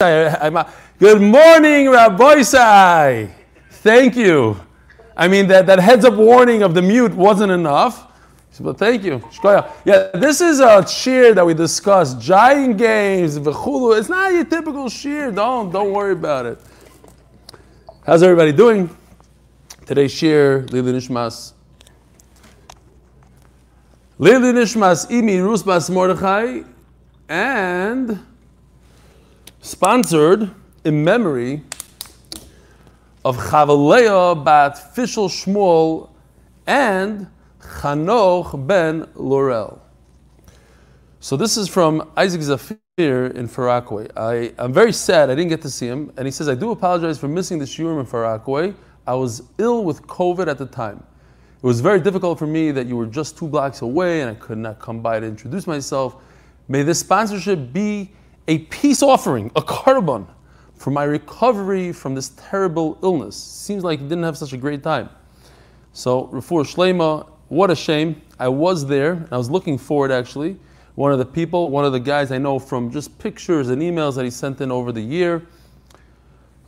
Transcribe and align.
Good 0.00 1.20
morning, 1.20 1.90
Rabbi 1.90 2.42
Sai. 2.42 3.34
Thank 3.68 4.14
you. 4.14 4.56
I 5.16 5.26
mean, 5.26 5.48
that, 5.48 5.66
that 5.66 5.80
heads 5.80 6.04
up 6.04 6.14
warning 6.14 6.62
of 6.62 6.72
the 6.72 6.82
mute 6.82 7.12
wasn't 7.12 7.50
enough. 7.50 8.06
But 8.60 8.78
thank 8.78 9.02
you. 9.02 9.20
Yeah, 9.42 10.10
this 10.14 10.40
is 10.40 10.60
a 10.60 10.84
cheer 10.84 11.34
that 11.34 11.44
we 11.44 11.52
discussed. 11.52 12.20
Giant 12.20 12.78
games, 12.78 13.40
v'chulu. 13.40 13.98
It's 13.98 14.08
not 14.08 14.32
your 14.32 14.44
typical 14.44 14.88
cheer. 14.88 15.32
Don't, 15.32 15.72
don't 15.72 15.92
worry 15.92 16.12
about 16.12 16.46
it. 16.46 16.60
How's 18.06 18.22
everybody 18.22 18.52
doing? 18.52 18.96
Today's 19.84 20.14
cheer, 20.14 20.64
Lili 20.70 20.92
Nishmas. 20.92 21.54
Lili 24.20 24.52
Nishmas 24.52 25.10
Imi 25.10 25.40
Rusbas 25.40 25.90
Mordechai 25.90 26.62
and 27.28 28.24
sponsored 29.60 30.50
in 30.84 31.04
memory 31.04 31.62
of 33.24 33.36
Chavaleah 33.36 34.44
bat 34.44 34.94
Fishel 34.94 35.28
Shmuel 35.28 36.10
and 36.66 37.26
Chanoch 37.60 38.66
ben 38.66 39.06
Laurel. 39.14 39.82
So 41.20 41.36
this 41.36 41.56
is 41.56 41.68
from 41.68 42.10
Isaac 42.16 42.42
Zafir 42.42 43.26
in 43.34 43.48
Far 43.48 43.66
Rockaway. 43.66 44.08
I, 44.16 44.52
am 44.58 44.72
very 44.72 44.92
sad 44.92 45.30
I 45.30 45.34
didn't 45.34 45.50
get 45.50 45.62
to 45.62 45.70
see 45.70 45.86
him, 45.86 46.12
and 46.16 46.26
he 46.26 46.30
says, 46.30 46.48
I 46.48 46.54
do 46.54 46.70
apologize 46.70 47.18
for 47.18 47.28
missing 47.28 47.58
the 47.58 47.64
shiurim 47.64 48.00
in 48.00 48.06
Far 48.06 48.22
Rockaway. 48.22 48.72
I 49.06 49.14
was 49.14 49.42
ill 49.58 49.84
with 49.84 50.02
COVID 50.02 50.46
at 50.48 50.58
the 50.58 50.66
time. 50.66 51.02
It 51.60 51.66
was 51.66 51.80
very 51.80 52.00
difficult 52.00 52.38
for 52.38 52.46
me 52.46 52.70
that 52.70 52.86
you 52.86 52.96
were 52.96 53.06
just 53.06 53.36
two 53.36 53.48
blocks 53.48 53.82
away 53.82 54.20
and 54.20 54.30
I 54.30 54.34
could 54.34 54.58
not 54.58 54.78
come 54.78 55.02
by 55.02 55.18
to 55.18 55.26
introduce 55.26 55.66
myself. 55.66 56.22
May 56.68 56.84
this 56.84 57.00
sponsorship 57.00 57.72
be 57.72 58.12
a 58.48 58.58
peace 58.58 59.02
offering, 59.02 59.52
a 59.54 59.62
korban, 59.62 60.26
for 60.74 60.90
my 60.90 61.04
recovery 61.04 61.92
from 61.92 62.14
this 62.14 62.30
terrible 62.30 62.98
illness. 63.02 63.36
Seems 63.36 63.84
like 63.84 64.00
he 64.00 64.08
didn't 64.08 64.24
have 64.24 64.38
such 64.38 64.52
a 64.52 64.56
great 64.56 64.82
time. 64.82 65.10
So, 65.92 66.28
Rafur 66.28 66.64
Shlema, 66.64 67.28
what 67.48 67.70
a 67.70 67.76
shame. 67.76 68.22
I 68.38 68.48
was 68.48 68.86
there, 68.86 69.26
I 69.30 69.36
was 69.36 69.50
looking 69.50 69.78
forward 69.78 70.10
actually. 70.10 70.56
One 70.94 71.12
of 71.12 71.18
the 71.18 71.24
people, 71.24 71.70
one 71.70 71.84
of 71.84 71.92
the 71.92 72.00
guys 72.00 72.32
I 72.32 72.38
know 72.38 72.58
from 72.58 72.90
just 72.90 73.18
pictures 73.18 73.68
and 73.68 73.80
emails 73.80 74.16
that 74.16 74.24
he 74.24 74.30
sent 74.30 74.60
in 74.60 74.72
over 74.72 74.90
the 74.90 75.00
year, 75.00 75.46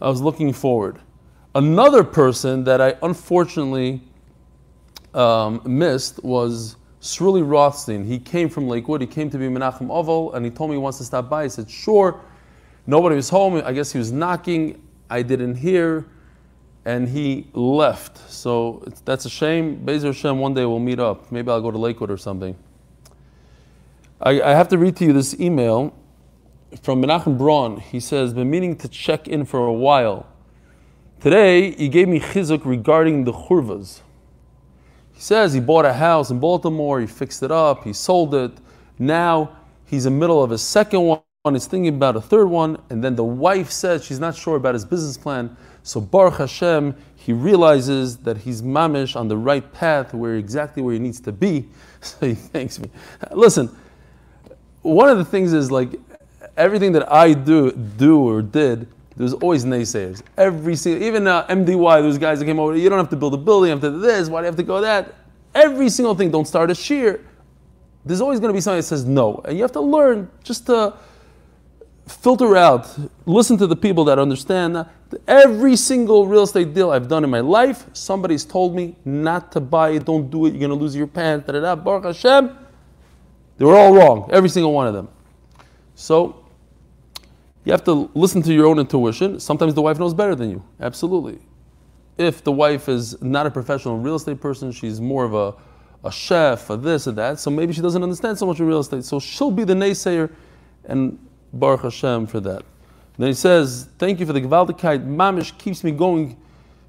I 0.01 0.08
was 0.08 0.20
looking 0.20 0.53
forward. 0.53 0.98
Another 1.55 2.05
person 2.05 2.64
that 2.64 2.81
I 2.81 2.95
unfortunately 3.03 4.03
um, 5.14 5.61
missed 5.64 6.23
was 6.23 6.77
Sruli 7.01 7.48
Rothstein, 7.48 8.05
he 8.05 8.19
came 8.19 8.48
from 8.48 8.69
Lakewood, 8.69 9.01
he 9.01 9.06
came 9.06 9.31
to 9.31 9.39
be 9.39 9.47
Menachem 9.47 9.91
Oval, 9.91 10.34
and 10.34 10.45
he 10.45 10.51
told 10.51 10.70
me 10.70 10.77
he 10.77 10.81
wants 10.81 10.98
to 10.98 11.05
stop 11.05 11.31
by. 11.31 11.45
I 11.45 11.48
said, 11.48 11.70
sure. 11.70 12.20
Nobody 12.87 13.17
was 13.17 13.31
home. 13.31 13.62
I 13.65 13.73
guess 13.73 13.92
he 13.92 13.98
was 13.98 14.12
knocking. 14.12 14.83
I 15.09 15.23
didn't 15.23 15.57
hear, 15.57 16.07
and 16.84 17.09
he 17.09 17.47
left. 17.53 18.31
So 18.31 18.84
that's 19.05 19.25
a 19.25 19.31
shame. 19.31 19.84
Bezer 19.84 20.07
Hashem, 20.07 20.39
one 20.39 20.55
day 20.55 20.67
we'll 20.67 20.79
meet 20.79 20.98
up. 20.98 21.33
Maybe 21.33 21.51
I'll 21.51 21.62
go 21.62 21.70
to 21.70 21.79
Lakewood 21.79 22.11
or 22.11 22.19
something. 22.19 22.57
I, 24.20 24.42
I 24.42 24.51
have 24.51 24.69
to 24.69 24.79
read 24.79 24.97
to 24.97 25.07
you 25.07 25.12
this 25.14 25.39
email 25.41 25.95
from 26.83 27.03
Menachem 27.03 27.39
Braun. 27.39 27.81
He 27.81 27.98
says, 27.98 28.35
been 28.35 28.51
meaning 28.51 28.77
to 28.77 28.89
check 28.89 29.27
in 29.27 29.47
for 29.47 29.67
a 29.67 29.73
while. 29.73 30.27
Today, 31.20 31.73
he 31.73 31.89
gave 31.89 32.09
me 32.09 32.20
chizuk 32.20 32.64
regarding 32.64 33.25
the 33.25 33.33
churvas. 33.33 34.01
He 35.21 35.25
says 35.25 35.53
he 35.53 35.61
bought 35.61 35.85
a 35.85 35.93
house 35.93 36.31
in 36.31 36.39
Baltimore, 36.41 36.99
he 36.99 37.07
fixed 37.07 37.43
it 37.43 37.51
up, 37.51 37.85
he 37.85 37.93
sold 37.93 38.35
it. 38.35 38.53
Now 38.99 39.55
he's 39.85 40.07
in 40.07 40.15
the 40.15 40.19
middle 40.19 40.43
of 40.43 40.51
a 40.51 40.57
second 40.57 41.03
one, 41.03 41.21
he's 41.53 41.67
thinking 41.67 41.95
about 41.95 42.17
a 42.17 42.23
third 42.23 42.47
one, 42.47 42.81
and 42.89 43.05
then 43.05 43.17
the 43.17 43.25
wife 43.25 43.71
says 43.71 44.03
she's 44.03 44.19
not 44.19 44.35
sure 44.35 44.57
about 44.57 44.73
his 44.73 44.87
business 44.87 45.19
plan. 45.19 45.55
So 45.83 46.01
Baruch 46.01 46.39
Hashem, 46.39 46.97
he 47.17 47.35
realizes 47.35 48.17
that 48.17 48.39
he's 48.39 48.63
mamish 48.63 49.15
on 49.15 49.29
the 49.29 49.37
right 49.37 49.71
path, 49.75 50.15
where 50.15 50.37
exactly 50.37 50.83
where 50.83 50.95
he 50.95 50.98
needs 50.98 51.21
to 51.21 51.33
be. 51.33 51.69
So 52.01 52.27
he 52.27 52.35
thanks 52.35 52.79
me. 52.79 52.89
Listen, 53.30 53.69
one 54.80 55.11
of 55.11 55.19
the 55.19 55.25
things 55.27 55.53
is 55.53 55.70
like 55.70 56.01
everything 56.57 56.92
that 56.92 57.13
I 57.13 57.35
do, 57.35 57.73
do 57.73 58.27
or 58.27 58.41
did, 58.41 58.89
there's 59.20 59.35
always 59.35 59.67
naysayers. 59.67 60.23
Every 60.39 60.75
single, 60.75 61.03
even 61.03 61.27
uh, 61.27 61.47
MDY, 61.48 62.01
those 62.01 62.17
guys 62.17 62.39
that 62.39 62.47
came 62.47 62.58
over, 62.58 62.75
you 62.75 62.89
don't 62.89 62.98
have 62.98 63.11
to 63.11 63.17
build 63.17 63.35
a 63.35 63.36
building, 63.36 63.69
you 63.69 63.73
have 63.73 63.83
to 63.83 63.91
do 63.91 63.98
this, 63.98 64.31
why 64.31 64.41
do 64.41 64.45
you 64.45 64.47
have 64.47 64.57
to 64.57 64.63
go 64.63 64.81
that? 64.81 65.14
Every 65.55 65.91
single 65.91 66.14
thing, 66.14 66.31
don't 66.31 66.47
start 66.47 66.70
a 66.70 66.75
shear. 66.75 67.23
There's 68.03 68.23
always 68.23 68.41
going 68.41 68.48
to 68.48 68.55
be 68.55 68.63
somebody 68.63 68.80
that 68.80 68.86
says 68.86 69.05
no. 69.05 69.42
And 69.45 69.59
you 69.59 69.63
have 69.63 69.73
to 69.73 69.80
learn 69.83 70.30
just 70.42 70.64
to 70.67 70.95
filter 72.09 72.57
out, 72.57 72.98
listen 73.27 73.59
to 73.59 73.67
the 73.67 73.77
people 73.77 74.05
that 74.05 74.19
understand. 74.19 74.86
Every 75.29 75.77
single 75.77 76.27
real 76.27 76.45
estate 76.45 76.73
deal 76.73 76.91
I've 76.91 77.09
done 77.09 77.23
in 77.23 77.29
my 77.29 77.41
life, 77.41 77.85
somebody's 77.92 78.47
told 78.47 78.75
me 78.75 78.97
not 79.05 79.53
to 79.53 79.61
buy 79.61 79.91
it, 79.91 80.07
don't 80.07 80.30
do 80.30 80.47
it, 80.47 80.55
you're 80.55 80.61
going 80.61 80.70
to 80.70 80.83
lose 80.83 80.97
your 80.97 81.07
pants, 81.07 81.45
Baruch 81.47 82.05
Hashem. 82.05 82.57
They 83.59 83.67
were 83.67 83.77
all 83.77 83.95
wrong, 83.95 84.30
every 84.33 84.48
single 84.48 84.73
one 84.73 84.86
of 84.86 84.95
them. 84.95 85.11
So 85.95 86.39
you 87.70 87.73
have 87.73 87.85
to 87.85 88.11
listen 88.14 88.42
to 88.42 88.53
your 88.53 88.67
own 88.67 88.81
intuition. 88.81 89.39
Sometimes 89.39 89.75
the 89.75 89.81
wife 89.81 89.97
knows 89.97 90.13
better 90.13 90.35
than 90.35 90.51
you. 90.51 90.64
Absolutely. 90.81 91.39
If 92.19 92.42
the 92.42 92.51
wife 92.51 92.89
is 92.89 93.23
not 93.23 93.47
a 93.47 93.51
professional 93.53 93.97
real 93.97 94.17
estate 94.17 94.41
person, 94.41 94.73
she's 94.73 95.01
more 95.01 95.25
of 95.25 95.35
a, 95.35 95.55
a 96.03 96.11
chef, 96.11 96.69
a 96.69 96.77
this 96.77 97.07
or 97.07 97.13
that, 97.13 97.39
so 97.39 97.48
maybe 97.48 97.73
she 97.73 97.80
doesn't 97.80 98.03
understand 98.03 98.36
so 98.36 98.45
much 98.45 98.59
of 98.59 98.67
real 98.67 98.80
estate. 98.80 99.05
So 99.05 99.20
she'll 99.20 99.53
be 99.53 99.63
the 99.63 99.75
naysayer, 99.75 100.33
and 100.86 101.17
Baruch 101.53 101.83
Hashem 101.83 102.27
for 102.27 102.41
that. 102.41 102.64
Then 103.17 103.29
he 103.29 103.35
says, 103.35 103.89
Thank 103.98 104.19
you 104.19 104.27
for 104.27 104.33
the 104.33 104.41
Gewaltigkeit. 104.41 105.07
Mamish 105.07 105.57
keeps 105.57 105.85
me 105.85 105.92
going, 105.92 106.36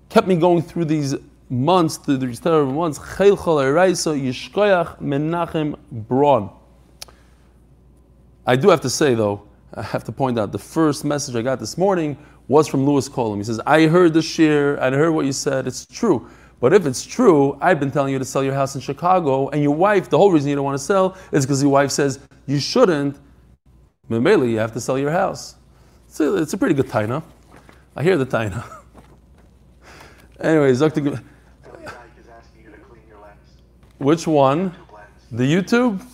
kept 0.10 0.26
me 0.26 0.36
going 0.36 0.64
through 0.64 0.86
these 0.86 1.14
months, 1.48 1.98
through 1.98 2.18
these 2.18 2.40
terrible 2.40 2.74
months. 2.74 2.98
Chel 2.98 3.36
Yishkoyach 3.36 5.00
Menachem 5.00 5.78
Braun. 5.92 6.50
I 8.48 8.56
do 8.56 8.70
have 8.70 8.82
to 8.82 8.90
say 8.90 9.14
though, 9.14 9.48
I 9.74 9.82
have 9.82 10.04
to 10.06 10.12
point 10.12 10.38
out 10.38 10.52
the 10.52 10.60
first 10.60 11.06
message 11.06 11.36
I 11.36 11.42
got 11.42 11.60
this 11.60 11.78
morning 11.78 12.18
was 12.48 12.68
from 12.68 12.86
Lewis 12.86 13.08
Colum. 13.08 13.40
He 13.40 13.46
says, 13.46 13.62
I 13.66 13.88
heard 13.88 14.14
the 14.14 14.22
shir, 14.22 14.78
I 14.82 14.90
heard 14.90 15.12
what 15.12 15.26
you 15.26 15.32
said, 15.32 15.66
it's 15.66 15.86
true. 15.86 16.28
But 16.60 16.74
if 16.74 16.86
it's 16.86 17.06
true, 17.06 17.58
I've 17.62 17.80
been 17.80 17.90
telling 17.90 18.12
you 18.12 18.20
to 18.20 18.26
sell 18.26 18.44
your 18.44 18.54
house 18.54 18.76
in 18.76 18.82
Chicago, 18.82 19.50
and 19.50 19.64
your 19.64 19.74
wife, 19.74 20.10
the 20.10 20.18
whole 20.18 20.32
reason 20.32 20.50
you 20.50 20.56
don't 20.56 20.66
want 20.66 20.78
to 20.78 20.84
sell 20.84 21.18
is 21.32 21.46
because 21.46 21.62
your 21.62 21.72
wife 21.72 21.90
says 21.90 22.20
you 22.46 22.60
shouldn't. 22.60 23.18
Mameli, 24.10 24.52
you 24.52 24.58
have 24.60 24.74
to 24.74 24.82
sell 24.82 25.00
your 25.00 25.12
house. 25.12 25.56
It's 26.08 26.20
a, 26.20 26.36
it's 26.36 26.54
a 26.54 26.58
pretty 26.58 26.76
good 26.76 26.88
taina. 26.88 27.24
I 27.96 28.04
hear 28.04 28.18
the 28.18 28.26
taina. 28.26 28.64
Anyways, 30.42 30.80
Dr. 30.80 31.22
Which 34.00 34.28
one? 34.28 34.76
The 35.32 35.44
YouTube? 35.44 36.06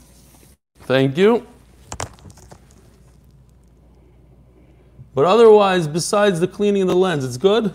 Thank 0.82 1.18
you. 1.18 1.48
But 5.18 5.26
otherwise, 5.26 5.88
besides 5.88 6.40
the 6.40 6.48
cleaning 6.48 6.84
of 6.84 6.90
the 6.90 6.96
lens, 6.96 7.26
it's 7.26 7.38
good? 7.38 7.74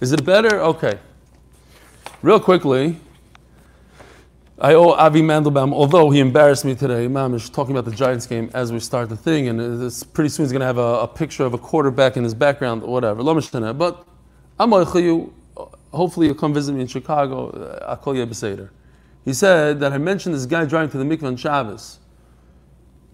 Is 0.00 0.12
it 0.12 0.24
better? 0.24 0.60
Okay. 0.60 1.00
Real 2.22 2.38
quickly, 2.38 3.00
I 4.56 4.74
owe 4.74 4.90
Avi 4.90 5.20
Mandelbaum, 5.20 5.72
although 5.72 6.10
he 6.10 6.20
embarrassed 6.20 6.64
me 6.64 6.76
today, 6.76 7.08
Mamish, 7.08 7.52
talking 7.52 7.76
about 7.76 7.90
the 7.90 7.96
Giants 7.96 8.24
game 8.24 8.52
as 8.54 8.72
we 8.72 8.78
start 8.78 9.08
the 9.08 9.16
thing, 9.16 9.48
and 9.48 9.82
it's 9.82 10.04
pretty 10.04 10.28
soon 10.28 10.44
he's 10.44 10.52
going 10.52 10.60
to 10.60 10.66
have 10.66 10.78
a, 10.78 11.00
a, 11.00 11.08
picture 11.08 11.44
of 11.44 11.54
a 11.54 11.58
quarterback 11.58 12.16
in 12.16 12.22
his 12.22 12.34
background, 12.34 12.82
whatever. 12.82 13.24
But 13.24 14.06
I'm. 14.60 14.70
Hopefully, 14.70 16.26
you'll 16.26 16.36
come 16.36 16.54
visit 16.54 16.72
me 16.72 16.82
in 16.82 16.86
Chicago. 16.86 17.50
Uh, 17.50 17.84
I'll 17.88 17.96
call 17.96 18.14
you 18.14 18.22
a. 18.22 18.70
He 19.24 19.34
said 19.34 19.80
that 19.80 19.92
I 19.92 19.98
mentioned 19.98 20.36
this 20.36 20.46
guy 20.46 20.66
driving 20.66 20.90
to 20.90 20.98
the 20.98 21.04
mikvah 21.04 21.24
on 21.24 21.36
Shabbos. 21.36 21.98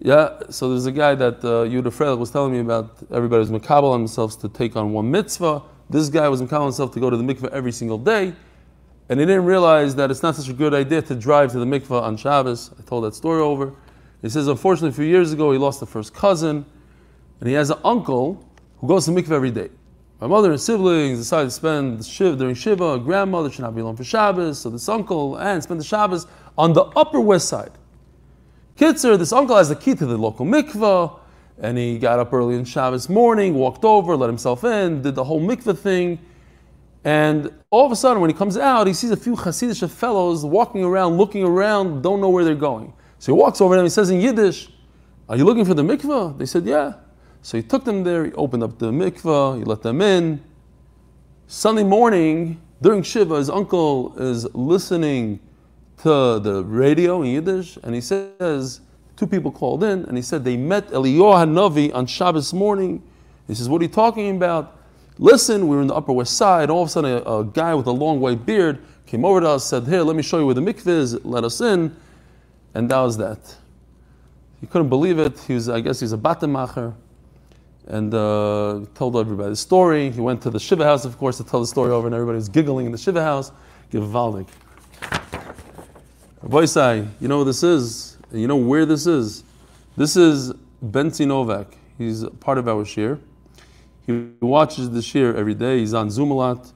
Yeah, 0.05 0.37
so 0.51 0.69
there's 0.69 0.85
a 0.85 0.91
guy 0.91 1.15
that 1.15 1.43
uh, 1.43 1.65
Yudah 1.65 1.85
Freilich 1.85 2.19
was 2.19 2.29
telling 2.29 2.51
me 2.51 2.59
about. 2.59 2.95
Everybody 3.11 3.39
was 3.39 3.49
on 3.49 4.01
themselves 4.01 4.35
to 4.35 4.47
take 4.47 4.75
on 4.75 4.93
one 4.93 5.09
mitzvah. 5.09 5.63
This 5.89 6.09
guy 6.09 6.29
was 6.29 6.43
makabel 6.43 6.65
himself 6.65 6.93
to 6.93 6.99
go 6.99 7.09
to 7.09 7.17
the 7.17 7.23
mikveh 7.23 7.49
every 7.49 7.71
single 7.71 7.97
day, 7.97 8.31
and 9.09 9.19
he 9.19 9.25
didn't 9.25 9.45
realize 9.45 9.95
that 9.95 10.11
it's 10.11 10.21
not 10.21 10.35
such 10.35 10.47
a 10.47 10.53
good 10.53 10.75
idea 10.75 11.01
to 11.01 11.15
drive 11.15 11.51
to 11.53 11.57
the 11.57 11.65
mikveh 11.65 11.99
on 11.99 12.17
Shabbos. 12.17 12.69
I 12.77 12.83
told 12.83 13.03
that 13.05 13.15
story 13.15 13.41
over. 13.41 13.73
He 14.21 14.29
says, 14.29 14.47
unfortunately, 14.47 14.89
a 14.89 14.93
few 14.93 15.05
years 15.05 15.33
ago, 15.33 15.51
he 15.51 15.57
lost 15.57 15.81
a 15.81 15.87
first 15.87 16.13
cousin, 16.13 16.67
and 17.39 17.49
he 17.49 17.55
has 17.55 17.71
an 17.71 17.79
uncle 17.83 18.47
who 18.77 18.87
goes 18.87 19.05
to 19.05 19.11
mikveh 19.11 19.31
every 19.31 19.49
day. 19.49 19.71
My 20.21 20.27
mother 20.27 20.51
and 20.51 20.61
siblings 20.61 21.17
decided 21.17 21.45
to 21.45 21.51
spend 21.51 22.05
shiv 22.05 22.37
during 22.37 22.53
Shiva. 22.53 22.99
Grandmother 22.99 23.49
should 23.49 23.63
not 23.63 23.73
be 23.73 23.81
alone 23.81 23.95
for 23.95 24.03
Shabbos, 24.03 24.59
so 24.59 24.69
this 24.69 24.87
uncle 24.87 25.37
and 25.37 25.63
spend 25.63 25.79
the 25.79 25.83
Shabbos 25.83 26.27
on 26.59 26.73
the 26.73 26.83
Upper 26.95 27.19
West 27.19 27.49
Side. 27.49 27.71
Kitzer, 28.77 29.17
this 29.17 29.31
uncle 29.31 29.55
has 29.55 29.69
the 29.69 29.75
key 29.75 29.95
to 29.95 30.05
the 30.05 30.17
local 30.17 30.45
mikveh, 30.45 31.17
and 31.59 31.77
he 31.77 31.97
got 31.97 32.19
up 32.19 32.33
early 32.33 32.55
in 32.55 32.65
Shabbos 32.65 33.07
morning, 33.07 33.53
walked 33.53 33.85
over, 33.85 34.17
let 34.17 34.27
himself 34.27 34.65
in, 34.65 35.01
did 35.01 35.15
the 35.15 35.23
whole 35.23 35.39
mikveh 35.39 35.77
thing. 35.77 36.19
And 37.05 37.53
all 37.69 37.85
of 37.85 37.93
a 37.93 37.95
sudden, 37.95 38.19
when 38.19 38.29
he 38.29 38.35
comes 38.35 38.57
out, 38.57 38.85
he 38.85 38.93
sees 38.93 39.11
a 39.11 39.17
few 39.17 39.37
Hasidic 39.37 39.89
fellows 39.89 40.43
walking 40.43 40.83
around, 40.83 41.15
looking 41.17 41.45
around, 41.45 42.01
don't 42.01 42.19
know 42.19 42.27
where 42.27 42.43
they're 42.43 42.53
going. 42.53 42.91
So 43.19 43.33
he 43.33 43.39
walks 43.39 43.61
over 43.61 43.75
to 43.75 43.77
them, 43.77 43.85
he 43.85 43.89
says 43.89 44.09
in 44.09 44.19
Yiddish, 44.19 44.67
Are 45.29 45.37
you 45.37 45.45
looking 45.45 45.63
for 45.63 45.73
the 45.73 45.83
mikveh? 45.83 46.37
They 46.37 46.45
said, 46.45 46.65
Yeah. 46.65 46.95
So 47.43 47.55
he 47.55 47.63
took 47.63 47.85
them 47.85 48.03
there, 48.03 48.25
he 48.25 48.33
opened 48.33 48.63
up 48.63 48.77
the 48.77 48.91
mikveh, 48.91 49.59
he 49.59 49.63
let 49.63 49.83
them 49.83 50.01
in. 50.01 50.43
Sunday 51.47 51.83
morning, 51.83 52.59
during 52.81 53.03
Shiva, 53.03 53.37
his 53.37 53.49
uncle 53.49 54.19
is 54.19 54.53
listening 54.53 55.39
to 56.05 56.39
the 56.39 56.63
radio 56.65 57.23
in 57.23 57.31
Yiddish, 57.31 57.79
and 57.81 57.95
he 57.95 57.99
says, 57.99 58.79
two 59.15 59.25
people 59.25 59.51
called 59.51 59.83
in, 59.83 60.05
and 60.05 60.15
he 60.15 60.21
said 60.21 60.43
they 60.43 60.55
met 60.55 60.87
Eliyahu 60.89 61.47
Hanavi 61.47 61.91
on 61.95 62.05
Shabbos 62.05 62.53
morning. 62.53 63.01
He 63.47 63.55
says, 63.55 63.67
what 63.67 63.81
are 63.81 63.85
you 63.85 63.89
talking 63.89 64.35
about? 64.35 64.77
Listen, 65.17 65.67
we 65.67 65.75
were 65.75 65.81
in 65.81 65.87
the 65.87 65.95
Upper 65.95 66.11
West 66.11 66.37
Side, 66.37 66.69
all 66.69 66.83
of 66.83 66.89
a 66.89 66.91
sudden 66.91 67.11
a, 67.11 67.39
a 67.39 67.43
guy 67.43 67.73
with 67.73 67.87
a 67.87 67.91
long 67.91 68.19
white 68.19 68.45
beard 68.45 68.83
came 69.07 69.25
over 69.25 69.41
to 69.41 69.49
us, 69.49 69.65
said, 69.65 69.87
here, 69.87 70.03
let 70.03 70.15
me 70.15 70.21
show 70.21 70.37
you 70.37 70.45
where 70.45 70.53
the 70.53 70.61
mikveh 70.61 70.85
is, 70.85 71.25
let 71.25 71.43
us 71.43 71.59
in, 71.59 71.95
and 72.75 72.91
that 72.91 72.99
was 72.99 73.17
that. 73.17 73.39
He 74.61 74.67
couldn't 74.67 74.89
believe 74.89 75.17
it. 75.17 75.39
He 75.39 75.55
was, 75.55 75.69
I 75.69 75.79
guess 75.79 75.99
he's 75.99 76.13
a 76.13 76.17
batemacher 76.19 76.93
and 77.87 78.13
uh, 78.13 78.81
told 78.93 79.17
everybody 79.17 79.49
the 79.49 79.55
story. 79.55 80.11
He 80.11 80.21
went 80.21 80.39
to 80.43 80.51
the 80.51 80.59
Shiva 80.59 80.83
house, 80.83 81.03
of 81.03 81.17
course, 81.17 81.37
to 81.37 81.43
tell 81.43 81.61
the 81.61 81.67
story 81.67 81.89
over, 81.89 82.05
and 82.05 82.13
everybody 82.13 82.35
was 82.35 82.49
giggling 82.49 82.85
in 82.85 82.91
the 82.91 82.97
Shiva 82.99 83.23
house. 83.23 83.51
Gevaldik. 83.91 84.47
Boysai, 86.47 87.09
you 87.19 87.27
know 87.27 87.43
this 87.43 87.63
is? 87.63 88.17
You 88.31 88.47
know 88.47 88.55
where 88.55 88.85
this 88.85 89.07
is? 89.07 89.43
This 89.97 90.15
is 90.15 90.53
Benzi 90.83 91.25
Novak. 91.25 91.75
He's 91.97 92.23
part 92.39 92.59
of 92.59 92.67
our 92.67 92.85
shir. 92.85 93.17
He 94.05 94.29
watches 94.41 94.91
the 94.91 95.01
shir 95.01 95.35
every 95.35 95.55
day. 95.55 95.79
He's 95.79 95.95
on 95.95 96.11
Zoom 96.11 96.29
a 96.29 96.35
lot. 96.35 96.71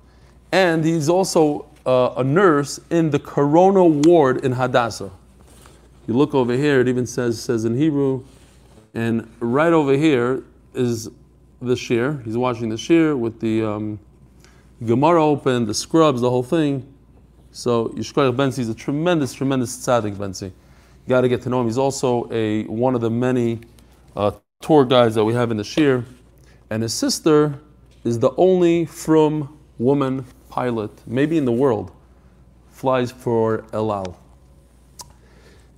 And 0.51 0.83
he's 0.83 1.07
also 1.07 1.67
uh, 1.85 2.15
a 2.17 2.23
nurse 2.23 2.79
in 2.89 3.11
the 3.11 3.19
Corona 3.19 3.85
ward 3.85 4.43
in 4.43 4.53
Hadassah. 4.53 5.11
You 6.07 6.15
look 6.15 6.33
over 6.33 6.53
here, 6.53 6.81
it 6.81 6.87
even 6.87 7.05
says, 7.05 7.39
says 7.39 7.63
in 7.63 7.77
Hebrew, 7.77 8.23
and 8.95 9.31
right 9.39 9.71
over 9.71 9.93
here 9.93 10.41
is 10.73 11.11
the 11.61 11.75
shir. 11.75 12.19
He's 12.25 12.37
watching 12.37 12.69
the 12.69 12.77
shir 12.77 13.15
with 13.15 13.39
the 13.39 13.63
um, 13.63 13.99
Gemara 14.83 15.23
open, 15.23 15.67
the 15.67 15.75
scrubs, 15.75 16.21
the 16.21 16.29
whole 16.31 16.41
thing. 16.41 16.91
So 17.59 17.89
Yishkoyach 17.89 18.37
Benzi 18.37 18.59
is 18.59 18.69
a 18.69 18.73
tremendous, 18.73 19.33
tremendous 19.33 19.75
tzaddik 19.75 20.15
Benzi. 20.15 20.43
You 20.43 21.09
got 21.09 21.21
to 21.21 21.27
get 21.27 21.41
to 21.41 21.49
know 21.49 21.59
him. 21.59 21.67
He's 21.67 21.77
also 21.77 22.31
a 22.31 22.63
one 22.67 22.95
of 22.95 23.01
the 23.01 23.09
many 23.09 23.59
uh, 24.15 24.31
tour 24.61 24.85
guides 24.85 25.15
that 25.15 25.25
we 25.25 25.33
have 25.33 25.51
in 25.51 25.57
the 25.57 25.63
shir, 25.65 26.05
and 26.69 26.81
his 26.81 26.93
sister 26.93 27.59
is 28.05 28.17
the 28.17 28.31
only 28.37 28.85
from 28.85 29.59
woman 29.77 30.23
pilot, 30.47 30.89
maybe 31.05 31.37
in 31.37 31.43
the 31.43 31.51
world, 31.51 31.91
flies 32.69 33.11
for 33.11 33.65
El 33.73 33.91
Al. 33.91 34.17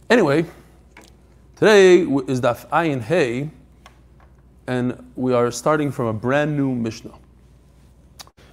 Anyway, 0.07 0.45
today 1.55 2.01
is 2.01 2.41
Daf 2.41 2.69
Ayin 2.69 3.01
Hey 3.01 3.49
and 4.67 5.11
we 5.15 5.33
are 5.33 5.49
starting 5.49 5.91
from 5.91 6.05
a 6.05 6.13
brand 6.13 6.55
new 6.55 6.75
Mishnah. 6.75 7.17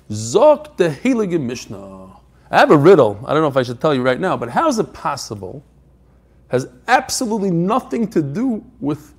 Zok 0.09 0.79
the 0.79 0.89
Heilige 0.89 1.39
Mishnah. 1.39 2.18
I 2.51 2.59
have 2.59 2.71
a 2.71 2.77
riddle. 2.77 3.23
I 3.27 3.33
don't 3.33 3.43
know 3.43 3.49
if 3.49 3.57
I 3.57 3.63
should 3.63 3.81
tell 3.81 3.95
you 3.95 4.03
right 4.03 4.19
now, 4.19 4.37
but 4.37 4.49
how 4.49 4.69
is 4.69 4.79
it 4.79 4.93
possible? 4.93 5.63
Has 6.49 6.69
absolutely 6.87 7.51
nothing 7.51 8.09
to 8.09 8.23
do 8.23 8.65
with 8.81 9.15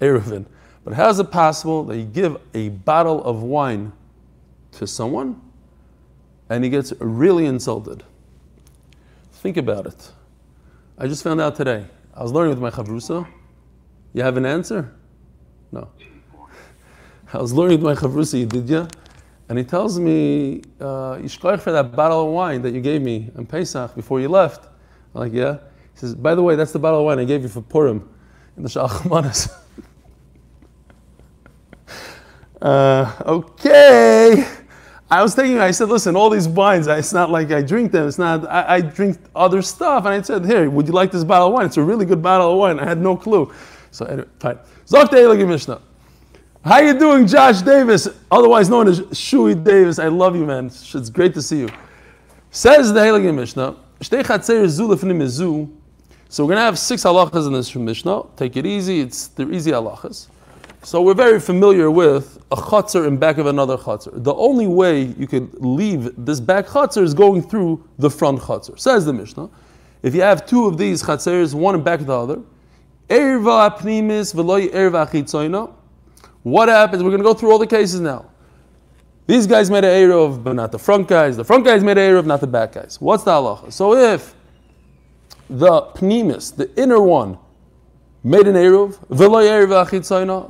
Eruvin. 0.00 0.44
But 0.84 0.94
how 0.94 1.08
is 1.08 1.18
it 1.18 1.30
possible 1.30 1.84
that 1.84 1.96
you 1.96 2.04
give 2.04 2.36
a 2.52 2.70
bottle 2.70 3.22
of 3.24 3.42
wine 3.42 3.92
to 4.72 4.86
someone 4.86 5.40
and 6.50 6.64
he 6.64 6.70
gets 6.70 6.92
really 6.98 7.46
insulted? 7.46 8.02
Think 9.32 9.56
about 9.56 9.86
it. 9.86 10.12
I 10.98 11.06
just 11.06 11.22
found 11.22 11.40
out 11.40 11.56
today. 11.56 11.86
I 12.12 12.22
was 12.22 12.32
learning 12.32 12.50
with 12.50 12.60
my 12.60 12.70
chavrusa. 12.70 13.26
You 14.12 14.22
have 14.22 14.36
an 14.36 14.46
answer? 14.46 14.92
No. 15.72 15.88
I 17.32 17.38
was 17.38 17.52
learning 17.52 17.82
with 17.82 18.00
my 18.00 18.08
chavrusi, 18.08 18.48
did 18.48 18.68
you? 18.68 18.86
And 19.48 19.58
he 19.58 19.64
tells 19.64 19.98
me, 19.98 20.62
uh, 20.80 21.18
for 21.28 21.72
that 21.72 21.92
bottle 21.94 22.26
of 22.26 22.32
wine 22.32 22.62
that 22.62 22.72
you 22.72 22.80
gave 22.80 23.02
me 23.02 23.30
on 23.36 23.46
Pesach 23.46 23.94
before 23.94 24.20
you 24.20 24.28
left. 24.28 24.66
I'm 25.14 25.20
like, 25.20 25.32
yeah. 25.32 25.58
He 25.92 25.98
says, 26.00 26.14
by 26.14 26.34
the 26.34 26.42
way, 26.42 26.56
that's 26.56 26.72
the 26.72 26.78
bottle 26.78 27.00
of 27.00 27.06
wine 27.06 27.18
I 27.18 27.24
gave 27.24 27.42
you 27.42 27.48
for 27.48 27.60
Purim 27.60 28.08
in 28.56 28.62
the 28.62 28.68
shalach 28.68 29.08
manos. 29.08 29.48
uh, 32.62 33.12
okay. 33.26 34.48
I 35.10 35.22
was 35.22 35.34
thinking, 35.34 35.60
I 35.60 35.70
said, 35.70 35.90
listen, 35.90 36.16
all 36.16 36.30
these 36.30 36.48
wines, 36.48 36.86
it's 36.86 37.12
not 37.12 37.30
like 37.30 37.52
I 37.52 37.60
drink 37.62 37.92
them. 37.92 38.08
It's 38.08 38.18
not, 38.18 38.50
I, 38.50 38.76
I, 38.76 38.80
drink 38.80 39.18
other 39.36 39.60
stuff. 39.60 40.06
And 40.06 40.14
I 40.14 40.22
said, 40.22 40.44
here, 40.44 40.68
would 40.70 40.86
you 40.86 40.92
like 40.92 41.12
this 41.12 41.22
bottle 41.22 41.48
of 41.48 41.52
wine? 41.52 41.66
It's 41.66 41.76
a 41.76 41.82
really 41.82 42.06
good 42.06 42.22
bottle 42.22 42.52
of 42.52 42.58
wine. 42.58 42.80
I 42.80 42.84
had 42.84 42.98
no 42.98 43.16
clue. 43.16 43.52
So 43.90 44.06
anyway, 44.06 44.28
fine. 44.40 44.58
Zok 44.86 45.46
Mishnah. 45.46 45.80
How 46.64 46.78
you 46.78 46.98
doing, 46.98 47.26
Josh 47.26 47.60
Davis, 47.60 48.08
otherwise 48.30 48.70
known 48.70 48.88
as 48.88 49.02
Shui 49.12 49.54
Davis? 49.54 49.98
I 49.98 50.08
love 50.08 50.34
you, 50.34 50.46
man. 50.46 50.68
It's 50.68 51.10
great 51.10 51.34
to 51.34 51.42
see 51.42 51.58
you. 51.58 51.68
Says 52.50 52.90
the 52.90 53.00
Heilige 53.00 53.34
Mishnah, 53.34 53.76
so 54.00 54.16
we're 56.42 56.48
going 56.48 56.56
to 56.56 56.62
have 56.62 56.78
six 56.78 57.04
halachas 57.04 57.46
in 57.46 57.52
this 57.52 57.74
Mishnah. 57.74 58.22
Take 58.36 58.56
it 58.56 58.64
easy. 58.64 59.00
It's 59.00 59.26
they're 59.26 59.52
easy 59.52 59.72
halachas. 59.72 60.28
So 60.82 61.02
we're 61.02 61.12
very 61.12 61.38
familiar 61.38 61.90
with 61.90 62.42
a 62.50 62.56
chutzner 62.56 63.08
in 63.08 63.18
back 63.18 63.36
of 63.36 63.44
another 63.44 63.76
chutzner. 63.76 64.24
The 64.24 64.34
only 64.34 64.66
way 64.66 65.02
you 65.02 65.26
can 65.26 65.50
leave 65.58 66.12
this 66.16 66.40
back 66.40 66.66
chutzner 66.66 67.02
is 67.02 67.12
going 67.12 67.42
through 67.42 67.86
the 67.98 68.08
front 68.08 68.40
chutzner. 68.40 68.80
Says 68.80 69.04
the 69.04 69.12
Mishnah. 69.12 69.50
If 70.02 70.14
you 70.14 70.22
have 70.22 70.46
two 70.46 70.64
of 70.64 70.78
these 70.78 71.02
chutzers, 71.02 71.52
one 71.52 71.74
in 71.74 71.82
back 71.82 72.00
of 72.00 72.06
the 72.06 72.18
other, 72.18 72.40
erva 73.10 73.70
apnimis 73.70 74.32
v'loy 74.34 74.72
erva 74.72 75.06
achitzoyna, 75.06 75.70
what 76.44 76.68
happens? 76.68 77.02
We're 77.02 77.10
going 77.10 77.22
to 77.22 77.24
go 77.24 77.34
through 77.34 77.50
all 77.50 77.58
the 77.58 77.66
cases 77.66 78.00
now. 78.00 78.26
These 79.26 79.46
guys 79.46 79.70
made 79.70 79.84
an 79.84 79.90
Eruv, 79.90 80.44
but 80.44 80.54
not 80.54 80.70
the 80.70 80.78
front 80.78 81.08
guys. 81.08 81.36
The 81.36 81.44
front 81.44 81.64
guys 81.64 81.82
made 81.82 81.96
an 81.96 82.12
Eruv, 82.12 82.26
not 82.26 82.40
the 82.40 82.46
back 82.46 82.72
guys. 82.72 83.00
What's 83.00 83.24
the 83.24 83.30
halacha? 83.30 83.72
So 83.72 83.94
if 83.94 84.34
the 85.48 85.82
pnimis, 85.94 86.54
the 86.54 86.70
inner 86.80 87.00
one, 87.00 87.38
made 88.22 88.46
an 88.46 88.54
Eruv, 88.54 88.98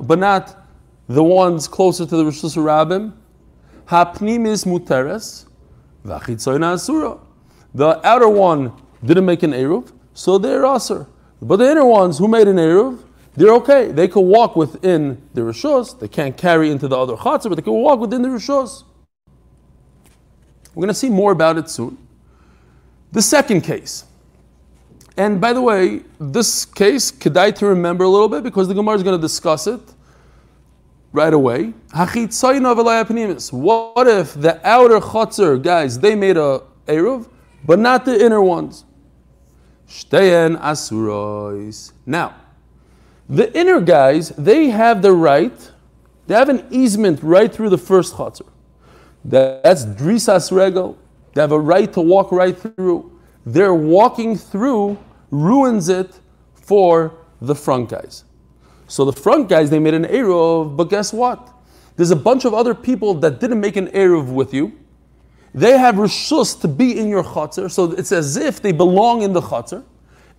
but 0.05 0.19
not 0.19 0.67
the 1.07 1.23
ones 1.23 1.67
closer 1.69 2.05
to 2.05 2.17
the 2.17 2.25
Rosh 2.25 2.41
Rabbim, 2.41 3.13
ha-pnimis 3.85 4.65
muteres, 4.65 5.45
asura. 6.05 7.19
The 7.73 8.05
outer 8.05 8.29
one 8.29 8.73
didn't 9.03 9.25
make 9.25 9.43
an 9.43 9.51
Eruv, 9.51 9.93
so 10.13 10.37
they're 10.37 10.63
asur. 10.63 11.07
But 11.41 11.57
the 11.57 11.71
inner 11.71 11.85
ones 11.85 12.17
who 12.17 12.27
made 12.27 12.49
an 12.49 12.57
Eruv, 12.57 13.01
they're 13.35 13.53
okay. 13.55 13.91
They 13.91 14.07
can 14.07 14.23
walk 14.27 14.55
within 14.55 15.21
the 15.33 15.41
Rishos. 15.41 15.99
They 15.99 16.07
can't 16.07 16.37
carry 16.37 16.71
into 16.71 16.87
the 16.87 16.97
other 16.97 17.15
Chatzar, 17.15 17.49
but 17.49 17.55
they 17.55 17.61
can 17.61 17.73
walk 17.73 17.99
within 17.99 18.21
the 18.21 18.29
Rishos. 18.29 18.83
We're 20.73 20.81
going 20.81 20.87
to 20.87 20.93
see 20.93 21.09
more 21.09 21.31
about 21.31 21.57
it 21.57 21.69
soon. 21.69 21.97
The 23.11 23.21
second 23.21 23.61
case. 23.61 24.05
And 25.17 25.39
by 25.39 25.53
the 25.53 25.61
way, 25.61 26.01
this 26.19 26.65
case, 26.65 27.11
Kedai 27.11 27.55
to 27.55 27.67
remember 27.67 28.03
a 28.03 28.09
little 28.09 28.27
bit 28.27 28.43
because 28.43 28.67
the 28.67 28.73
Gemara 28.73 28.95
is 28.95 29.03
going 29.03 29.17
to 29.17 29.21
discuss 29.21 29.67
it 29.67 29.79
right 31.13 31.33
away. 31.33 31.73
What 31.93 32.17
if 34.07 34.33
the 34.33 34.59
outer 34.63 34.99
Chatzar 34.99 35.61
guys, 35.63 35.99
they 35.99 36.15
made 36.15 36.35
a 36.35 36.61
Eruv, 36.87 37.29
but 37.65 37.79
not 37.79 38.03
the 38.03 38.23
inner 38.23 38.41
ones? 38.41 38.83
Now, 42.05 42.35
the 43.27 43.57
inner 43.57 43.81
guys, 43.81 44.29
they 44.29 44.69
have 44.69 45.01
the 45.01 45.11
right, 45.11 45.71
they 46.27 46.35
have 46.35 46.49
an 46.49 46.65
easement 46.71 47.21
right 47.23 47.51
through 47.51 47.69
the 47.69 47.77
first 47.77 48.15
chutzner. 48.15 48.49
That's 49.23 49.85
drisas 49.85 50.51
regal. 50.51 50.97
They 51.33 51.41
have 51.41 51.51
a 51.51 51.59
right 51.59 51.91
to 51.93 52.01
walk 52.01 52.31
right 52.31 52.57
through. 52.57 53.11
Their 53.45 53.73
walking 53.73 54.37
through 54.37 54.97
ruins 55.31 55.89
it 55.89 56.19
for 56.53 57.13
the 57.41 57.55
front 57.55 57.89
guys. 57.89 58.23
So 58.87 59.05
the 59.05 59.13
front 59.13 59.49
guys, 59.49 59.69
they 59.69 59.79
made 59.79 59.95
an 59.95 60.05
Eruv, 60.05 60.77
but 60.77 60.85
guess 60.85 61.11
what? 61.11 61.51
There's 61.95 62.11
a 62.11 62.15
bunch 62.15 62.45
of 62.45 62.53
other 62.53 62.75
people 62.75 63.15
that 63.15 63.39
didn't 63.39 63.59
make 63.59 63.75
an 63.75 63.87
Eruv 63.87 64.31
with 64.31 64.53
you. 64.53 64.73
They 65.53 65.77
have 65.77 65.95
rishus 65.95 66.59
to 66.61 66.67
be 66.67 66.99
in 66.99 67.07
your 67.07 67.23
chutzner, 67.23 67.71
so 67.71 67.91
it's 67.93 68.11
as 68.11 68.35
if 68.35 68.61
they 68.61 68.71
belong 68.71 69.21
in 69.21 69.33
the 69.33 69.41
chutzner. 69.41 69.83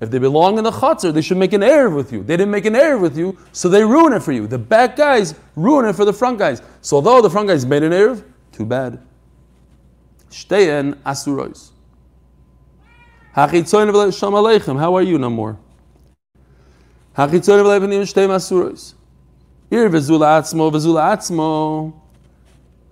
If 0.00 0.11
they 0.11 0.19
belong 0.19 0.59
in 0.59 0.65
the 0.65 0.71
chutzner, 0.71 1.12
they 1.12 1.23
should 1.23 1.38
make 1.38 1.55
an 1.55 1.62
Eruv 1.62 1.97
with 1.97 2.12
you. 2.12 2.23
They 2.23 2.37
didn't 2.37 2.50
make 2.50 2.67
an 2.67 2.75
Eruv 2.75 3.00
with 3.00 3.17
you, 3.17 3.38
so 3.53 3.69
they 3.69 3.83
ruin 3.83 4.12
it 4.12 4.23
for 4.23 4.33
you. 4.33 4.47
The 4.47 4.59
back 4.59 4.95
guys 4.97 5.35
ruin 5.55 5.87
it 5.87 5.95
for 5.95 6.05
the 6.05 6.12
front 6.12 6.38
guys. 6.38 6.61
So 6.83 6.97
although 6.97 7.23
the 7.23 7.31
front 7.31 7.49
guys 7.49 7.65
made 7.65 7.83
an 7.83 7.93
Eruv, 7.93 8.23
too 8.53 8.67
bad. 8.67 9.00
Shteyen 10.31 10.95
asurois. 10.97 11.71
How 13.33 14.95
are 14.97 15.03
you, 15.03 15.19
no 15.19 15.31
more? 15.31 15.59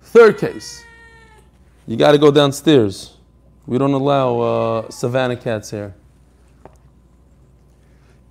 Third 0.01 0.37
case. 0.37 0.83
You 1.87 1.97
got 1.97 2.13
to 2.13 2.17
go 2.17 2.31
downstairs. 2.31 3.17
We 3.67 3.77
don't 3.77 3.93
allow 3.93 4.39
uh, 4.39 4.89
savannah 4.89 5.35
cats 5.35 5.69
here. 5.69 5.93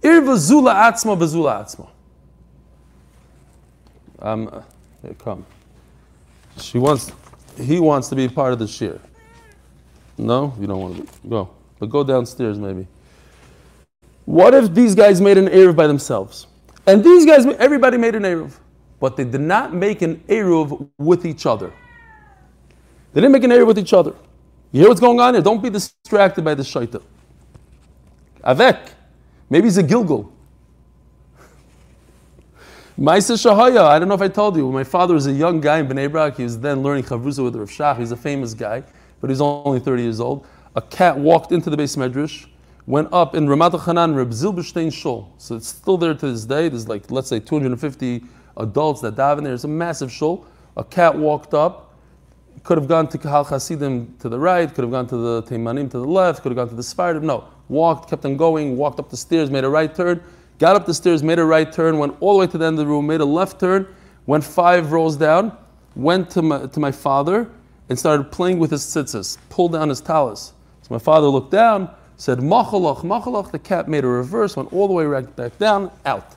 Irva 0.04 0.36
zula 0.36 0.74
atzma 0.74 1.16
bezula 1.16 1.64
atzma. 1.64 1.88
Um, 4.20 4.62
here, 5.00 5.14
come. 5.14 5.46
She 6.58 6.78
wants, 6.78 7.10
he 7.58 7.80
wants 7.80 8.08
to 8.10 8.14
be 8.14 8.28
part 8.28 8.52
of 8.52 8.58
the 8.58 8.66
shir. 8.68 9.00
No, 10.18 10.54
you 10.60 10.66
don't 10.66 10.80
want 10.80 10.96
to 10.96 11.02
be. 11.02 11.28
Go. 11.28 11.50
But 11.78 11.88
go 11.88 12.04
downstairs 12.04 12.58
maybe. 12.58 12.86
What 14.26 14.54
if 14.54 14.74
these 14.74 14.94
guys 14.94 15.20
made 15.20 15.38
an 15.38 15.48
Eruv 15.48 15.74
by 15.74 15.86
themselves? 15.86 16.46
And 16.86 17.02
these 17.02 17.24
guys, 17.24 17.46
everybody 17.46 17.96
made 17.96 18.14
an 18.14 18.22
Eruv. 18.22 18.52
But 19.00 19.16
they 19.16 19.24
did 19.24 19.40
not 19.40 19.74
make 19.74 20.02
an 20.02 20.16
Eruv 20.28 20.88
with 20.98 21.26
each 21.26 21.46
other. 21.46 21.72
They 23.12 23.20
didn't 23.20 23.32
make 23.32 23.44
an 23.44 23.50
Eruv 23.50 23.66
with 23.66 23.78
each 23.78 23.92
other. 23.92 24.14
You 24.70 24.80
hear 24.80 24.88
what's 24.88 25.00
going 25.00 25.18
on 25.20 25.34
here? 25.34 25.42
Don't 25.42 25.62
be 25.62 25.70
distracted 25.70 26.44
by 26.44 26.54
the 26.54 26.62
shaita. 26.62 27.02
Avek. 28.42 28.90
Maybe 29.50 29.66
he's 29.66 29.78
a 29.78 29.82
Gilgul. 29.82 30.30
Maisa 32.98 33.34
Shahaya, 33.34 33.82
I 33.82 33.98
don't 33.98 34.06
know 34.06 34.14
if 34.14 34.22
I 34.22 34.28
told 34.28 34.56
you, 34.56 34.70
my 34.70 34.84
father 34.84 35.14
was 35.14 35.26
a 35.26 35.32
young 35.32 35.60
guy 35.60 35.80
in 35.80 35.88
Bnei 35.88 36.10
Brak. 36.10 36.36
He 36.36 36.44
was 36.44 36.60
then 36.60 36.82
learning 36.82 37.02
Chavruza 37.04 37.42
with 37.42 37.56
Rav 37.56 37.68
Shach. 37.68 37.98
He's 37.98 38.12
a 38.12 38.16
famous 38.16 38.54
guy, 38.54 38.84
but 39.20 39.30
he's 39.30 39.40
only 39.40 39.80
30 39.80 40.02
years 40.02 40.20
old. 40.20 40.46
A 40.76 40.80
cat 40.82 41.18
walked 41.18 41.50
into 41.50 41.70
the 41.70 41.76
beis 41.76 41.96
medrash, 41.96 42.46
went 42.86 43.12
up 43.12 43.34
in 43.34 43.46
Ramat 43.46 43.72
Chanan, 43.80 44.14
Reb 44.14 44.30
Zilberstein 44.30 44.92
Shul. 44.92 45.32
So 45.38 45.56
it's 45.56 45.68
still 45.68 45.96
there 45.96 46.14
to 46.14 46.30
this 46.30 46.44
day. 46.44 46.68
There's 46.68 46.86
like, 46.86 47.10
let's 47.10 47.28
say, 47.28 47.40
250 47.40 48.22
adults 48.58 49.00
that 49.00 49.16
daven 49.16 49.42
there. 49.42 49.54
It's 49.54 49.64
a 49.64 49.68
massive 49.68 50.12
shul. 50.12 50.46
A 50.76 50.84
cat 50.84 51.16
walked 51.16 51.52
up, 51.52 51.94
could 52.62 52.78
have 52.78 52.88
gone 52.88 53.08
to 53.08 53.18
Kahal 53.18 53.44
Hasidim 53.44 54.16
to 54.18 54.28
the 54.28 54.38
right, 54.38 54.72
could 54.72 54.82
have 54.82 54.90
gone 54.90 55.06
to 55.08 55.16
the 55.16 55.42
Teimanim 55.42 55.90
to 55.90 55.98
the 55.98 56.06
left, 56.06 56.42
could 56.42 56.50
have 56.50 56.56
gone 56.56 56.68
to 56.68 56.74
the 56.74 56.82
Sfardim. 56.82 57.22
No, 57.22 57.48
walked, 57.68 58.10
kept 58.10 58.24
on 58.24 58.36
going, 58.36 58.76
walked 58.76 58.98
up 58.98 59.10
the 59.10 59.16
stairs, 59.16 59.50
made 59.50 59.64
a 59.64 59.68
right 59.68 59.94
turn 59.94 60.22
got 60.58 60.76
up 60.76 60.86
the 60.86 60.94
stairs, 60.94 61.22
made 61.22 61.38
a 61.38 61.44
right 61.44 61.72
turn, 61.72 61.98
went 61.98 62.16
all 62.20 62.34
the 62.34 62.38
way 62.40 62.46
to 62.46 62.58
the 62.58 62.64
end 62.64 62.78
of 62.78 62.84
the 62.84 62.86
room, 62.86 63.06
made 63.06 63.20
a 63.20 63.24
left 63.24 63.60
turn, 63.60 63.86
went 64.26 64.44
five 64.44 64.92
rows 64.92 65.16
down, 65.16 65.56
went 65.96 66.30
to 66.30 66.42
my, 66.42 66.66
to 66.66 66.80
my 66.80 66.92
father, 66.92 67.50
and 67.88 67.98
started 67.98 68.32
playing 68.32 68.58
with 68.58 68.70
his 68.70 68.82
tzitzis, 68.82 69.38
pulled 69.50 69.72
down 69.72 69.88
his 69.88 70.00
talus. 70.00 70.52
So 70.82 70.94
my 70.94 70.98
father 70.98 71.26
looked 71.26 71.50
down, 71.50 71.90
said, 72.16 72.38
Machalach, 72.38 73.02
Machalach. 73.02 73.50
The 73.50 73.58
cat 73.58 73.88
made 73.88 74.04
a 74.04 74.08
reverse, 74.08 74.56
went 74.56 74.72
all 74.72 74.86
the 74.86 74.94
way 74.94 75.04
right 75.04 75.36
back 75.36 75.58
down, 75.58 75.90
out. 76.06 76.34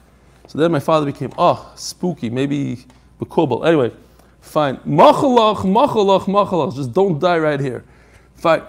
So 0.48 0.58
then 0.58 0.72
my 0.72 0.80
father 0.80 1.06
became, 1.06 1.32
oh, 1.38 1.72
spooky, 1.76 2.30
maybe 2.30 2.86
Bekubal. 3.20 3.66
Anyway, 3.66 3.92
fine. 4.42 4.78
Machalach, 4.78 5.58
Machalach, 5.58 6.26
Machalach. 6.26 6.76
Just 6.76 6.94
don't 6.94 7.20
die 7.20 7.38
right 7.40 7.60
here. 7.60 7.84
Fine. 8.36 8.64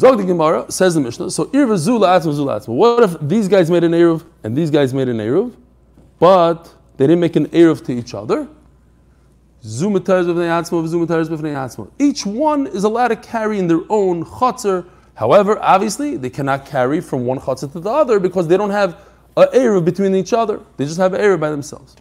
Zog 0.00 0.16
the 0.16 0.24
Gemara 0.24 0.64
says 0.72 0.94
the 0.94 1.00
Mishnah. 1.02 1.30
So 1.30 1.44
irva 1.46 1.76
zula. 1.76 2.60
What 2.64 3.02
if 3.02 3.20
these 3.20 3.48
guys 3.48 3.70
made 3.70 3.84
an 3.84 3.92
eruv 3.92 4.24
and 4.42 4.56
these 4.56 4.70
guys 4.70 4.94
made 4.94 5.10
an 5.10 5.18
eruv, 5.18 5.54
but 6.18 6.74
they 6.96 7.06
didn't 7.06 7.20
make 7.20 7.36
an 7.36 7.48
eruv 7.48 7.84
to 7.84 7.92
each 7.92 8.14
other? 8.14 8.48
Each 11.98 12.24
one 12.24 12.66
is 12.68 12.84
allowed 12.84 13.08
to 13.08 13.16
carry 13.16 13.58
in 13.58 13.68
their 13.68 13.82
own 13.90 14.24
chutzner. 14.24 14.88
However, 15.12 15.58
obviously, 15.60 16.16
they 16.16 16.30
cannot 16.30 16.64
carry 16.64 17.02
from 17.02 17.26
one 17.26 17.38
chutzner 17.38 17.70
to 17.72 17.80
the 17.80 17.90
other 17.90 18.18
because 18.18 18.48
they 18.48 18.56
don't 18.56 18.70
have 18.70 18.96
an 19.36 19.48
eruv 19.48 19.84
between 19.84 20.14
each 20.14 20.32
other. 20.32 20.60
They 20.78 20.86
just 20.86 20.96
have 20.96 21.12
an 21.12 21.20
eruv 21.20 21.40
by 21.40 21.50
themselves. 21.50 21.94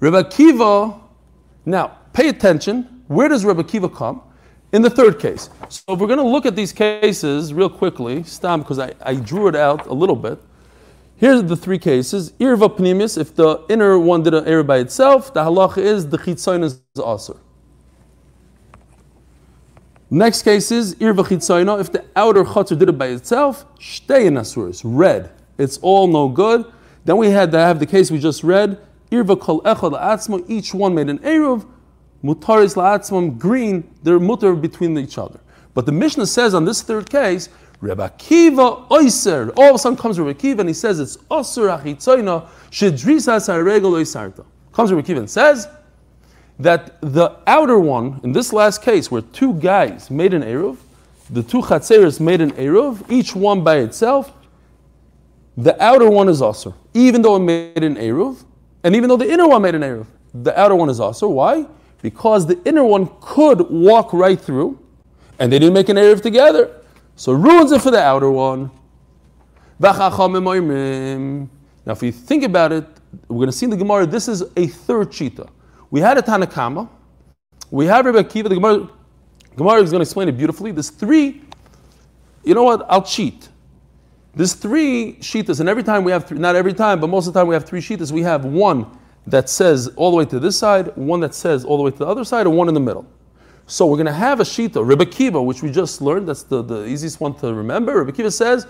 Rebbe 0.00 0.24
Kiva, 0.30 0.98
now 1.66 1.98
pay 2.14 2.30
attention. 2.30 3.04
Where 3.08 3.28
does 3.28 3.44
Rebbe 3.44 3.64
Kiva 3.64 3.90
come? 3.90 4.22
In 4.70 4.82
the 4.82 4.90
third 4.90 5.18
case. 5.18 5.48
So 5.70 5.82
if 5.88 5.98
we're 5.98 6.06
going 6.06 6.18
to 6.18 6.26
look 6.26 6.44
at 6.44 6.54
these 6.54 6.72
cases 6.72 7.54
real 7.54 7.70
quickly, 7.70 8.22
stop 8.24 8.60
because 8.60 8.78
I, 8.78 8.94
I 9.00 9.14
drew 9.14 9.48
it 9.48 9.56
out 9.56 9.86
a 9.86 9.94
little 9.94 10.16
bit. 10.16 10.38
Here's 11.16 11.42
the 11.42 11.56
three 11.56 11.78
cases. 11.78 12.32
Irva 12.32 12.76
pnimis, 12.76 13.18
if 13.18 13.34
the 13.34 13.64
inner 13.68 13.98
one 13.98 14.22
did 14.22 14.34
an 14.34 14.46
error 14.46 14.62
by 14.62 14.78
itself, 14.78 15.32
the 15.32 15.42
halacha 15.42 15.78
is 15.78 16.08
the 16.08 16.18
chitzayin 16.18 16.62
is 16.62 16.80
asr. 16.96 17.38
Next 20.10 20.42
case 20.42 20.70
is 20.70 20.94
irva 20.96 21.24
chitzayna, 21.26 21.80
if 21.80 21.90
the 21.90 22.04
outer 22.14 22.44
chutzner 22.44 22.78
did 22.78 22.88
it 22.88 22.98
by 22.98 23.08
itself, 23.08 23.66
shtei 23.78 24.30
asuris, 24.30 24.82
red. 24.84 25.30
It's 25.58 25.78
all 25.78 26.06
no 26.06 26.28
good. 26.28 26.64
Then 27.04 27.16
we 27.16 27.30
had 27.30 27.50
to 27.52 27.58
have 27.58 27.80
the 27.80 27.86
case 27.86 28.10
we 28.10 28.18
just 28.18 28.44
read, 28.44 28.78
irva 29.10 29.40
kol 29.40 29.60
echad 29.62 30.00
atzma, 30.00 30.44
each 30.48 30.72
one 30.72 30.94
made 30.94 31.08
an 31.08 31.18
eruv, 31.18 31.66
mutaris 32.22 32.74
la'atzmam 32.74 33.38
green, 33.38 33.88
they're 34.02 34.18
mutar 34.18 34.60
between 34.60 34.96
each 34.98 35.18
other. 35.18 35.40
But 35.74 35.86
the 35.86 35.92
Mishnah 35.92 36.26
says 36.26 36.54
on 36.54 36.64
this 36.64 36.82
third 36.82 37.08
case, 37.08 37.48
Rebbe 37.80 38.12
Kiva 38.18 38.86
oiser. 38.90 39.52
All 39.56 39.70
of 39.70 39.74
a 39.76 39.78
sudden 39.78 39.96
comes 39.96 40.18
Rebbe 40.18 40.34
Kiva 40.34 40.60
and 40.60 40.68
he 40.68 40.74
says 40.74 40.98
it's 40.98 41.16
osur 41.30 41.80
achitzoina 41.80 42.48
shedrisas 42.70 43.48
haregel 43.48 43.92
oisarta. 43.92 44.44
Comes 44.72 44.90
Rebbe 44.90 45.06
Kiva 45.06 45.20
and 45.20 45.30
says 45.30 45.68
that 46.58 47.00
the 47.00 47.36
outer 47.46 47.78
one, 47.78 48.20
in 48.24 48.32
this 48.32 48.52
last 48.52 48.82
case, 48.82 49.10
where 49.10 49.22
two 49.22 49.54
guys 49.54 50.10
made 50.10 50.34
an 50.34 50.42
eruv, 50.42 50.78
the 51.30 51.42
two 51.42 51.60
chatzeres 51.60 52.18
made 52.18 52.40
an 52.40 52.50
eruv, 52.52 53.08
each 53.10 53.36
one 53.36 53.62
by 53.62 53.76
itself, 53.76 54.32
the 55.56 55.80
outer 55.82 56.10
one 56.10 56.28
is 56.28 56.40
osur, 56.40 56.74
even 56.94 57.22
though 57.22 57.36
it 57.36 57.40
made 57.40 57.84
an 57.84 57.96
eruv, 57.96 58.44
and 58.82 58.96
even 58.96 59.08
though 59.08 59.16
the 59.16 59.30
inner 59.30 59.46
one 59.46 59.62
made 59.62 59.74
an 59.74 59.82
eruv, 59.82 60.06
the 60.34 60.58
outer 60.58 60.74
one 60.74 60.88
is 60.88 60.98
osur. 60.98 61.30
Why? 61.30 61.66
Because 62.02 62.46
the 62.46 62.60
inner 62.64 62.84
one 62.84 63.10
could 63.20 63.68
walk 63.70 64.12
right 64.12 64.40
through, 64.40 64.78
and 65.38 65.52
they 65.52 65.58
didn't 65.58 65.74
make 65.74 65.88
an 65.88 65.96
Erev 65.96 66.22
together. 66.22 66.70
So 67.16 67.32
ruins 67.32 67.72
it 67.72 67.82
for 67.82 67.90
the 67.90 68.00
outer 68.00 68.30
one. 68.30 68.70
Now, 69.80 69.90
if 71.86 72.02
you 72.02 72.12
think 72.12 72.44
about 72.44 72.72
it, 72.72 72.84
we're 73.28 73.36
going 73.36 73.46
to 73.48 73.52
see 73.52 73.64
in 73.64 73.70
the 73.70 73.76
Gemara, 73.76 74.06
this 74.06 74.28
is 74.28 74.42
a 74.56 74.66
third 74.66 75.10
Shita. 75.10 75.48
We 75.90 76.00
had 76.00 76.18
a 76.18 76.22
Tanna 76.22 76.46
Kamma, 76.46 76.88
we 77.70 77.86
have 77.86 78.04
Rebbe 78.04 78.22
Akiva, 78.22 78.48
the 78.48 78.56
Gemara, 78.56 78.88
Gemara 79.56 79.82
is 79.82 79.90
going 79.90 80.00
to 80.00 80.02
explain 80.02 80.28
it 80.28 80.36
beautifully. 80.36 80.72
There's 80.72 80.90
three, 80.90 81.42
you 82.44 82.54
know 82.54 82.64
what, 82.64 82.84
I'll 82.88 83.02
cheat. 83.02 83.48
There's 84.34 84.54
three 84.54 85.16
Shitas, 85.20 85.60
and 85.60 85.68
every 85.68 85.82
time 85.82 86.04
we 86.04 86.12
have, 86.12 86.26
three, 86.26 86.38
not 86.38 86.56
every 86.56 86.74
time, 86.74 87.00
but 87.00 87.08
most 87.08 87.26
of 87.26 87.32
the 87.32 87.40
time 87.40 87.48
we 87.48 87.54
have 87.54 87.64
three 87.64 87.80
Shitas. 87.80 88.12
We 88.12 88.22
have 88.22 88.44
one 88.44 88.97
that 89.30 89.48
says 89.48 89.88
all 89.96 90.10
the 90.10 90.16
way 90.16 90.24
to 90.24 90.40
this 90.40 90.58
side, 90.58 90.94
one 90.96 91.20
that 91.20 91.34
says 91.34 91.64
all 91.64 91.76
the 91.76 91.82
way 91.82 91.90
to 91.90 91.98
the 91.98 92.06
other 92.06 92.24
side, 92.24 92.46
and 92.46 92.56
one 92.56 92.68
in 92.68 92.74
the 92.74 92.80
middle. 92.80 93.06
So 93.66 93.86
we're 93.86 93.96
going 93.96 94.06
to 94.06 94.12
have 94.12 94.40
a 94.40 94.44
shita, 94.44 94.86
Rebbe 94.86 95.04
Kiva, 95.04 95.42
which 95.42 95.62
we 95.62 95.70
just 95.70 96.00
learned. 96.00 96.28
That's 96.28 96.42
the, 96.42 96.62
the 96.62 96.86
easiest 96.86 97.20
one 97.20 97.34
to 97.36 97.52
remember. 97.52 97.98
Rebbe 97.98 98.12
Kiva 98.12 98.30
says, 98.30 98.66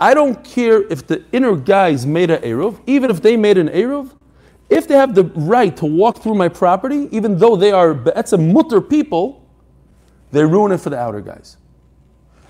I 0.00 0.14
don't 0.14 0.42
care 0.42 0.82
if 0.90 1.06
the 1.06 1.24
inner 1.30 1.54
guys 1.54 2.04
made 2.04 2.30
an 2.30 2.42
Eruv, 2.42 2.80
even 2.88 3.10
if 3.10 3.22
they 3.22 3.36
made 3.36 3.56
an 3.56 3.68
Eruv, 3.68 4.10
if 4.68 4.88
they 4.88 4.96
have 4.96 5.14
the 5.14 5.24
right 5.24 5.76
to 5.76 5.86
walk 5.86 6.18
through 6.18 6.34
my 6.34 6.48
property, 6.48 7.08
even 7.12 7.38
though 7.38 7.54
they 7.54 7.70
are 7.70 7.94
that's 7.94 8.32
a 8.32 8.38
mutter 8.38 8.80
people, 8.80 9.48
they 10.32 10.44
ruin 10.44 10.72
it 10.72 10.78
for 10.78 10.90
the 10.90 10.98
outer 10.98 11.20
guys. 11.20 11.58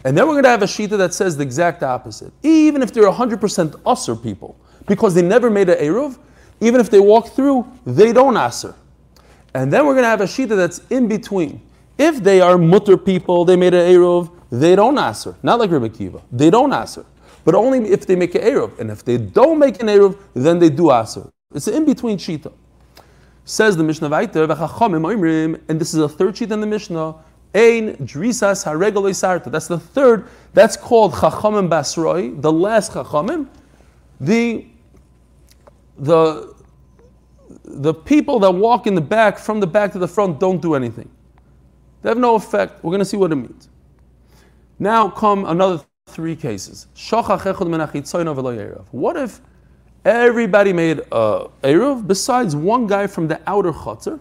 And 0.04 0.16
then 0.16 0.26
we're 0.26 0.34
going 0.34 0.44
to 0.44 0.50
have 0.50 0.62
a 0.62 0.66
shita 0.66 0.96
that 0.98 1.12
says 1.12 1.36
the 1.36 1.42
exact 1.42 1.82
opposite. 1.82 2.32
Even 2.42 2.80
if 2.82 2.92
they're 2.92 3.10
100% 3.10 3.38
usser 3.82 4.22
people, 4.22 4.58
because 4.86 5.14
they 5.14 5.22
never 5.22 5.50
made 5.50 5.68
an 5.68 5.78
Eruv, 5.78 6.18
even 6.62 6.80
if 6.80 6.90
they 6.90 7.00
walk 7.00 7.26
through, 7.30 7.66
they 7.84 8.12
don't 8.12 8.36
aser. 8.36 8.74
And 9.52 9.72
then 9.72 9.84
we're 9.84 9.94
going 9.94 10.04
to 10.04 10.08
have 10.08 10.20
a 10.20 10.26
shita 10.26 10.56
that's 10.56 10.80
in 10.90 11.08
between. 11.08 11.60
If 11.98 12.22
they 12.22 12.40
are 12.40 12.56
mutter 12.56 12.96
people, 12.96 13.44
they 13.44 13.56
made 13.56 13.74
an 13.74 13.92
Eruv, 13.92 14.30
they 14.50 14.76
don't 14.76 14.96
aser. 14.96 15.34
Not 15.42 15.58
like 15.58 15.72
Rebbe 15.72 15.88
Kiva. 15.88 16.22
They 16.30 16.50
don't 16.50 16.72
aser. 16.72 17.04
But 17.44 17.56
only 17.56 17.90
if 17.90 18.06
they 18.06 18.14
make 18.14 18.36
an 18.36 18.42
Eruv. 18.42 18.78
And 18.78 18.92
if 18.92 19.04
they 19.04 19.18
don't 19.18 19.58
make 19.58 19.82
an 19.82 19.88
Eruv, 19.88 20.16
then 20.34 20.60
they 20.60 20.70
do 20.70 20.92
aser. 20.92 21.28
It's 21.52 21.66
an 21.66 21.74
in 21.74 21.84
between 21.84 22.16
shita. 22.16 22.52
Says 23.44 23.76
the 23.76 23.82
Mishnah 23.82 24.08
Vaiter, 24.08 24.48
and 25.68 25.80
this 25.80 25.94
is 25.94 26.00
a 26.00 26.08
third 26.08 26.36
sheet 26.36 26.52
in 26.52 26.60
the 26.60 26.66
Mishnah. 26.66 27.16
Ein 27.54 27.96
drisas 27.96 28.64
haregoloi 28.64 29.14
sarta. 29.16 29.50
That's 29.50 29.66
the 29.66 29.80
third. 29.80 30.28
That's 30.54 30.76
called 30.76 31.12
chachamim 31.14 31.68
basroi, 31.68 32.40
the 32.40 32.52
last 32.52 32.92
chachamim. 32.92 33.48
The 34.20 34.66
the, 35.98 36.51
the 37.64 37.94
people 37.94 38.38
that 38.40 38.50
walk 38.50 38.86
in 38.86 38.94
the 38.94 39.00
back, 39.00 39.38
from 39.38 39.60
the 39.60 39.66
back 39.66 39.92
to 39.92 39.98
the 39.98 40.08
front, 40.08 40.40
don't 40.40 40.60
do 40.60 40.74
anything. 40.74 41.08
They 42.02 42.08
have 42.08 42.18
no 42.18 42.34
effect. 42.34 42.82
We're 42.82 42.90
going 42.90 43.00
to 43.00 43.04
see 43.04 43.16
what 43.16 43.32
it 43.32 43.36
means. 43.36 43.68
Now 44.78 45.08
come 45.08 45.44
another 45.44 45.84
three 46.06 46.34
cases. 46.34 46.88
What 48.90 49.16
if 49.16 49.40
everybody 50.04 50.72
made 50.72 50.98
a 51.12 51.48
Eruv 51.62 52.06
besides 52.06 52.56
one 52.56 52.86
guy 52.88 53.06
from 53.06 53.28
the 53.28 53.40
outer 53.46 53.72
Chatzar? 53.72 54.18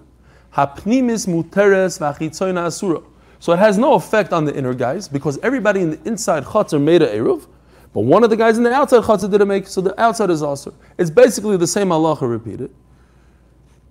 Hapnimis 0.54 1.26
muteres 1.28 1.98
v'achitzoyna 2.00 2.66
asura. 2.66 3.02
So 3.40 3.54
it 3.54 3.60
has 3.60 3.80
no 3.80 3.96
effect 3.96 4.34
on 4.34 4.46
the 4.46 4.56
inner 4.56 4.76
guys 4.76 5.08
because 5.08 5.40
everybody 5.40 5.82
in 5.82 5.90
the 5.92 6.00
inside 6.08 6.44
Chatzar 6.44 6.80
made 6.80 7.02
a 7.02 7.08
Eruv. 7.08 7.48
But 7.94 8.02
one 8.02 8.24
of 8.24 8.30
the 8.30 8.38
guys 8.38 8.58
in 8.58 8.64
the 8.64 8.72
outside 8.72 9.04
chatzah 9.04 9.30
didn't 9.30 9.50
make, 9.50 9.68
so 9.68 9.82
the 9.82 10.00
outside 10.00 10.30
is 10.30 10.42
also. 10.42 10.74
It's 10.98 11.10
basically 11.10 11.58
the 11.58 11.68
same 11.68 11.90
halacha 11.90 12.30
repeated. 12.30 12.72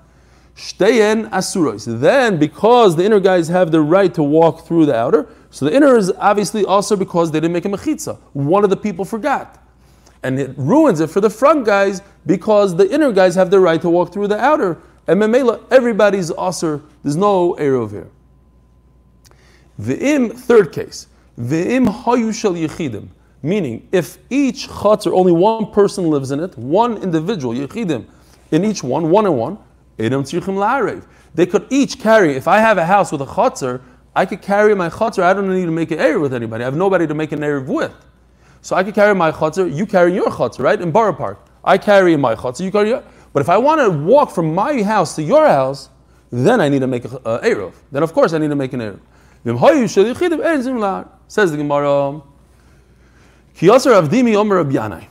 shteyen 0.57 1.29
asuros. 1.31 2.01
Then, 2.01 2.39
because 2.39 2.97
the 2.97 3.05
inner 3.05 3.21
guys 3.21 3.49
have 3.49 3.73
the 3.73 3.81
right 3.81 4.15
to 4.15 4.23
walk 4.23 4.67
through 4.67 4.87
the 4.87 4.95
outer, 4.95 5.29
So 5.55 5.67
the 5.67 5.77
inner 5.77 5.97
is 5.97 6.11
obviously 6.19 6.65
also 6.65 6.97
because 6.97 7.31
they 7.31 7.39
didn't 7.39 7.53
make 7.53 7.65
a 7.65 7.69
mechitza. 7.69 8.19
One 8.33 8.65
of 8.65 8.71
the 8.71 8.77
people 8.77 9.05
forgot. 9.05 9.63
And 10.25 10.41
it 10.41 10.51
ruins 10.57 10.99
it 10.99 11.11
for 11.11 11.21
the 11.21 11.31
front 11.31 11.65
guys 11.65 12.03
because 12.27 12.75
the 12.75 12.93
inner 12.93 13.13
guys 13.13 13.37
have 13.37 13.53
the 13.53 13.61
right 13.61 13.81
to 13.81 13.89
walk 13.89 14.13
through 14.13 14.27
the 14.27 14.39
outer. 14.39 14.79
And 15.07 15.23
Memela, 15.23 15.63
everybody's 15.71 16.33
usher. 16.33 16.83
There's 17.05 17.15
no 17.15 17.55
Eruv 17.55 17.93
here. 17.93 18.11
V'im, 19.81 20.33
third 20.33 20.73
case. 20.73 21.09
V'im 21.39 21.87
hayu 21.87 22.33
shel 22.33 22.55
yechidim. 22.55 23.09
Meaning, 23.43 23.87
if 23.93 24.19
each 24.31 24.69
chutzner, 24.69 25.13
only 25.13 25.33
one 25.33 25.71
person 25.71 26.09
lives 26.09 26.31
in 26.31 26.41
it, 26.41 26.57
one 26.57 26.97
individual, 26.99 27.55
yechidim, 27.55 28.07
in 28.51 28.65
each 28.65 28.83
one, 28.83 29.11
one 29.11 29.27
and 29.27 29.37
one, 29.37 29.59
edom 29.99 30.23
tzrichim 30.23 30.57
la'arev. 30.57 31.05
They 31.35 31.47
could 31.47 31.67
each 31.71 31.99
carry, 31.99 32.37
if 32.37 32.49
I 32.49 32.59
have 32.59 32.79
a 32.79 32.87
house 32.87 33.11
with 33.13 33.21
a 33.21 33.27
chutzner, 33.27 33.83
I 34.17 34.27
could 34.27 34.43
carry 34.43 34.75
my 34.75 34.89
chutzner, 34.89 35.25
I 35.25 35.35
don't 35.35 35.53
need 35.53 35.65
to 35.65 35.73
make 35.73 35.91
an 35.91 35.99
Erev 35.99 36.21
with 36.21 36.35
anybody. 36.35 36.63
I 36.63 36.67
have 36.67 36.77
nobody 36.77 37.07
to 37.07 37.15
make 37.15 37.33
an 37.33 37.41
Erev 37.41 37.67
with. 37.67 37.93
So 38.63 38.77
I 38.77 38.85
could 38.85 38.95
carry 38.95 39.15
my 39.15 39.33
chutzner, 39.33 39.75
you 39.75 39.87
carry 39.87 40.15
your 40.15 40.29
chutzner, 40.29 40.61
right? 40.61 40.81
In 40.81 40.93
Borough 40.93 41.13
Park. 41.13 41.45
I 41.65 41.79
carry 41.79 42.17
my 42.17 42.37
chutzner, 42.37 42.65
you 42.65 42.71
carry 42.71 42.91
your. 42.91 43.03
But 43.33 43.41
if 43.41 43.49
I 43.49 43.59
want 43.59 43.81
to 43.81 43.91
walk 43.91 44.31
from 44.31 44.55
my 44.55 44.83
house 44.83 45.17
to 45.17 45.23
your 45.23 45.47
house, 45.47 45.91
then 46.31 46.61
I 46.61 46.69
need 46.69 46.81
to 46.81 46.87
make 46.87 47.05
a 47.05 47.19
uh, 47.27 47.43
Erev. 47.43 47.73
Then 47.91 48.05
of 48.05 48.13
course 48.13 48.33
I 48.33 48.39
need 48.39 48.51
to 48.51 48.57
make 48.57 48.73
an 48.73 48.81
Erev. 48.81 49.01
Says 49.45 49.55
the 51.51 51.57
Gemara. 51.59 52.23
Kiyasar 53.55 54.03
Avdimi 54.03 54.35
Omer 54.35 54.65
Rabbi 54.65 55.07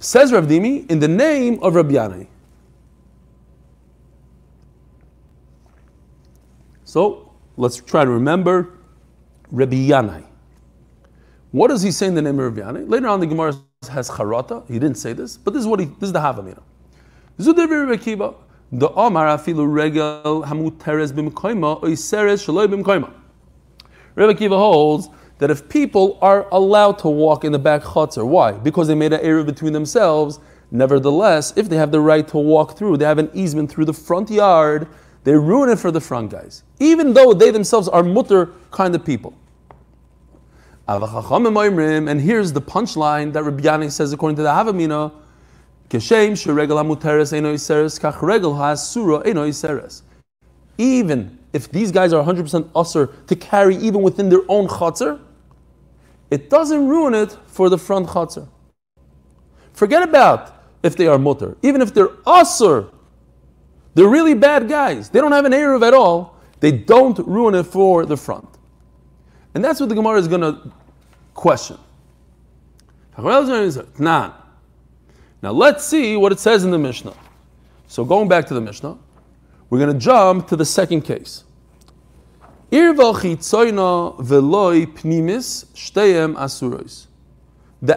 Says 0.00 0.32
Rav 0.32 0.46
Ravdimi 0.46 0.90
in 0.90 0.98
the 0.98 1.06
name 1.06 1.62
of 1.62 1.74
Yanai. 1.74 2.26
So 6.84 7.32
let's 7.56 7.76
try 7.76 8.04
to 8.04 8.10
remember 8.10 8.70
Rabbi. 9.52 10.22
What 11.52 11.68
does 11.68 11.82
he 11.82 11.92
say 11.92 12.08
in 12.08 12.16
the 12.16 12.22
name 12.22 12.40
of 12.40 12.56
Rabbi? 12.56 12.80
Later 12.80 13.06
on, 13.06 13.20
the 13.20 13.26
Gemara 13.26 13.54
has 13.90 14.10
charata. 14.10 14.66
He 14.66 14.80
didn't 14.80 14.96
say 14.96 15.12
this, 15.12 15.36
but 15.36 15.54
this 15.54 15.60
is 15.60 15.66
what 15.68 15.78
he. 15.78 15.86
This 15.86 16.08
is 16.08 16.12
the 16.12 16.18
Havamina. 16.18 16.62
Zudir 17.38 17.68
Rabbi 17.68 18.02
Kiva. 18.02 18.34
The 18.72 18.90
Omar 18.90 19.28
afilu 19.28 19.72
regel 19.72 20.42
hamuteres 20.42 21.12
bimkoima 21.12 21.80
oiseres 21.80 22.44
shaloi 22.44 22.66
bimkoima. 22.66 23.17
Rabbi 24.18 24.38
Kiva 24.38 24.56
holds 24.56 25.08
that 25.38 25.50
if 25.50 25.68
people 25.68 26.18
are 26.20 26.48
allowed 26.50 26.98
to 26.98 27.08
walk 27.08 27.44
in 27.44 27.52
the 27.52 27.58
back 27.58 27.82
chutzner, 27.82 28.26
why? 28.26 28.52
Because 28.52 28.88
they 28.88 28.94
made 28.94 29.12
an 29.12 29.20
area 29.20 29.44
between 29.44 29.72
themselves. 29.72 30.40
Nevertheless, 30.70 31.52
if 31.56 31.68
they 31.68 31.76
have 31.76 31.92
the 31.92 32.00
right 32.00 32.26
to 32.28 32.38
walk 32.38 32.76
through, 32.76 32.96
they 32.98 33.04
have 33.04 33.18
an 33.18 33.30
easement 33.32 33.70
through 33.70 33.86
the 33.86 33.92
front 33.92 34.30
yard 34.30 34.88
they 35.24 35.34
ruin 35.34 35.68
it 35.68 35.78
for 35.78 35.90
the 35.90 36.00
front 36.00 36.30
guys, 36.30 36.62
even 36.80 37.12
though 37.12 37.34
they 37.34 37.50
themselves 37.50 37.86
are 37.88 38.02
mutter 38.02 38.52
kind 38.70 38.94
of 38.94 39.04
people. 39.04 39.34
And 40.86 42.20
here's 42.20 42.52
the 42.52 42.62
punchline 42.62 43.32
that 43.34 43.42
Rabbi 43.42 43.62
Yanai 43.62 43.90
says 43.90 44.14
according 44.14 44.36
to 44.36 44.42
the 44.42 44.48
Havamina. 44.48 45.12
Even 50.78 51.37
if 51.52 51.70
these 51.70 51.90
guys 51.92 52.12
are 52.12 52.24
100% 52.24 52.70
usher 52.74 53.06
to 53.26 53.36
carry 53.36 53.76
even 53.76 54.02
within 54.02 54.28
their 54.28 54.42
own 54.48 54.68
chatzar, 54.68 55.20
it 56.30 56.50
doesn't 56.50 56.88
ruin 56.88 57.14
it 57.14 57.36
for 57.46 57.70
the 57.70 57.78
front 57.78 58.08
chatzar. 58.08 58.48
Forget 59.72 60.02
about 60.02 60.54
if 60.82 60.96
they 60.96 61.06
are 61.06 61.18
mutter. 61.18 61.56
Even 61.62 61.80
if 61.80 61.94
they're 61.94 62.10
usher 62.26 62.90
they're 63.98 64.06
really 64.06 64.34
bad 64.34 64.68
guys. 64.68 65.08
They 65.08 65.20
don't 65.20 65.32
have 65.32 65.44
an 65.44 65.50
Eruv 65.50 65.84
at 65.84 65.92
all. 65.92 66.36
They 66.60 66.70
don't 66.70 67.18
ruin 67.18 67.56
it 67.56 67.64
for 67.64 68.06
the 68.06 68.16
front. 68.16 68.48
And 69.54 69.64
that's 69.64 69.80
what 69.80 69.88
the 69.88 69.96
Gemara 69.96 70.20
is 70.20 70.28
going 70.28 70.42
to 70.42 70.70
question. 71.34 71.78
Now 73.18 74.44
let's 75.42 75.84
see 75.84 76.16
what 76.16 76.30
it 76.30 76.38
says 76.38 76.62
in 76.62 76.70
the 76.70 76.78
Mishnah. 76.78 77.14
So 77.88 78.04
going 78.04 78.28
back 78.28 78.46
to 78.46 78.54
the 78.54 78.60
Mishnah, 78.60 78.96
we're 79.70 79.78
going 79.78 79.92
to 79.92 79.98
jump 79.98 80.48
to 80.48 80.56
the 80.56 80.64
second 80.64 81.02
case. 81.02 81.44
The 82.70 82.88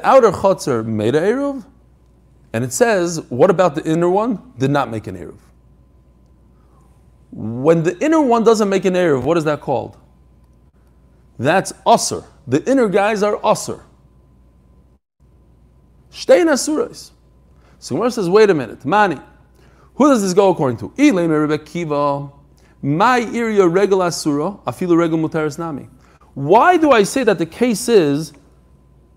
outer 0.03 0.31
chutzner 0.31 0.85
made 0.85 1.15
an 1.15 1.23
Eruv, 1.23 1.65
and 2.53 2.63
it 2.63 2.73
says, 2.73 3.21
what 3.29 3.49
about 3.49 3.75
the 3.75 3.85
inner 3.85 4.09
one? 4.09 4.53
Did 4.57 4.71
not 4.71 4.91
make 4.91 5.07
an 5.07 5.17
Eruv. 5.17 5.39
When 7.31 7.83
the 7.83 7.97
inner 8.03 8.21
one 8.21 8.43
doesn't 8.43 8.69
make 8.69 8.85
an 8.85 8.93
Erev, 8.93 9.23
what 9.23 9.37
is 9.37 9.45
that 9.45 9.61
called? 9.61 9.97
That's 11.39 11.71
Usr. 11.85 12.25
The 12.47 12.69
inner 12.69 12.89
guys 12.89 13.23
are 13.23 13.37
Usr. 13.37 13.81
Shtein 16.11 16.47
Asurais. 16.47 17.11
So 17.79 17.95
Gemara 17.95 18.11
says, 18.11 18.29
wait 18.29 18.49
a 18.49 18.53
minute, 18.53 18.83
Mani. 18.85 19.17
Who 20.01 20.09
does 20.09 20.23
this 20.23 20.33
go 20.33 20.49
according 20.49 20.77
to? 20.77 20.89
Ilay 20.97 21.29
Rebbe 21.29 21.63
Kiva. 21.63 22.27
My 22.81 23.19
area 23.19 23.67
regal 23.67 24.01
asura, 24.01 24.57
afilu 24.65 24.97
regal 24.97 25.19
mutaris 25.19 25.59
nami. 25.59 25.89
Why 26.33 26.75
do 26.75 26.89
I 26.89 27.03
say 27.03 27.23
that 27.23 27.37
the 27.37 27.45
case 27.45 27.87
is 27.87 28.33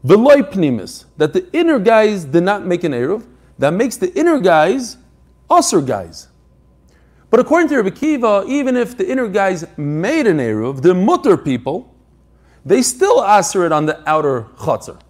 veloy 0.04 0.42
pnimis, 0.52 1.06
that 1.16 1.32
the 1.32 1.50
inner 1.56 1.78
guys 1.78 2.26
did 2.26 2.42
not 2.42 2.66
make 2.66 2.84
an 2.84 2.92
eruv? 2.92 3.26
That 3.58 3.72
makes 3.72 3.96
the 3.96 4.12
inner 4.12 4.38
guys 4.38 4.98
usher 5.48 5.80
guys. 5.80 6.28
But 7.30 7.40
according 7.40 7.70
to 7.70 7.76
Rabbi 7.76 7.96
Kiva, 7.96 8.44
even 8.46 8.76
if 8.76 8.94
the 8.94 9.10
inner 9.10 9.28
guys 9.28 9.64
made 9.78 10.26
an 10.26 10.36
Eruv, 10.36 10.82
the 10.82 10.92
mutter 10.92 11.38
people, 11.38 11.96
they 12.62 12.82
still 12.82 13.24
answer 13.24 13.64
it 13.64 13.72
on 13.72 13.86
the 13.86 14.06
outer 14.06 14.48
chutzner. 14.58 15.00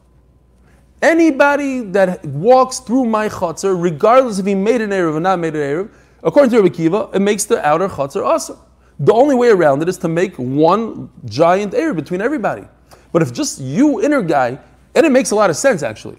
Anybody 1.04 1.80
that 1.80 2.24
walks 2.24 2.80
through 2.80 3.04
my 3.04 3.28
chutzner, 3.28 3.80
regardless 3.80 4.38
if 4.38 4.46
he 4.46 4.54
made 4.54 4.80
an 4.80 4.90
Eruv 4.90 5.16
or 5.16 5.20
not 5.20 5.38
made 5.38 5.54
an 5.54 5.60
Eruv, 5.60 5.90
according 6.22 6.50
to 6.52 6.62
Rabbi 6.62 6.74
Kiva, 6.74 7.10
it 7.12 7.20
makes 7.20 7.44
the 7.44 7.64
outer 7.64 7.88
chutzner 7.88 8.24
also. 8.24 8.58
The 8.98 9.12
only 9.12 9.34
way 9.34 9.48
around 9.48 9.82
it 9.82 9.88
is 9.88 9.98
to 9.98 10.08
make 10.08 10.34
one 10.36 11.10
giant 11.26 11.74
Eruv 11.74 11.96
between 11.96 12.22
everybody. 12.22 12.64
But 13.12 13.20
if 13.20 13.34
just 13.34 13.60
you, 13.60 14.02
inner 14.02 14.22
guy, 14.22 14.58
and 14.94 15.04
it 15.04 15.12
makes 15.12 15.30
a 15.30 15.34
lot 15.34 15.50
of 15.50 15.56
sense 15.56 15.82
actually 15.82 16.18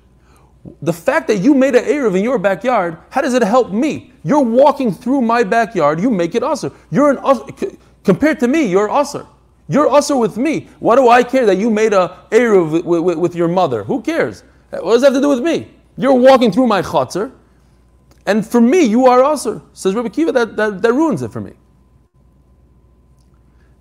the 0.81 0.93
fact 0.93 1.27
that 1.27 1.37
you 1.37 1.53
made 1.53 1.75
an 1.75 1.83
Erev 1.85 2.17
in 2.17 2.23
your 2.23 2.39
backyard, 2.39 2.97
how 3.09 3.21
does 3.21 3.33
it 3.33 3.43
help 3.43 3.71
me? 3.71 4.11
You're 4.23 4.41
walking 4.41 4.91
through 4.91 5.21
my 5.21 5.43
backyard, 5.43 5.99
you 5.99 6.09
make 6.09 6.35
it 6.35 6.43
usher. 6.43 6.71
You're 6.89 7.11
an 7.11 7.19
usher. 7.19 7.43
Compared 8.03 8.39
to 8.39 8.47
me, 8.47 8.65
you're 8.65 8.89
usher. 8.89 9.25
You're 9.67 9.89
usher 9.89 10.15
with 10.15 10.37
me. 10.37 10.67
What 10.79 10.95
do 10.95 11.09
I 11.09 11.23
care 11.23 11.45
that 11.45 11.57
you 11.57 11.69
made 11.69 11.93
a 11.93 12.17
Erev 12.31 12.71
with, 12.71 12.85
with, 12.85 13.17
with, 13.17 13.35
your 13.35 13.47
mother? 13.47 13.83
Who 13.83 14.01
cares? 14.01 14.43
What 14.83 14.93
does 14.93 15.01
that 15.01 15.07
have 15.07 15.15
to 15.15 15.21
do 15.21 15.29
with 15.29 15.41
me? 15.41 15.71
You're 15.97 16.13
walking 16.13 16.51
through 16.51 16.67
my 16.67 16.81
chutzner, 16.81 17.31
and 18.25 18.45
for 18.45 18.59
me, 18.59 18.83
you 18.83 19.05
are 19.05 19.23
usher. 19.23 19.61
Says 19.73 19.93
Rabbi 19.93 20.09
Kiva, 20.09 20.31
that, 20.31 20.55
that, 20.55 20.81
that 20.81 20.93
ruins 20.93 21.21
it 21.21 21.31
for 21.31 21.41
me. 21.41 21.53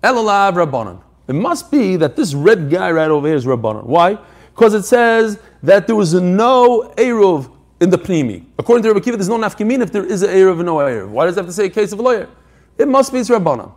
Elalav 0.03 0.53
Rabbanon. 0.53 1.01
It 1.27 1.33
must 1.33 1.71
be 1.71 1.95
that 1.95 2.15
this 2.15 2.33
red 2.33 2.69
guy 2.69 2.91
right 2.91 3.09
over 3.09 3.27
here 3.27 3.35
is 3.35 3.45
Rabbanon. 3.45 3.85
Why? 3.85 4.19
Because 4.53 4.73
it 4.73 4.83
says 4.83 5.39
that 5.63 5.87
there 5.87 5.95
was 5.95 6.13
no 6.13 6.93
Eruv 6.97 7.51
in 7.81 7.89
the 7.89 7.97
Pnimi. 7.97 8.45
According 8.59 8.83
to 8.83 8.89
Rabbi 8.89 9.03
Kiva, 9.03 9.17
there's 9.17 9.29
no 9.29 9.37
nafkimin 9.37 9.81
if 9.81 9.91
there 9.91 10.05
is 10.05 10.21
an 10.21 10.29
Eruv 10.29 10.57
and 10.57 10.65
no 10.65 10.75
Eruv. 10.75 11.09
Why 11.09 11.25
does 11.25 11.35
it 11.35 11.39
have 11.39 11.47
to 11.47 11.53
say 11.53 11.65
a 11.65 11.69
case 11.69 11.91
of 11.91 11.99
a 11.99 12.01
lawyer? 12.03 12.29
It 12.77 12.87
must 12.87 13.11
be 13.11 13.19
it's 13.19 13.29
Rabbana. 13.29 13.71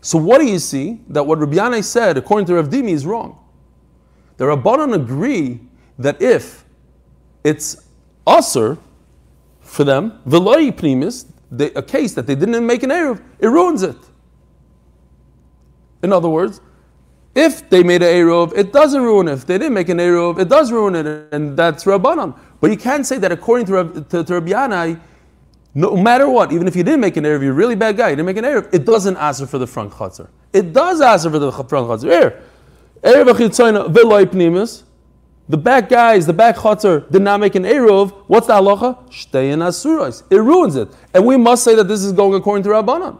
So 0.00 0.18
what 0.18 0.40
do 0.40 0.46
you 0.46 0.58
see? 0.58 1.00
That 1.08 1.24
what 1.24 1.38
Rabbi 1.38 1.80
said, 1.80 2.16
according 2.16 2.46
to 2.46 2.54
Rav 2.54 2.68
Dimi, 2.68 2.90
is 2.90 3.04
wrong. 3.04 3.38
The 4.36 4.44
Rabbanan 4.44 4.94
agree 4.94 5.60
that 5.98 6.20
if 6.20 6.64
it's 7.44 7.76
usr 8.26 8.78
for 9.60 9.84
them, 9.84 10.20
veloy 10.26 10.72
pnimis, 10.72 11.26
a 11.76 11.82
case 11.82 12.14
that 12.14 12.26
they 12.26 12.34
didn't 12.34 12.66
make 12.66 12.82
an 12.82 12.90
Eruv, 12.90 13.22
it 13.38 13.48
ruins 13.48 13.82
it. 13.82 13.96
In 16.02 16.12
other 16.12 16.28
words, 16.28 16.60
if 17.34 17.68
they 17.70 17.82
made 17.82 18.02
an 18.02 18.08
Eruv, 18.08 18.56
it 18.56 18.72
doesn't 18.72 19.00
ruin 19.00 19.28
it. 19.28 19.32
If 19.32 19.46
they 19.46 19.58
didn't 19.58 19.74
make 19.74 19.88
an 19.88 19.98
Eruv, 19.98 20.38
it 20.38 20.48
does 20.48 20.70
ruin 20.70 20.94
it, 20.94 21.32
and 21.32 21.56
that's 21.56 21.84
Rabbanon. 21.84 22.38
But 22.60 22.70
you 22.70 22.76
can't 22.76 23.06
say 23.06 23.18
that 23.18 23.32
according 23.32 23.66
to, 23.66 24.04
to, 24.10 24.24
to 24.24 24.34
Rabbi 24.34 24.50
Yanai, 24.50 25.00
no 25.74 25.96
matter 25.96 26.28
what, 26.28 26.52
even 26.52 26.68
if 26.68 26.76
you 26.76 26.82
didn't 26.82 27.00
make 27.00 27.16
an 27.16 27.24
Eruv, 27.24 27.42
you're 27.42 27.52
a 27.52 27.54
really 27.54 27.74
bad 27.74 27.96
guy, 27.96 28.10
you 28.10 28.16
didn't 28.16 28.26
make 28.26 28.36
an 28.36 28.44
Eruv, 28.44 28.72
it 28.74 28.84
doesn't 28.84 29.16
answer 29.16 29.46
for 29.46 29.58
the 29.58 29.66
front 29.66 29.92
chutzner. 29.92 30.28
It 30.52 30.72
does 30.72 31.00
answer 31.00 31.30
for 31.30 31.38
the 31.38 31.50
front 31.50 31.88
chutzner. 31.88 32.10
Here, 32.10 32.42
Eruv 33.02 33.32
achitzayna 33.32 33.92
veloy 33.92 34.26
pnimis, 34.26 34.82
the 35.48 35.56
back 35.56 35.88
guys, 35.88 36.26
the 36.26 36.32
back 36.32 36.56
chutzner 36.56 37.10
did 37.10 37.22
not 37.22 37.40
make 37.40 37.54
an 37.54 37.64
Eruv, 37.64 38.10
what's 38.26 38.46
the 38.46 38.54
halacha? 38.54 39.08
Shtein 39.10 39.58
asurais. 39.58 40.22
It 40.30 40.36
ruins 40.36 40.76
it. 40.76 40.88
And 41.12 41.26
we 41.26 41.36
must 41.36 41.64
say 41.64 41.74
that 41.74 41.88
this 41.88 42.02
is 42.02 42.12
going 42.12 42.34
according 42.34 42.62
to 42.64 42.70
Rabbanon. 42.70 43.18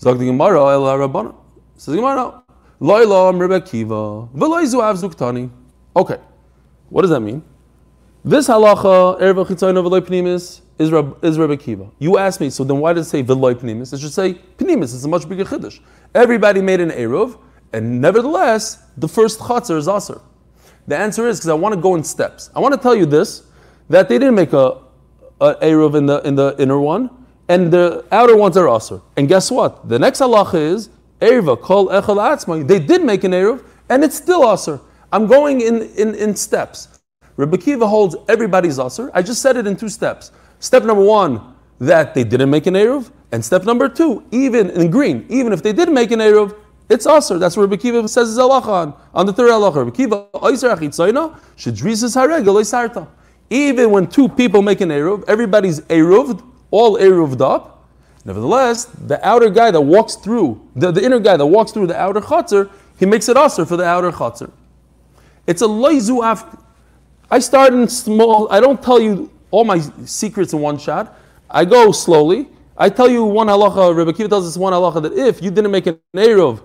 Zog 0.00 0.18
the 0.18 0.26
Gemara, 0.26 0.60
el 0.72 0.82
Rabbanon. 0.82 1.34
Says 1.76 1.94
Gemara, 1.94 2.42
Loilam 2.80 3.40
Rebbe 3.40 3.60
Kiva, 3.60 4.28
Veloizu. 4.34 5.50
Okay, 5.94 6.18
what 6.90 7.02
does 7.02 7.10
that 7.10 7.20
mean? 7.20 7.42
This 8.24 8.48
halacha, 8.48 9.20
Erev 9.20 9.46
Chitzayin 9.46 9.82
Veloy 9.82 10.00
Pnimis, 10.00 10.60
is, 10.78 10.90
Reb, 10.90 11.16
is 11.24 11.38
Rebbe 11.38 11.56
Kiva. 11.56 11.90
You 11.98 12.18
ask 12.18 12.40
me, 12.40 12.50
so 12.50 12.64
then 12.64 12.80
why 12.80 12.92
does 12.92 13.06
it 13.06 13.10
say 13.10 13.22
Veloy 13.22 13.54
Pnimis? 13.54 13.94
It 13.94 14.00
should 14.00 14.12
say 14.12 14.34
Pnimis, 14.58 14.94
it's 14.94 15.04
a 15.04 15.08
much 15.08 15.28
bigger 15.28 15.44
Chiddush. 15.44 15.80
Everybody 16.14 16.60
made 16.60 16.80
an 16.80 16.90
Eruv, 16.90 17.38
And 17.72 18.00
nevertheless, 18.00 18.82
the 18.96 19.08
first 19.08 19.40
chatzar 19.40 19.76
is 19.76 19.88
aser. 19.88 20.20
The 20.86 20.96
answer 20.96 21.26
is 21.26 21.38
because 21.38 21.50
I 21.50 21.54
want 21.54 21.74
to 21.74 21.80
go 21.80 21.94
in 21.94 22.04
steps. 22.04 22.50
I 22.54 22.60
want 22.60 22.74
to 22.74 22.80
tell 22.80 22.94
you 22.94 23.06
this 23.06 23.42
that 23.88 24.08
they 24.08 24.18
didn't 24.18 24.34
make 24.34 24.52
a, 24.52 24.78
a 25.40 25.54
eruv 25.56 25.96
in 25.96 26.06
the 26.06 26.20
in 26.22 26.36
the 26.36 26.54
inner 26.58 26.78
one, 26.78 27.10
and 27.48 27.72
the 27.72 28.04
outer 28.12 28.36
ones 28.36 28.56
are 28.56 28.68
aser. 28.68 29.00
And 29.16 29.28
guess 29.28 29.50
what? 29.50 29.88
The 29.88 29.98
next 29.98 30.20
halacha 30.20 30.54
is 30.54 30.90
erva 31.20 31.60
kol 31.60 31.88
echel 31.88 32.16
atzma. 32.16 32.66
They 32.66 32.78
did 32.78 33.04
make 33.04 33.24
an 33.24 33.32
eruv, 33.32 33.64
and 33.88 34.04
it's 34.04 34.16
still 34.16 34.50
aser. 34.52 34.80
I'm 35.12 35.26
going 35.26 35.60
in, 35.60 35.82
in, 35.96 36.14
in 36.14 36.34
steps. 36.36 37.00
Rebbe 37.36 37.58
Kiva 37.58 37.86
holds 37.86 38.16
everybody's 38.28 38.78
aser. 38.78 39.10
I 39.14 39.22
just 39.22 39.42
said 39.42 39.56
it 39.56 39.66
in 39.66 39.76
two 39.76 39.88
steps. 39.88 40.32
Step 40.58 40.84
number 40.84 41.04
one, 41.04 41.54
that 41.78 42.14
they 42.14 42.24
didn't 42.24 42.50
make 42.50 42.66
an 42.66 42.74
eruv, 42.74 43.10
and 43.32 43.44
step 43.44 43.64
number 43.64 43.88
two, 43.88 44.24
even 44.30 44.70
in 44.70 44.90
green, 44.90 45.26
even 45.28 45.52
if 45.52 45.62
they 45.62 45.72
did 45.72 45.90
make 45.90 46.10
an 46.10 46.20
eruv, 46.20 46.56
it's 46.88 47.06
aser. 47.06 47.38
That's 47.38 47.56
where 47.56 47.66
Rebbe 47.66 47.80
Kiva 47.80 48.08
says 48.08 48.28
his 48.28 48.38
halacha 48.38 48.68
on, 48.68 48.94
on 49.12 49.26
the 49.26 49.32
third 49.32 49.50
halacha. 49.50 49.84
Rebbe 49.84 49.90
Kiva 49.90 50.26
oiser 50.34 50.76
achitzoyna 50.76 51.38
shedrisis 51.56 52.16
haregel 52.16 52.64
sarta. 52.64 53.08
Even 53.50 53.90
when 53.90 54.06
two 54.06 54.28
people 54.28 54.62
make 54.62 54.80
an 54.80 54.88
eruv, 54.88 55.24
everybody's 55.28 55.80
eruved, 55.82 56.42
all 56.70 56.96
eruved 56.98 57.40
up. 57.40 57.88
Nevertheless, 58.24 58.86
the 58.86 59.24
outer 59.26 59.50
guy 59.50 59.70
that 59.70 59.80
walks 59.80 60.16
through, 60.16 60.60
the, 60.74 60.90
the 60.90 61.04
inner 61.04 61.20
guy 61.20 61.36
that 61.36 61.46
walks 61.46 61.70
through 61.70 61.86
the 61.86 61.96
outer 61.96 62.20
chatzar, 62.20 62.68
he 62.98 63.06
makes 63.06 63.28
it 63.28 63.36
aser 63.36 63.64
for 63.64 63.76
the 63.76 63.84
outer 63.84 64.10
chatzar. 64.10 64.50
It's 65.46 65.62
a 65.62 65.66
loizu 65.66 66.28
af. 66.28 66.44
I 67.30 67.38
start 67.38 67.72
in 67.72 67.88
small. 67.88 68.50
I 68.50 68.58
don't 68.58 68.82
tell 68.82 69.00
you 69.00 69.30
all 69.52 69.64
my 69.64 69.78
secrets 70.04 70.52
in 70.52 70.60
one 70.60 70.78
shot. 70.78 71.16
I 71.48 71.64
go 71.64 71.92
slowly. 71.92 72.48
I 72.76 72.90
tell 72.90 73.08
you 73.08 73.24
one 73.24 73.46
halacha. 73.46 73.96
Rebbe 73.96 74.12
Kiva 74.12 74.28
tells 74.28 74.46
us 74.46 74.56
one 74.56 74.72
halacha 74.72 75.02
that 75.02 75.12
if 75.12 75.40
you 75.40 75.52
didn't 75.52 75.70
make 75.70 75.86
an 75.86 76.00
eruv, 76.16 76.60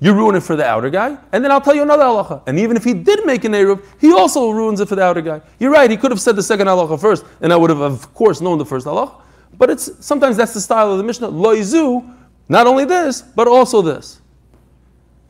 you 0.00 0.14
ruin 0.14 0.34
it 0.34 0.42
for 0.42 0.56
the 0.56 0.64
outer 0.64 0.88
guy. 0.88 1.18
And 1.32 1.44
then 1.44 1.52
I'll 1.52 1.60
tell 1.60 1.74
you 1.74 1.82
another 1.82 2.04
halacha. 2.04 2.42
And 2.46 2.58
even 2.58 2.76
if 2.76 2.84
he 2.84 2.94
did 2.94 3.26
make 3.26 3.44
an 3.44 3.52
eruv, 3.52 3.84
he 4.00 4.12
also 4.12 4.50
ruins 4.50 4.80
it 4.80 4.88
for 4.88 4.96
the 4.96 5.02
outer 5.02 5.20
guy. 5.20 5.42
You're 5.58 5.70
right. 5.70 5.90
He 5.90 5.96
could 5.96 6.10
have 6.10 6.20
said 6.20 6.36
the 6.36 6.42
second 6.42 6.66
halacha 6.68 6.98
first, 6.98 7.24
and 7.42 7.52
I 7.52 7.56
would 7.56 7.70
have, 7.70 7.80
of 7.80 8.14
course, 8.14 8.40
known 8.40 8.56
the 8.58 8.64
first 8.64 8.86
halacha. 8.86 9.20
But 9.58 9.68
it's 9.68 10.04
sometimes 10.04 10.38
that's 10.38 10.54
the 10.54 10.60
style 10.60 10.90
of 10.90 10.98
the 10.98 11.04
Mishnah. 11.04 11.28
Loizu, 11.28 12.16
not 12.48 12.66
only 12.66 12.86
this, 12.86 13.20
but 13.20 13.46
also 13.46 13.82
this. 13.82 14.20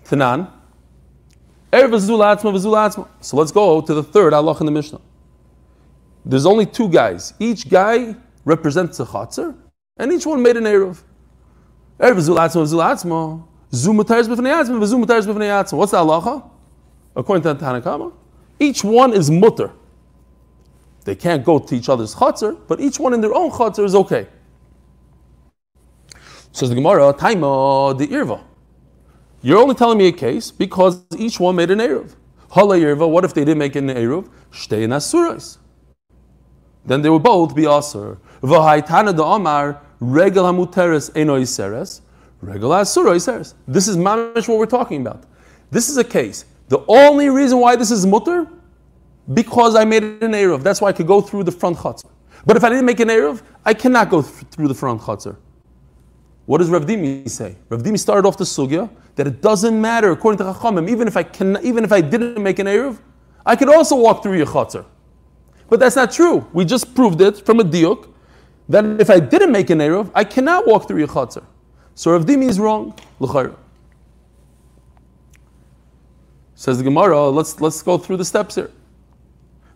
Tanan. 0.04 0.48
So 1.72 3.36
let's 3.36 3.52
go 3.52 3.80
to 3.80 3.94
the 3.94 4.02
third 4.02 4.32
Allah 4.32 4.56
in 4.58 4.66
the 4.66 4.72
Mishnah. 4.72 5.00
There's 6.24 6.46
only 6.46 6.66
two 6.66 6.88
guys. 6.88 7.34
Each 7.38 7.68
guy 7.68 8.14
represents 8.44 9.00
a 9.00 9.04
chatzar, 9.04 9.56
and 9.96 10.12
each 10.12 10.26
one 10.26 10.42
made 10.42 10.56
an 10.56 10.66
Erev. 13.72 15.72
What's 15.72 15.92
the 15.92 15.98
halacha? 15.98 16.50
According 17.16 17.42
to 17.42 17.54
the 17.54 17.60
Tanna 17.60 17.80
Kamma, 17.80 18.12
each 18.58 18.84
one 18.84 19.12
is 19.12 19.30
mutter. 19.30 19.72
They 21.04 21.14
can't 21.14 21.44
go 21.44 21.58
to 21.58 21.74
each 21.74 21.88
other's 21.88 22.14
chatzar, 22.14 22.58
but 22.68 22.80
each 22.80 23.00
one 23.00 23.14
in 23.14 23.20
their 23.20 23.34
own 23.34 23.50
chatzar 23.50 23.84
is 23.84 23.94
okay. 23.94 24.26
Says 26.52 26.68
the 26.68 26.74
Gemara, 26.74 27.14
Taima 27.14 27.96
the 27.96 28.06
Irva. 28.08 28.42
You're 29.42 29.58
only 29.58 29.74
telling 29.74 29.98
me 29.98 30.08
a 30.08 30.12
case 30.12 30.50
because 30.50 31.02
each 31.16 31.40
one 31.40 31.56
made 31.56 31.70
an 31.70 31.78
Eruv. 31.78 32.14
Hala 32.50 32.76
Yerva, 32.76 33.08
what 33.08 33.24
if 33.24 33.32
they 33.32 33.42
didn't 33.42 33.58
make 33.58 33.76
an 33.76 33.88
Eruv? 33.88 34.28
Shtei 34.52 34.92
Asuras. 34.92 35.58
Then 36.84 37.02
they 37.02 37.08
would 37.08 37.22
both 37.22 37.54
be 37.54 37.62
Asur. 37.62 38.18
V'haitana 38.42 39.16
da 39.16 39.36
Amar, 39.36 39.80
Regal 40.00 40.44
HaMuteres 40.44 41.10
Eno 41.14 41.40
Iseres, 41.40 42.00
Regal 42.40 42.70
HaSura 42.70 43.14
Iseres. 43.14 43.54
This 43.68 43.86
is 43.86 43.96
mamish 43.96 44.48
what 44.48 44.58
we're 44.58 44.66
talking 44.66 45.00
about. 45.02 45.24
This 45.70 45.88
is 45.88 45.96
a 45.98 46.04
case. 46.04 46.46
The 46.68 46.82
only 46.88 47.28
reason 47.28 47.58
why 47.58 47.76
this 47.76 47.90
is 47.90 48.06
mutter, 48.06 48.46
because 49.34 49.74
I 49.76 49.84
made 49.84 50.02
an 50.02 50.32
Eruv. 50.32 50.62
That's 50.62 50.80
why 50.80 50.88
I 50.88 50.92
could 50.92 51.06
go 51.06 51.20
through 51.20 51.44
the 51.44 51.52
front 51.52 51.76
chutzner. 51.76 52.10
But 52.46 52.56
if 52.56 52.64
I 52.64 52.70
didn't 52.70 52.86
make 52.86 53.00
an 53.00 53.08
Eruv, 53.08 53.42
I 53.64 53.74
cannot 53.74 54.08
go 54.08 54.22
th- 54.22 54.44
through 54.50 54.68
the 54.68 54.74
front 54.74 55.02
chutzner. 55.02 55.36
What 56.46 56.58
does 56.58 56.70
Rav 56.70 56.86
Dimi 56.86 57.28
say? 57.28 57.56
Rav 57.68 57.82
Dimi 57.82 57.98
started 57.98 58.26
off 58.26 58.36
the 58.36 58.44
sugya 58.44 58.90
that 59.16 59.26
it 59.26 59.42
doesn't 59.42 59.78
matter 59.78 60.10
according 60.10 60.38
to 60.38 60.44
Chachamim. 60.44 60.88
Even 60.88 61.06
if 61.06 61.16
I 61.16 61.22
can, 61.22 61.58
even 61.62 61.84
if 61.84 61.92
I 61.92 62.00
didn't 62.00 62.42
make 62.42 62.58
an 62.58 62.66
eruv, 62.66 62.98
I 63.44 63.54
could 63.54 63.68
also 63.68 63.96
walk 63.96 64.22
through 64.22 64.36
your 64.36 64.46
chatzar. 64.46 64.84
But 65.68 65.78
that's 65.78 65.94
not 65.94 66.10
true. 66.10 66.46
We 66.52 66.64
just 66.64 66.94
proved 66.94 67.20
it 67.20 67.44
from 67.44 67.60
a 67.60 67.64
diuk 67.64 68.08
that 68.68 68.84
if 69.00 69.10
I 69.10 69.20
didn't 69.20 69.52
make 69.52 69.70
an 69.70 69.78
eruv, 69.78 70.10
I 70.14 70.24
cannot 70.24 70.66
walk 70.66 70.88
through 70.88 70.98
your 70.98 71.08
chatzar. 71.08 71.44
So 72.00 72.12
Rav 72.12 72.24
Dimi 72.24 72.48
is 72.48 72.58
wrong. 72.58 72.94
L'chayr. 73.18 73.54
Says 76.54 76.78
the 76.78 76.84
Gemara. 76.84 77.28
Let's 77.28 77.60
let's 77.60 77.82
go 77.82 77.98
through 77.98 78.16
the 78.16 78.24
steps 78.24 78.54
here. 78.54 78.70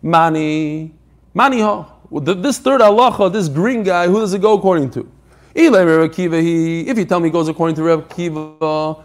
Mani, 0.01 0.91
mani 1.35 1.61
ha. 1.61 1.85
This 2.11 2.57
third 2.57 2.81
halacha, 2.81 3.31
this 3.31 3.47
green 3.47 3.83
guy, 3.83 4.07
who 4.07 4.19
does 4.21 4.33
it 4.33 4.41
go 4.41 4.57
according 4.57 4.89
to? 4.97 5.07
If 5.53 6.97
you 6.97 7.05
tell 7.05 7.19
me 7.19 7.29
it 7.29 7.31
goes 7.31 7.47
according 7.47 7.75
to 7.75 7.83
Reb 7.83 8.09
Kiva, 8.09 8.95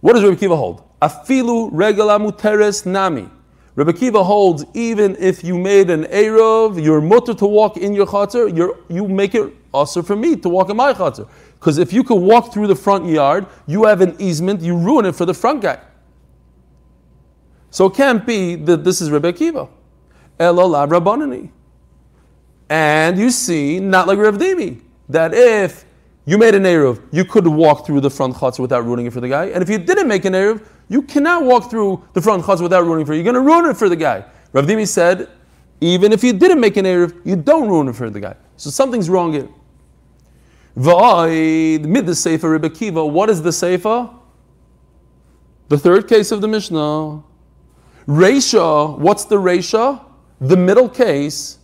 what 0.00 0.14
does 0.14 0.24
Reb 0.24 0.36
Kiva 0.36 0.56
hold? 0.56 0.82
Afilu 1.00 1.70
regala 1.70 2.18
muteres 2.18 2.84
nami. 2.84 3.28
Reb 3.76 3.96
Kiva 3.96 4.24
holds 4.24 4.64
even 4.74 5.14
if 5.20 5.44
you 5.44 5.56
made 5.56 5.88
an 5.88 6.02
Erev, 6.06 6.82
you're 6.82 7.00
mutter 7.00 7.34
to 7.34 7.46
walk 7.46 7.76
in 7.76 7.92
your 7.94 8.06
chatzar, 8.06 8.76
you 8.88 9.06
make 9.06 9.36
it 9.36 9.54
also 9.76 10.02
for 10.02 10.16
me 10.16 10.36
to 10.36 10.48
walk 10.48 10.70
in 10.70 10.76
my 10.76 10.92
chatzar. 10.92 11.28
Because 11.54 11.78
if 11.78 11.92
you 11.92 12.02
could 12.02 12.20
walk 12.20 12.52
through 12.52 12.66
the 12.66 12.76
front 12.76 13.06
yard, 13.06 13.46
you 13.66 13.84
have 13.84 14.00
an 14.00 14.16
easement, 14.18 14.60
you 14.60 14.76
ruin 14.76 15.06
it 15.06 15.14
for 15.14 15.24
the 15.24 15.34
front 15.34 15.62
guy. 15.62 15.78
So 17.70 17.86
it 17.86 17.94
can't 17.94 18.26
be 18.26 18.56
that 18.56 18.84
this 18.84 19.00
is 19.00 19.10
Rebbe 19.10 19.32
Kiva. 19.32 19.68
Elolav 20.38 20.88
Rabbanani. 20.88 21.50
And 22.68 23.18
you 23.18 23.30
see, 23.30 23.78
not 23.78 24.08
like 24.08 24.18
Rev 24.18 24.36
Dimi, 24.38 24.80
that 25.08 25.32
if 25.34 25.84
you 26.24 26.36
made 26.36 26.54
an 26.54 26.64
Eruv, 26.64 27.00
you 27.12 27.24
could 27.24 27.46
walk 27.46 27.86
through 27.86 28.00
the 28.00 28.10
front 28.10 28.34
chutzner 28.34 28.60
without 28.60 28.84
ruining 28.84 29.06
it 29.06 29.12
for 29.12 29.20
the 29.20 29.28
guy. 29.28 29.46
And 29.46 29.62
if 29.62 29.68
you 29.68 29.78
didn't 29.78 30.08
make 30.08 30.24
an 30.24 30.32
Eruv, 30.32 30.66
you 30.88 31.02
cannot 31.02 31.44
walk 31.44 31.70
through 31.70 32.04
the 32.14 32.20
front 32.20 32.44
chutzner 32.44 32.62
without 32.62 32.84
ruining 32.84 33.02
it 33.02 33.06
for 33.06 33.14
you. 33.14 33.22
You're 33.22 33.32
going 33.32 33.46
to 33.46 33.48
ruin 33.52 33.70
it 33.70 33.76
for 33.76 33.88
the 33.88 33.96
guy. 33.96 34.24
Rav 34.52 34.66
Dimi 34.66 34.86
said, 34.86 35.28
even 35.80 36.12
if 36.12 36.24
you 36.24 36.32
didn't 36.32 36.60
make 36.60 36.76
an 36.76 36.84
Eruv, 36.84 37.14
you 37.24 37.36
don't 37.36 37.68
ruin 37.68 37.88
it 37.88 37.94
for 37.94 38.10
the 38.10 38.20
guy. 38.20 38.34
So 38.56 38.70
something's 38.70 39.08
wrong 39.08 39.32
here. 39.32 39.48
V'aid, 40.76 41.84
mid 41.84 42.06
the 42.06 42.14
Sefer 42.14 42.50
Rebbe 42.50 42.70
Kiva. 42.70 43.04
What 43.04 43.30
is 43.30 43.42
the 43.42 43.52
Sefer? 43.52 44.10
The 45.68 45.78
third 45.78 46.08
case 46.08 46.30
of 46.30 46.40
the 46.40 46.48
Mishnah. 46.48 47.22
Reisha, 48.06 48.98
what's 48.98 49.24
the 49.24 49.36
Reisha? 49.36 50.04
The 50.40 50.56
middle 50.56 50.88
case 50.88 51.58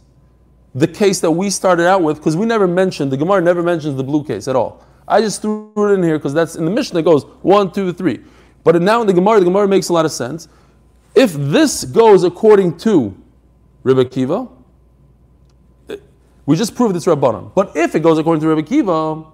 the 0.74 0.88
case 0.88 1.20
that 1.20 1.30
we 1.30 1.50
started 1.50 1.86
out 1.86 2.02
with, 2.02 2.16
because 2.16 2.36
we 2.36 2.46
never 2.46 2.66
mentioned, 2.66 3.12
the 3.12 3.16
Gemara 3.16 3.42
never 3.42 3.62
mentions 3.62 3.96
the 3.96 4.04
blue 4.04 4.24
case 4.24 4.48
at 4.48 4.56
all. 4.56 4.84
I 5.06 5.20
just 5.20 5.42
threw 5.42 5.70
it 5.76 5.94
in 5.94 6.02
here 6.02 6.18
because 6.18 6.32
that's 6.32 6.56
in 6.56 6.64
the 6.64 6.70
Mishnah 6.70 7.00
it 7.00 7.04
goes 7.04 7.24
one, 7.42 7.72
two, 7.72 7.92
three. 7.92 8.20
But 8.64 8.80
now 8.80 9.00
in 9.00 9.06
the 9.06 9.12
Gemara, 9.12 9.40
the 9.40 9.46
Gemara 9.46 9.68
makes 9.68 9.88
a 9.88 9.92
lot 9.92 10.04
of 10.04 10.12
sense. 10.12 10.48
If 11.14 11.34
this 11.34 11.84
goes 11.84 12.24
according 12.24 12.78
to 12.78 13.14
Rebbe 13.82 14.04
Kiva, 14.06 14.48
we 16.46 16.56
just 16.56 16.74
proved 16.74 16.96
it's 16.96 17.06
Rabbanon. 17.06 17.54
But 17.54 17.76
if 17.76 17.94
it 17.94 18.00
goes 18.00 18.18
according 18.18 18.40
to 18.42 18.48
Rebbe 18.48 18.62
Kiva, 18.62 19.24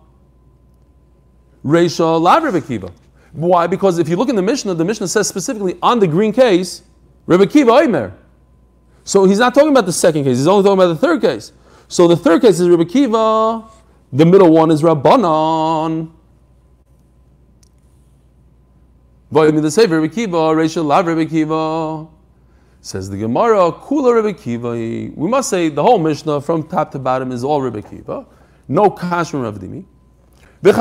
Reisha 1.64 2.21
la 2.21 2.37
Rebbe 2.37 2.61
Kiva. 2.61 2.92
Why? 3.33 3.66
Because 3.66 3.99
if 3.99 4.09
you 4.09 4.16
look 4.16 4.29
in 4.29 4.37
the 4.37 4.42
Mishnah, 4.42 4.75
the 4.75 4.85
Mishnah 4.85 5.09
says 5.09 5.29
specifically 5.29 5.77
on 5.83 5.99
the 5.99 6.07
green 6.07 6.33
case, 6.33 6.83
Rebbe 7.27 7.47
Kiva 7.47 7.71
Oimer. 7.71 8.12
So 9.05 9.25
he's 9.25 9.38
not 9.38 9.55
talking 9.55 9.71
about 9.71 9.87
the 9.87 9.92
second 9.92 10.25
case, 10.25 10.38
he's 10.38 10.47
only 10.47 10.64
talking 10.64 10.79
about 10.79 10.88
the 10.88 10.97
third 10.97 11.21
case. 11.21 11.53
So 11.88 12.07
the 12.07 12.16
third 12.16 12.42
case 12.42 12.61
is 12.61 12.68
Rebbe 12.68 12.85
Kiva, 12.85 13.64
the 14.12 14.27
middle 14.27 14.51
one 14.51 14.71
is 14.71 14.83
Rabbanon. 14.83 16.11
the 19.31 19.71
Sefer 19.71 20.01
Rebbe 20.01 20.14
Kiva, 20.14 20.55
Rachel 20.55 20.85
Lav 20.85 21.07
Rebbe 21.07 21.27
Kiva. 21.27 22.17
Says 22.81 23.11
the 23.11 23.17
Gemara, 23.17 23.73
Kula 23.73 24.14
Rebbe 24.23 24.38
Kiva. 24.38 24.71
We 24.71 25.29
must 25.29 25.51
say 25.51 25.69
the 25.69 25.83
whole 25.83 25.99
Mishnah 25.99 26.41
from 26.41 26.62
top 26.62 26.93
to 26.93 26.99
bottom 26.99 27.33
is 27.33 27.43
all 27.43 27.61
Rebbe 27.61 27.83
Kiva. 27.83 28.25
No 28.69 28.88
Kash 28.91 29.31
from. 29.31 29.43
There's 30.62 30.77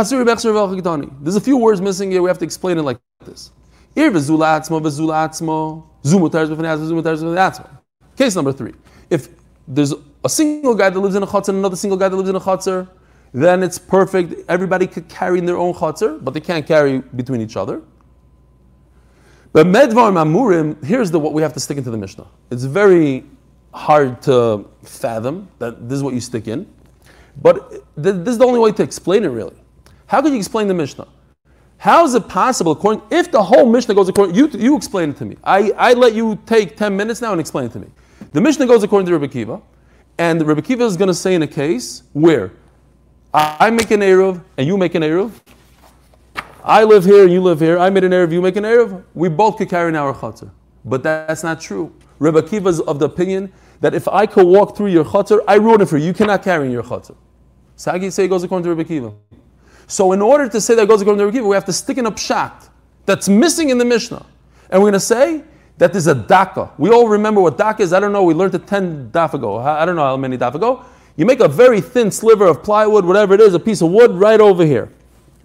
a 1.36 1.42
few 1.42 1.58
words 1.58 1.82
missing 1.82 2.12
here. 2.12 2.22
We 2.22 2.30
have 2.30 2.38
to 2.40 2.46
explain 2.46 2.78
it 2.78 2.84
like 2.84 3.00
this. 3.26 3.52
Case 8.18 8.36
number 8.36 8.52
three. 8.52 8.74
If 9.10 9.30
there's 9.68 9.94
a 10.24 10.30
single 10.30 10.76
guy 10.76 10.90
that 10.90 11.00
lives 11.00 11.16
in 11.16 11.24
a 11.24 11.28
chutzner 11.28 11.50
and 11.50 11.58
another 11.60 11.76
single 11.76 11.98
guy 11.98 12.10
that 12.10 12.16
lives 12.16 12.30
in 12.30 12.36
a 12.36 12.40
chutzner, 12.40 12.88
then 13.34 13.64
it's 13.64 13.78
perfect. 13.80 14.34
Everybody 14.50 14.88
could 14.88 15.08
carry 15.10 15.40
in 15.40 15.46
their 15.46 15.58
own 15.58 15.74
chutzner, 15.74 16.24
but 16.24 16.34
they 16.34 16.40
can't 16.40 16.66
carry 16.66 17.00
between 17.00 17.42
each 17.42 17.58
other. 17.58 17.82
But 19.58 19.65
medvar 19.65 20.13
mamurim, 20.13 20.86
here's 20.86 21.10
the 21.10 21.17
what 21.17 21.34
we 21.34 21.41
have 21.41 21.52
to 21.54 21.60
stick 21.60 21.80
into 21.80 21.89
the 21.89 21.98
Mishnah. 21.98 22.28
It's 22.52 22.63
very 22.63 23.24
hard 23.74 24.22
to 24.22 24.70
fathom 24.84 25.48
that 25.58 25.89
this 25.89 25.96
is 25.96 26.04
what 26.04 26.13
you 26.13 26.22
stick 26.22 26.48
in, 26.48 26.67
but 27.41 27.84
this 27.96 28.13
is 28.28 28.38
the 28.38 28.46
only 28.46 28.60
way 28.60 28.72
to 28.74 28.84
explain 28.84 29.24
it 29.24 29.30
really. 29.30 29.56
How 30.06 30.22
could 30.22 30.32
you 30.32 30.38
explain 30.38 30.67
the 30.67 30.76
Mishnah? 30.76 31.08
How 31.80 32.06
is 32.06 32.13
it 32.13 32.28
possible, 32.28 32.74
according, 32.74 33.02
if 33.10 33.32
the 33.32 33.41
whole 33.41 33.65
Mishnah 33.67 33.96
goes 33.96 34.08
according, 34.08 34.36
you, 34.36 34.48
you 34.50 34.78
explain 34.78 35.10
it 35.10 35.17
to 35.17 35.26
me. 35.26 35.38
I, 35.43 35.72
I 35.72 35.93
let 35.93 36.13
you 36.13 36.38
take 36.46 36.78
10 36.78 36.96
minutes 36.96 37.20
now 37.20 37.32
and 37.32 37.41
explain 37.41 37.65
it 37.65 37.72
to 37.72 37.80
me. 37.80 37.88
The 38.34 38.41
Mishnah 38.41 38.67
goes 38.67 38.84
according 38.84 39.08
to 39.08 39.13
Rebbe 39.17 39.28
Kiva, 39.28 39.60
and 40.20 40.39
Rebbe 40.48 40.62
Kiva 40.62 40.86
is 40.86 40.96
going 40.98 41.08
to 41.08 41.15
say 41.15 41.34
in 41.34 41.41
a 41.41 41.48
case 41.48 42.04
where 42.13 42.52
I, 43.34 43.72
make 43.72 43.89
an 43.89 44.02
Eruv 44.02 44.39
and 44.56 44.67
you 44.67 44.78
make 44.78 44.93
an 44.93 45.02
Eruv, 45.02 45.32
I 46.67 46.84
live 46.84 47.06
here 47.06 47.25
you 47.25 47.39
live 47.39 47.62
here, 47.62 47.80
I 47.80 47.89
made 47.89 48.03
an 48.03 48.12
Eruv, 48.12 48.34
you 48.34 48.41
make 48.41 48.58
an 48.58 48.65
Eruv, 48.65 49.01
we 49.13 49.30
both 49.30 49.56
could 49.56 49.69
carry 49.69 49.88
an 49.88 49.95
our 49.95 50.13
Chatzar. 50.13 50.51
But 50.84 51.01
that's 51.01 51.41
not 51.41 51.62
true. 51.62 51.95
Rebbe 52.19 52.43
Kiva 52.43 52.67
is 52.67 52.82
of 52.82 52.99
the 52.99 53.06
opinion 53.06 53.53
that 53.80 53.93
if 53.93 54.06
I 54.10 54.25
could 54.25 54.45
walk 54.45 54.75
through 54.75 54.88
your 54.88 55.06
Chatzar, 55.06 55.39
I 55.47 55.56
ruin 55.56 55.80
it 55.80 55.86
for 55.88 55.97
you. 55.97 56.08
You 56.08 56.13
cannot 56.13 56.43
carry 56.43 56.65
in 56.65 56.73
your 56.73 56.84
Chatzar. 56.84 57.15
Sagi 57.77 58.10
say 58.10 58.25
it 58.25 58.27
goes 58.27 58.43
according 58.43 58.65
to 58.65 58.69
Rebbe 58.75 58.86
Kiva. 58.86 59.13
So 59.88 60.12
in 60.12 60.21
order 60.21 60.49
to 60.49 60.60
say 60.60 60.75
that 60.75 60.89
goes 60.89 61.01
according 61.01 61.19
to 61.19 61.25
Rebbe 61.27 61.38
Kiva, 61.38 61.47
we 61.47 61.56
have 61.56 61.63
to 61.63 61.71
stick 61.71 61.97
in 61.97 62.06
a 62.06 62.12
pshat 62.12 62.67
that's 63.06 63.30
missing 63.30 63.69
in 63.69 63.77
the 63.77 63.86
Mishnah. 63.86 64.25
And 64.69 64.82
we're 64.82 64.89
going 64.89 64.93
to 64.93 64.99
say 64.99 65.45
that 65.77 65.93
there's 65.93 66.08
a 66.08 66.15
daka. 66.15 66.73
We 66.77 66.89
all 66.89 67.08
remember 67.08 67.39
what 67.39 67.58
daka 67.58 67.82
is. 67.82 67.93
I 67.93 68.01
don't 68.01 68.12
know. 68.12 68.23
We 68.23 68.34
learned 68.34 68.56
it 68.56 68.67
10 68.67 69.12
daf 69.12 69.34
ago. 69.34 69.56
I 69.56 69.86
don't 69.86 69.95
know 69.95 70.03
how 70.03 70.17
many 70.17 70.38
daf 70.38 70.56
ago. 70.56 70.84
You 71.15 71.25
make 71.25 71.39
a 71.39 71.47
very 71.47 71.80
thin 71.80 72.12
sliver 72.12 72.45
of 72.45 72.62
plywood, 72.62 73.06
whatever 73.06 73.36
it 73.36 73.39
is, 73.39 73.53
a 73.53 73.60
piece 73.60 73.82
of 73.82 73.89
wood 73.89 74.12
right 74.12 74.41
over 74.41 74.65
here, 74.65 74.91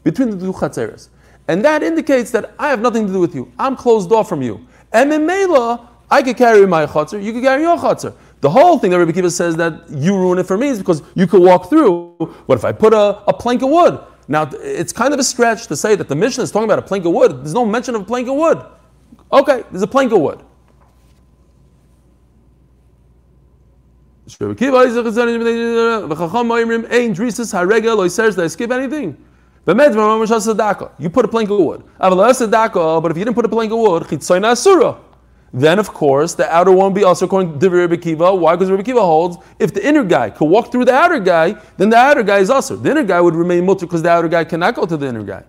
between 0.03 0.31
the 0.31 0.37
two 0.37 0.53
chatzeres. 0.53 1.11
And 1.49 1.65
that 1.65 1.83
indicates 1.83 2.31
that 2.31 2.55
I 2.59 2.69
have 2.69 2.81
nothing 2.81 3.07
to 3.07 3.13
do 3.13 3.21
with 3.21 3.35
you. 3.35 3.53
I'm 3.59 3.77
closed 3.77 4.13
off 4.13 4.29
from 4.29 4.43
you. 4.43 4.67
And 4.93 5.13
in 5.13 5.27
Mela, 5.27 5.89
I 6.11 6.23
could 6.23 6.37
carry 6.37 6.67
my 6.67 6.87
chatzar, 6.87 7.23
you 7.23 7.33
could 7.33 7.43
carry 7.43 7.63
your 7.63 7.77
chatzar. 7.77 8.15
The 8.43 8.51
whole 8.51 8.79
thing 8.79 8.91
that 8.91 8.99
Rabbi 8.99 9.13
Kiva 9.13 9.31
says 9.31 9.57
that 9.57 9.89
you 9.89 10.17
ruin 10.17 10.39
it 10.39 10.47
for 10.47 10.59
me 10.59 10.69
is 10.69 10.79
because 10.79 11.03
you 11.15 11.27
could 11.27 11.43
walk 11.43 11.71
through. 11.71 12.11
What 12.47 12.59
if 12.59 12.65
I 12.65 12.73
put 12.73 12.93
a, 12.93 13.23
a 13.27 13.33
plank 13.33 13.63
of 13.63 13.71
wood? 13.71 14.01
Now, 14.29 14.51
it's 14.53 14.93
kind 14.93 15.15
of 15.15 15.21
a 15.21 15.25
stretch 15.25 15.67
to 15.69 15.77
say 15.77 15.95
that 15.95 16.09
the 16.09 16.15
Mishnah 16.17 16.45
is 16.45 16.51
talking 16.51 16.65
about 16.65 16.79
a 16.79 16.83
plank 16.83 17.05
of 17.05 17.13
wood. 17.13 17.45
There's 17.45 17.55
no 17.55 17.65
mention 17.65 17.95
of 17.95 18.03
a 18.03 18.05
plank 18.05 18.29
of 18.29 18.35
wood. 18.35 18.65
Okay, 19.33 19.63
there's 19.71 19.83
a 19.83 19.87
plank 19.87 20.13
of 20.13 20.21
wood. 20.21 20.41
Rabbi 24.41 24.55
Kiva 24.55 24.79
skip 28.49 28.71
anything. 28.71 29.17
You 29.65 31.11
put 31.11 31.25
a 31.25 31.29
plank 31.29 31.51
of 31.51 31.59
wood. 31.59 31.85
But 31.99 33.11
if 33.11 33.17
you 33.17 33.25
didn't 33.25 33.35
put 33.35 33.45
a 33.45 33.49
plank 33.49 33.73
of 33.73 33.79
wood, 33.79 34.07
then 35.55 35.79
of 35.79 35.93
course 35.93 36.35
the 36.35 36.51
outer 36.51 36.73
one 36.73 36.95
be 36.95 37.05
also 37.05 37.27
according 37.27 37.61
to 37.61 37.71
Rabbi 37.71 37.97
Kiva. 37.97 38.35
Why? 38.35 38.57
Because 38.57 38.71
Rabbi 38.71 38.83
Kiva 38.83 39.03
holds 39.03 39.37
if 39.59 39.73
the 39.75 39.87
inner 39.87 40.03
guy 40.03 40.31
could 40.31 40.47
walk 40.47 40.73
through 40.73 40.87
the 40.87 40.95
outer 40.95 41.21
guy, 41.21 41.55
then 41.77 41.91
the 41.91 41.97
outer 41.97 42.23
guy 42.23 42.39
is 42.39 42.49
also. 42.51 42.75
The 42.75 42.91
inner 42.91 43.05
guy 43.05 43.21
would 43.21 43.35
remain 43.35 43.67
mutter 43.67 43.87
because 43.87 44.03
the 44.03 44.09
outer 44.09 44.29
guy 44.29 44.45
cannot 44.45 44.75
go 44.75 44.87
to 44.87 44.97
the 44.97 45.07
inner 45.07 45.23
guy. 45.23 45.45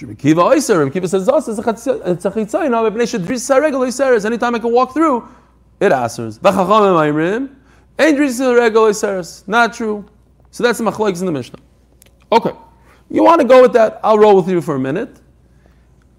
Rabbi 0.00 0.14
Kiva 0.14 0.90
Kiva 0.90 1.08
says 1.08 1.28
also 1.28 1.50
it's. 1.50 1.64
Anytime 4.24 4.54
I 4.54 4.58
can 4.60 4.72
walk 4.72 4.94
through, 4.94 5.28
it 5.80 5.92
answers. 5.92 6.38
Not 9.48 9.74
true. 9.74 10.04
So 10.50 10.62
that's 10.62 10.78
the 10.78 10.84
machlokes 10.84 11.20
in 11.20 11.26
the 11.26 11.32
Mishnah. 11.32 11.58
Okay. 12.30 12.52
You 13.10 13.24
want 13.24 13.40
to 13.40 13.46
go 13.46 13.62
with 13.62 13.72
that? 13.72 14.00
I'll 14.02 14.18
roll 14.18 14.36
with 14.36 14.48
you 14.48 14.60
for 14.60 14.74
a 14.74 14.78
minute. 14.78 15.20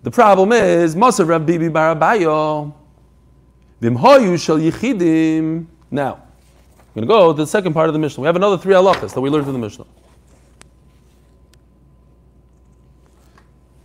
The 0.01 0.11
problem 0.11 0.51
is, 0.51 0.95
Masav 0.95 1.27
Rav 1.27 1.45
Bibi 1.45 1.69
bar 1.69 1.95
Abaye. 1.95 2.73
Now, 5.91 6.13
I'm 6.13 6.93
going 6.95 7.01
to 7.01 7.07
go 7.07 7.33
to 7.33 7.37
the 7.37 7.47
second 7.47 7.73
part 7.73 7.87
of 7.87 7.93
the 7.93 7.99
Mishnah. 7.99 8.21
We 8.21 8.25
have 8.25 8.35
another 8.35 8.57
three 8.57 8.73
halachas 8.73 9.13
that 9.13 9.21
we 9.21 9.29
learned 9.29 9.47
in 9.47 9.53
the 9.53 9.59
Mishnah. 9.59 9.85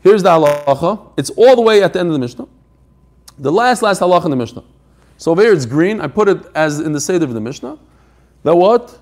Here's 0.00 0.22
the 0.22 0.30
halacha. 0.30 1.12
It's 1.16 1.30
all 1.30 1.56
the 1.56 1.62
way 1.62 1.82
at 1.82 1.92
the 1.92 2.00
end 2.00 2.08
of 2.08 2.12
the 2.12 2.18
Mishnah. 2.18 2.46
The 3.38 3.52
last, 3.52 3.82
last 3.82 4.00
halacha 4.00 4.24
in 4.24 4.30
the 4.30 4.36
Mishnah. 4.36 4.64
So 5.16 5.32
over 5.32 5.42
here 5.42 5.52
it's 5.52 5.66
green. 5.66 6.00
I 6.00 6.06
put 6.06 6.28
it 6.28 6.38
as 6.54 6.80
in 6.80 6.92
the 6.92 7.00
Seder 7.00 7.24
of 7.24 7.34
the 7.34 7.40
Mishnah. 7.40 7.78
That 8.42 8.54
what? 8.54 8.98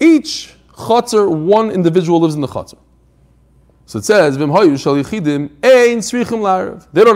Each 0.00 0.54
chatzar, 0.76 1.28
one 1.28 1.70
individual 1.70 2.20
lives 2.20 2.34
in 2.34 2.40
the 2.40 2.48
chatzar. 2.48 2.78
So 3.86 3.98
it 3.98 4.04
says. 4.04 4.38
They 4.38 4.46
don't 4.46 4.54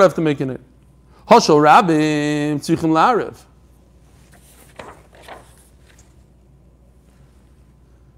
have 0.00 0.14
to 0.14 0.20
make 0.20 0.40
an 0.40 0.58
la'arev. 1.28 3.44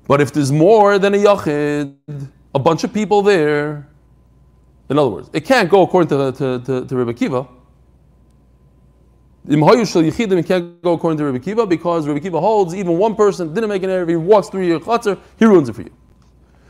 But 0.07 0.20
if 0.20 0.33
there's 0.33 0.50
more 0.50 0.98
than 0.98 1.14
a 1.14 1.18
yachid, 1.18 1.94
a 2.53 2.59
bunch 2.59 2.83
of 2.83 2.92
people 2.92 3.22
there, 3.22 3.87
in 4.88 4.98
other 4.98 5.09
words, 5.09 5.31
it 5.33 5.44
can't 5.44 5.70
go 5.70 5.83
according 5.83 6.09
to, 6.09 6.33
to, 6.33 6.59
to, 6.64 6.85
to 6.85 6.96
Rebbe 6.96 7.14
Kiva. 7.14 7.46
It 9.48 10.46
can't 10.46 10.83
go 10.83 10.92
according 10.92 11.18
to 11.18 11.24
Rabbi 11.24 11.38
Kiva 11.38 11.66
because 11.66 12.07
Rabbi 12.07 12.20
Kiva 12.20 12.40
holds 12.40 12.74
even 12.74 12.98
one 12.98 13.14
person 13.14 13.55
didn't 13.55 13.70
make 13.70 13.83
an 13.83 13.90
error, 13.90 14.07
he 14.07 14.16
walks 14.16 14.48
through 14.48 14.66
your 14.66 14.81
chatzar, 14.81 15.18
he 15.38 15.44
ruins 15.46 15.68
it 15.68 15.74
for 15.74 15.83
you. 15.83 15.92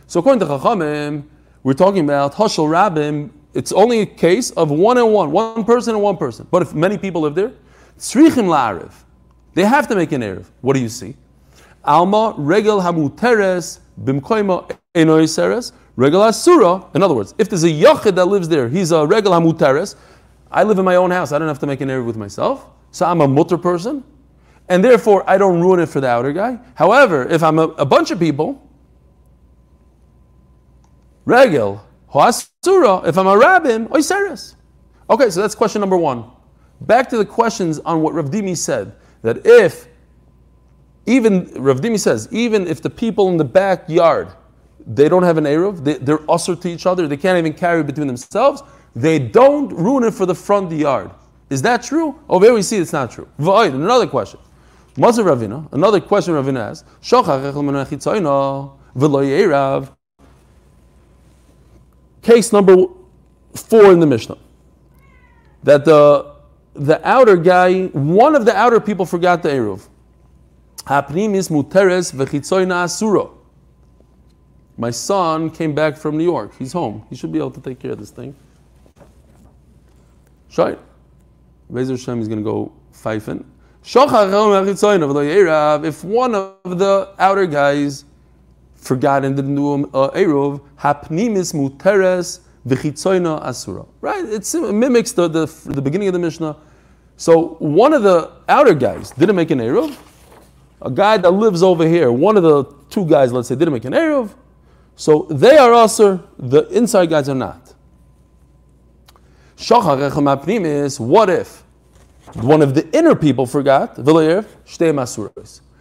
So 0.06 0.20
according 0.20 0.40
to 0.40 0.46
Chachamim, 0.46 1.24
we're 1.62 1.74
talking 1.74 2.04
about 2.04 2.34
Hashal 2.34 2.68
Rabim, 2.68 3.30
it's 3.54 3.72
only 3.72 4.00
a 4.00 4.06
case 4.06 4.52
of 4.52 4.70
one 4.70 4.98
and 4.98 5.12
one, 5.12 5.32
one 5.32 5.64
person 5.64 5.94
and 5.94 6.02
one 6.02 6.16
person. 6.16 6.46
But 6.50 6.62
if 6.62 6.72
many 6.74 6.96
people 6.96 7.22
live 7.22 7.34
there, 7.34 7.52
Tzrichim 7.98 8.46
La'ariv, 8.46 8.92
they 9.54 9.64
have 9.64 9.88
to 9.88 9.96
make 9.96 10.12
an 10.12 10.22
Erev. 10.22 10.46
What 10.60 10.74
do 10.74 10.80
you 10.80 10.88
see? 10.88 11.16
Alma 11.84 12.34
Regel 12.36 12.80
Hamuteres 12.80 13.80
Bimkoima 14.02 14.76
Enoiseres 14.94 15.72
Regel 15.96 16.22
Asura. 16.22 16.88
In 16.94 17.02
other 17.02 17.14
words, 17.14 17.34
if 17.38 17.48
there's 17.48 17.64
a 17.64 17.68
Yachid 17.68 18.14
that 18.14 18.26
lives 18.26 18.48
there, 18.48 18.68
he's 18.68 18.92
a 18.92 19.04
Regel 19.06 19.32
Hamuteres. 19.32 19.96
I 20.50 20.64
live 20.64 20.78
in 20.78 20.84
my 20.84 20.96
own 20.96 21.10
house, 21.10 21.32
I 21.32 21.38
don't 21.38 21.48
have 21.48 21.60
to 21.60 21.66
make 21.66 21.80
an 21.80 21.88
Erev 21.88 22.06
with 22.06 22.16
myself. 22.16 22.66
So 22.90 23.06
I'm 23.06 23.20
a 23.20 23.28
mutter 23.28 23.58
person. 23.58 24.04
And 24.68 24.84
therefore, 24.84 25.28
I 25.28 25.36
don't 25.36 25.60
ruin 25.60 25.80
it 25.80 25.86
for 25.86 26.00
the 26.00 26.08
outer 26.08 26.32
guy. 26.32 26.58
However, 26.74 27.28
if 27.28 27.42
I'm 27.42 27.58
a, 27.58 27.68
a 27.68 27.84
bunch 27.84 28.10
of 28.10 28.18
people, 28.18 28.68
Regel, 31.24 31.84
Hoasura, 32.12 33.06
if 33.06 33.18
I'm 33.18 33.26
a 33.26 33.36
rabbin, 33.36 33.86
Oiseres. 33.88 34.54
Okay, 35.08 35.30
so 35.30 35.40
that's 35.40 35.54
question 35.54 35.80
number 35.80 35.96
one. 35.96 36.30
Back 36.80 37.08
to 37.10 37.18
the 37.18 37.24
questions 37.24 37.78
on 37.80 38.00
what 38.00 38.14
Rav 38.14 38.30
Dimi 38.30 38.56
said, 38.56 38.94
that 39.22 39.44
if, 39.44 39.86
even, 41.06 41.52
Rav 41.54 41.80
Dimi 41.80 41.98
says, 41.98 42.28
even 42.30 42.66
if 42.66 42.80
the 42.80 42.90
people 42.90 43.28
in 43.28 43.36
the 43.36 43.44
backyard, 43.44 44.28
they 44.86 45.08
don't 45.08 45.22
have 45.22 45.36
an 45.36 45.44
Eruv, 45.44 45.84
they, 45.84 45.94
they're 45.94 46.30
usher 46.30 46.56
to 46.56 46.68
each 46.68 46.86
other, 46.86 47.06
they 47.06 47.16
can't 47.16 47.38
even 47.38 47.52
carry 47.52 47.82
between 47.82 48.06
themselves, 48.06 48.62
they 48.94 49.18
don't 49.18 49.68
ruin 49.68 50.04
it 50.04 50.14
for 50.14 50.26
the 50.26 50.34
front 50.34 50.72
yard. 50.72 51.10
Is 51.48 51.62
that 51.62 51.82
true? 51.82 52.18
Over 52.28 52.46
here 52.46 52.54
we 52.54 52.62
see 52.62 52.76
it's 52.76 52.92
not 52.92 53.10
true. 53.10 53.28
Another 53.38 54.06
question. 54.06 54.40
Mazar 54.96 55.24
Ravina, 55.24 55.72
another 55.72 56.00
question 56.00 56.34
Ravina 56.34 56.70
asks, 56.70 56.84
Case 62.22 62.52
number 62.52 62.86
four 63.54 63.92
in 63.92 64.00
the 64.00 64.06
Mishnah. 64.06 64.38
That 65.62 65.84
the, 65.84 66.34
the 66.74 67.06
outer 67.06 67.36
guy, 67.36 67.84
one 67.86 68.34
of 68.34 68.44
the 68.44 68.56
outer 68.56 68.80
people 68.80 69.06
forgot 69.06 69.42
the 69.42 69.50
Eruv. 69.50 69.88
My 74.78 74.90
son 74.90 75.50
came 75.50 75.74
back 75.74 75.96
from 75.96 76.16
New 76.16 76.24
York. 76.24 76.52
He's 76.58 76.72
home. 76.72 77.04
He 77.10 77.16
should 77.16 77.32
be 77.32 77.38
able 77.38 77.50
to 77.52 77.60
take 77.60 77.78
care 77.78 77.92
of 77.92 77.98
this 77.98 78.10
thing. 78.10 78.34
Shine. 80.50 80.76
Bezer 81.72 81.90
Hashem 81.90 82.20
is 82.20 82.28
going 82.28 82.40
to 82.40 82.44
go 82.44 82.72
pfeifen. 82.92 83.44
If 85.84 86.04
one 86.04 86.34
of 86.34 86.78
the 86.78 87.14
outer 87.18 87.46
guys 87.46 88.04
forgot 88.74 89.24
and 89.24 89.36
didn't 89.36 89.54
do 89.54 89.84
uh, 89.94 90.10
Eruv, 90.10 90.60
hapnimis 90.78 91.54
muteres 91.54 92.40
v'chitzoyna 92.66 93.42
asura. 93.42 93.86
Right? 94.00 94.24
It 94.24 94.42
mimics 94.74 95.12
the, 95.12 95.28
the, 95.28 95.46
the 95.66 95.80
beginning 95.80 96.08
of 96.08 96.14
the 96.14 96.18
Mishnah. 96.18 96.56
So 97.16 97.54
one 97.60 97.94
of 97.94 98.02
the 98.02 98.32
outer 98.48 98.74
guys 98.74 99.12
didn't 99.12 99.36
make 99.36 99.50
an 99.50 99.60
Eruv. 99.60 99.96
A 100.82 100.90
guy 100.90 101.16
that 101.18 101.30
lives 101.30 101.62
over 101.62 101.86
here, 101.86 102.10
one 102.10 102.36
of 102.36 102.42
the 102.42 102.64
two 102.90 103.06
guys, 103.06 103.32
let's 103.32 103.48
say, 103.48 103.54
didn't 103.54 103.72
make 103.72 103.84
an 103.84 103.92
Eruv. 103.92 104.34
So 104.96 105.26
they 105.30 105.56
are 105.56 105.72
also, 105.72 106.28
the 106.38 106.66
inside 106.68 107.08
guys 107.10 107.28
are 107.28 107.34
not. 107.34 107.74
Is 109.60 111.00
what 111.00 111.30
if 111.30 111.62
one 112.34 112.62
of 112.62 112.74
the 112.74 112.88
inner 112.96 113.14
people 113.14 113.46
forgot, 113.46 113.96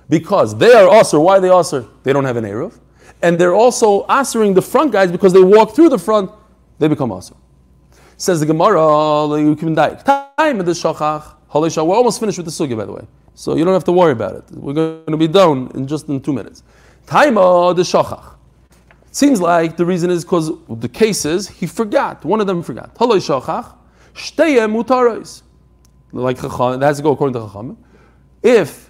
because 0.09 0.57
they 0.57 0.73
are 0.73 0.87
also, 0.89 1.19
why 1.19 1.37
are 1.37 1.41
they 1.41 1.49
also? 1.49 1.89
They 2.03 2.13
don't 2.13 2.25
have 2.25 2.37
an 2.37 2.45
Eruv 2.45 2.79
and 3.21 3.37
they're 3.37 3.53
also 3.53 4.05
answering 4.07 4.53
the 4.53 4.61
front 4.61 4.91
guys 4.91 5.11
because 5.11 5.33
they 5.33 5.41
walk 5.41 5.75
through 5.75 5.89
the 5.89 5.99
front, 5.99 6.31
they 6.77 6.87
become 6.87 7.11
also. 7.11 7.35
Says 8.17 8.39
the 8.39 8.45
Gemara, 8.45 9.39
you 9.39 9.55
can 9.55 9.73
die. 9.73 9.95
Time 9.95 10.59
of 10.59 10.65
the 10.65 10.71
shachach, 10.71 11.35
we're 11.53 11.95
almost 11.95 12.19
finished 12.19 12.37
with 12.37 12.45
the 12.45 12.51
sugya, 12.51 12.77
by 12.77 12.85
the 12.85 12.91
way. 12.91 13.05
So 13.33 13.55
you 13.55 13.63
don't 13.65 13.73
have 13.73 13.83
to 13.85 13.91
worry 13.91 14.11
about 14.11 14.35
it. 14.35 14.45
We're 14.51 14.73
going 14.73 15.05
to 15.05 15.17
be 15.17 15.27
done 15.27 15.69
in 15.73 15.87
just 15.87 16.07
in 16.09 16.21
two 16.21 16.33
minutes. 16.33 16.63
Time 17.05 17.37
of 17.37 17.75
the 17.75 17.83
shachach. 17.83 18.35
Seems 19.11 19.41
like 19.41 19.75
the 19.75 19.85
reason 19.85 20.09
is 20.09 20.23
because 20.23 20.51
the 20.69 20.89
cases 20.89 21.47
he 21.47 21.65
forgot. 21.65 22.23
One 22.23 22.41
of 22.41 22.47
them 22.47 22.61
forgot. 22.61 22.95
Haloi 22.95 23.17
shachach, 23.17 23.75
mutaros. 24.13 25.43
Like 26.11 26.37
Chacham, 26.41 26.81
it 26.81 26.85
has 26.85 26.97
to 26.97 27.03
go 27.03 27.11
according 27.11 27.33
to 27.33 27.47
Chacham. 27.47 27.77
If 28.41 28.89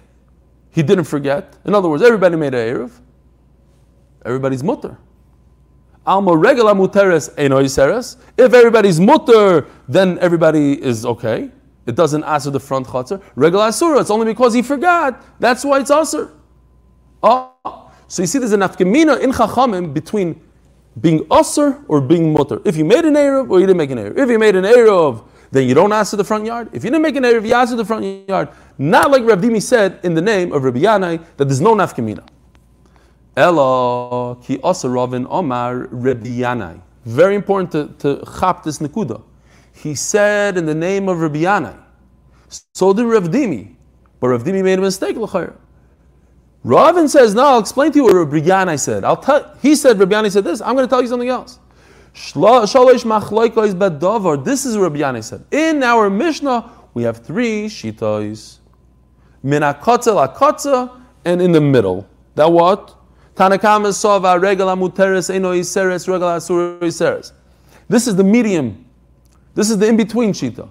he 0.70 0.82
didn't 0.82 1.04
forget, 1.04 1.56
in 1.64 1.74
other 1.74 1.88
words, 1.88 2.02
everybody 2.02 2.36
made 2.36 2.54
a 2.54 2.72
Erev, 2.72 2.92
everybody's 4.24 4.62
mutter. 4.62 4.96
Alma 6.06 6.34
regula 6.36 6.74
muteres 6.74 7.34
enoiseres. 7.36 8.16
If 8.38 8.54
everybody's 8.54 8.98
mutter, 8.98 9.66
then 9.88 10.18
everybody 10.20 10.82
is 10.82 11.04
okay. 11.04 11.50
It 11.86 11.94
doesn't 11.94 12.24
answer 12.24 12.50
the 12.50 12.60
front 12.60 12.86
chutzner. 12.86 13.22
Regular 13.34 13.66
asura, 13.66 14.00
it's 14.00 14.10
only 14.10 14.26
because 14.26 14.54
he 14.54 14.62
forgot. 14.62 15.22
That's 15.40 15.64
why 15.64 15.80
it's 15.80 15.90
asur. 15.90 16.32
Oh, 17.22 17.52
ah, 17.64 17.89
so 18.10 18.22
you 18.22 18.26
see 18.26 18.40
there's 18.40 18.52
a 18.52 18.56
nafkamina 18.56 19.20
in 19.20 19.30
chachamim 19.30 19.94
between 19.94 20.40
being 21.00 21.20
asur 21.26 21.84
or 21.86 22.00
being 22.00 22.32
mutter. 22.32 22.60
If 22.64 22.76
you 22.76 22.84
made 22.84 23.04
an 23.04 23.14
Erev 23.14 23.48
or 23.48 23.60
you 23.60 23.66
didn't 23.68 23.76
make 23.76 23.92
an 23.92 23.98
Erev. 23.98 24.18
If 24.18 24.28
you 24.28 24.36
made 24.36 24.56
an 24.56 24.64
Erev, 24.64 25.24
then 25.52 25.68
you 25.68 25.74
don't 25.74 25.92
answer 25.92 26.16
the 26.16 26.24
front 26.24 26.44
yard. 26.44 26.70
If 26.72 26.82
you 26.82 26.90
didn't 26.90 27.02
make 27.02 27.14
an 27.14 27.22
Erev, 27.22 27.46
you 27.46 27.54
answer 27.54 27.76
the 27.76 27.84
front 27.84 28.28
yard. 28.28 28.48
Not 28.78 29.12
like 29.12 29.22
Rav 29.22 29.38
Dimi 29.38 29.62
said 29.62 30.00
in 30.02 30.14
the 30.14 30.20
name 30.20 30.52
of 30.52 30.64
Rabbi 30.64 30.80
Yanai 30.80 31.24
that 31.36 31.44
there's 31.44 31.60
no 31.60 31.76
nafkamina. 31.76 32.26
Elo 33.36 34.34
ki 34.42 34.58
Ravin 34.58 35.28
Omar 35.30 35.86
Rabbi 35.92 36.80
Very 37.04 37.36
important 37.36 37.70
to, 38.00 38.16
to 38.16 38.24
chap 38.40 38.64
this 38.64 38.80
nekuda. 38.80 39.22
He 39.72 39.94
said 39.94 40.58
in 40.58 40.66
the 40.66 40.74
name 40.74 41.08
of 41.08 41.20
Rabbi 41.20 41.42
Yanai. 41.42 41.80
So 42.74 42.92
did 42.92 43.04
Rav 43.04 43.28
Dimi. 43.28 43.76
But 44.18 44.30
Rav 44.30 44.42
Dimi 44.42 44.64
made 44.64 44.80
a 44.80 44.82
mistake, 44.82 45.16
l'chayr. 45.16 45.54
Ravin 46.62 47.08
says, 47.08 47.34
no, 47.34 47.42
I'll 47.42 47.58
explain 47.58 47.90
to 47.92 47.98
you 47.98 48.04
what 48.04 48.14
Rabbi 48.14 48.76
said. 48.76 49.02
I'll 49.04 49.16
tell, 49.16 49.56
he 49.62 49.74
said, 49.74 49.98
Rabbi 49.98 50.28
said 50.28 50.44
this. 50.44 50.60
I'm 50.60 50.74
going 50.74 50.86
to 50.86 50.90
tell 50.90 51.00
you 51.00 51.08
something 51.08 51.28
else. 51.28 51.58
This 52.12 52.34
is 52.34 52.34
Rabbi 54.76 54.98
Yanai 54.98 55.24
said. 55.24 55.44
In 55.50 55.82
our 55.82 56.10
Mishnah, 56.10 56.70
we 56.92 57.02
have 57.04 57.18
three 57.18 57.66
shitos. 57.66 58.58
Min 59.42 59.62
akotza 59.62 60.90
and 61.24 61.40
in 61.40 61.52
the 61.52 61.60
middle. 61.60 62.06
That 62.34 62.52
what? 62.52 62.94
Tanna 63.34 63.56
Kamma 63.56 63.88
sova 63.88 64.38
regala 64.38 64.76
muteres 64.76 65.30
eno 65.34 65.52
iseres 65.52 66.06
regala 66.06 66.36
asur 66.36 66.78
iseres. 66.80 67.32
This 67.88 68.06
is 68.06 68.16
the 68.16 68.24
medium. 68.24 68.84
This 69.54 69.70
is 69.70 69.78
the 69.78 69.86
in-between 69.88 70.32
shita. 70.32 70.68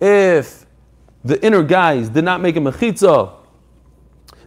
If 0.00 0.66
the 1.24 1.38
inner 1.44 1.62
guys 1.62 2.08
did 2.08 2.24
not 2.24 2.40
make 2.40 2.56
a 2.56 2.60
mechitza, 2.60 3.37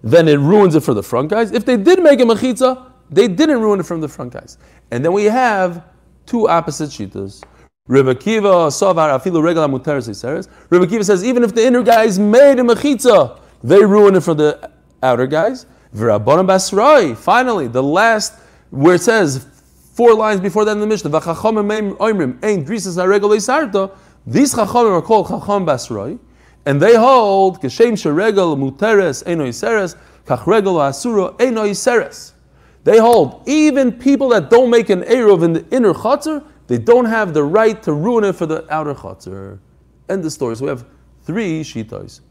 then 0.04 0.28
it 0.28 0.38
ruins 0.40 0.76
it 0.76 0.82
for 0.84 0.94
the 0.94 1.04
front 1.04 1.30
guys. 1.30 1.52
If 1.52 1.66
they 1.66 1.78
did 1.78 2.02
make 2.02 2.20
a 2.20 2.24
mechitza, 2.24 2.92
they 3.10 3.28
didn't 3.28 3.62
ruin 3.62 3.80
it 3.80 3.86
from 3.86 4.02
the 4.02 4.08
front 4.08 4.34
guys. 4.34 4.58
And 4.92 5.04
then 5.04 5.14
we 5.14 5.26
have 5.26 5.84
two 6.26 6.48
opposite 6.48 6.90
shitas. 6.90 7.44
Rebbe 7.88 8.16
Kiva 8.16 8.68
savar 8.70 9.20
afilu 9.20 9.42
regala 9.42 9.70
muteres. 9.70 10.48
Rebbe 10.70 10.88
Kiva 10.88 11.04
says 11.04 11.24
even 11.24 11.44
if 11.44 11.54
the 11.54 11.66
inner 11.66 11.84
guys 11.84 12.18
made 12.18 12.60
a 12.60 12.64
mechitza, 12.64 13.40
they 13.64 13.84
ruin 13.84 14.16
it 14.16 14.24
for 14.24 14.34
the 14.34 14.72
outer 15.04 15.28
guys. 15.28 15.66
Finally, 15.94 17.68
the 17.68 17.84
last 17.84 18.34
where 18.70 18.96
it 18.96 19.02
says 19.02 19.46
four 19.94 20.14
lines 20.14 20.40
before 20.40 20.64
that 20.64 20.72
in 20.72 20.80
the 20.80 20.88
Mishnah. 20.88 21.10
V'chachamim 21.10 21.98
oimrim 21.98 22.42
ein 22.44 23.40
sarta. 23.42 23.92
These 24.26 24.54
chachamim 24.54 24.92
are 24.94 25.02
called 25.02 25.28
chacham 25.28 25.66
basroi, 25.66 26.18
and 26.66 26.82
they 26.82 26.96
hold 26.96 27.62
kashem 27.62 27.94
sheregel 27.94 28.58
muteres 28.58 29.24
eno 29.26 29.46
iseres 29.46 29.96
kach 30.26 30.46
regel 30.46 30.80
asura 30.82 31.34
eno 31.40 31.64
iseres. 31.64 32.34
They 32.84 32.98
hold 32.98 33.44
even 33.48 33.92
people 33.92 34.30
that 34.30 34.50
don't 34.50 34.70
make 34.70 34.90
an 34.90 35.02
eruv 35.04 35.44
in 35.44 35.54
the 35.54 35.66
inner 35.70 35.94
chutzner, 35.94 36.44
they 36.68 36.78
don't 36.78 37.06
have 37.06 37.34
the 37.34 37.44
right 37.44 37.82
to 37.84 37.94
ruin 37.94 38.24
it 38.24 38.34
for 38.34 38.46
the 38.46 38.66
outer 38.74 38.94
chutzner. 38.94 39.60
End 40.10 40.24
the 40.24 40.32
story. 40.32 40.56
So 40.56 40.66
we 40.66 40.70
have 40.70 40.86
three 41.24 41.62
shitos. 41.64 42.22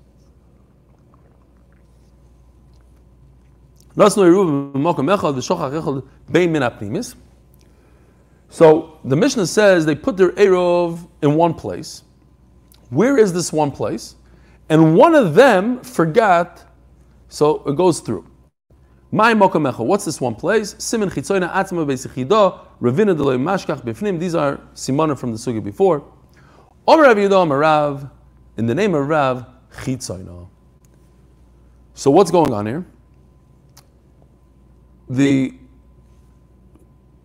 So 8.48 8.98
the 9.04 9.16
Mishnah 9.16 9.46
says 9.46 9.86
they 9.86 9.94
put 9.94 10.16
their 10.16 10.30
Erov 10.32 11.08
in 11.22 11.34
one 11.34 11.54
place. 11.54 12.02
Where 12.90 13.18
is 13.18 13.32
this 13.32 13.52
one 13.52 13.70
place? 13.70 14.14
And 14.70 14.96
one 14.96 15.14
of 15.14 15.34
them 15.34 15.80
forgot, 15.82 16.64
so 17.28 17.62
it 17.66 17.76
goes 17.76 18.00
through. 18.00 18.26
My 19.12 19.34
mokamecha. 19.34 19.84
What's 19.84 20.04
this 20.06 20.20
one 20.20 20.36
place? 20.36 20.74
Simen 20.74 21.10
chitzoyna 21.10 21.52
atzma 21.52 21.84
beisichido, 21.84 22.60
ravina 22.80 23.14
deloy 23.14 23.36
mashkach 23.38 23.84
bifnim. 23.84 24.18
These 24.18 24.34
are 24.34 24.58
simana 24.74 25.18
from 25.18 25.32
the 25.32 25.38
sugi 25.38 25.62
before. 25.62 26.02
Omer 26.86 27.14
Rav 27.14 27.50
Rav, 27.50 28.10
in 28.56 28.66
the 28.66 28.74
name 28.74 28.94
of 28.94 29.06
Rav, 29.06 29.44
chitzoyna. 29.72 30.48
So 31.92 32.10
what's 32.10 32.30
going 32.30 32.52
on 32.54 32.64
here? 32.66 32.86
the 35.10 35.52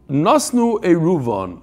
Nasnu 0.10 0.84
Eruvan, 0.84 1.62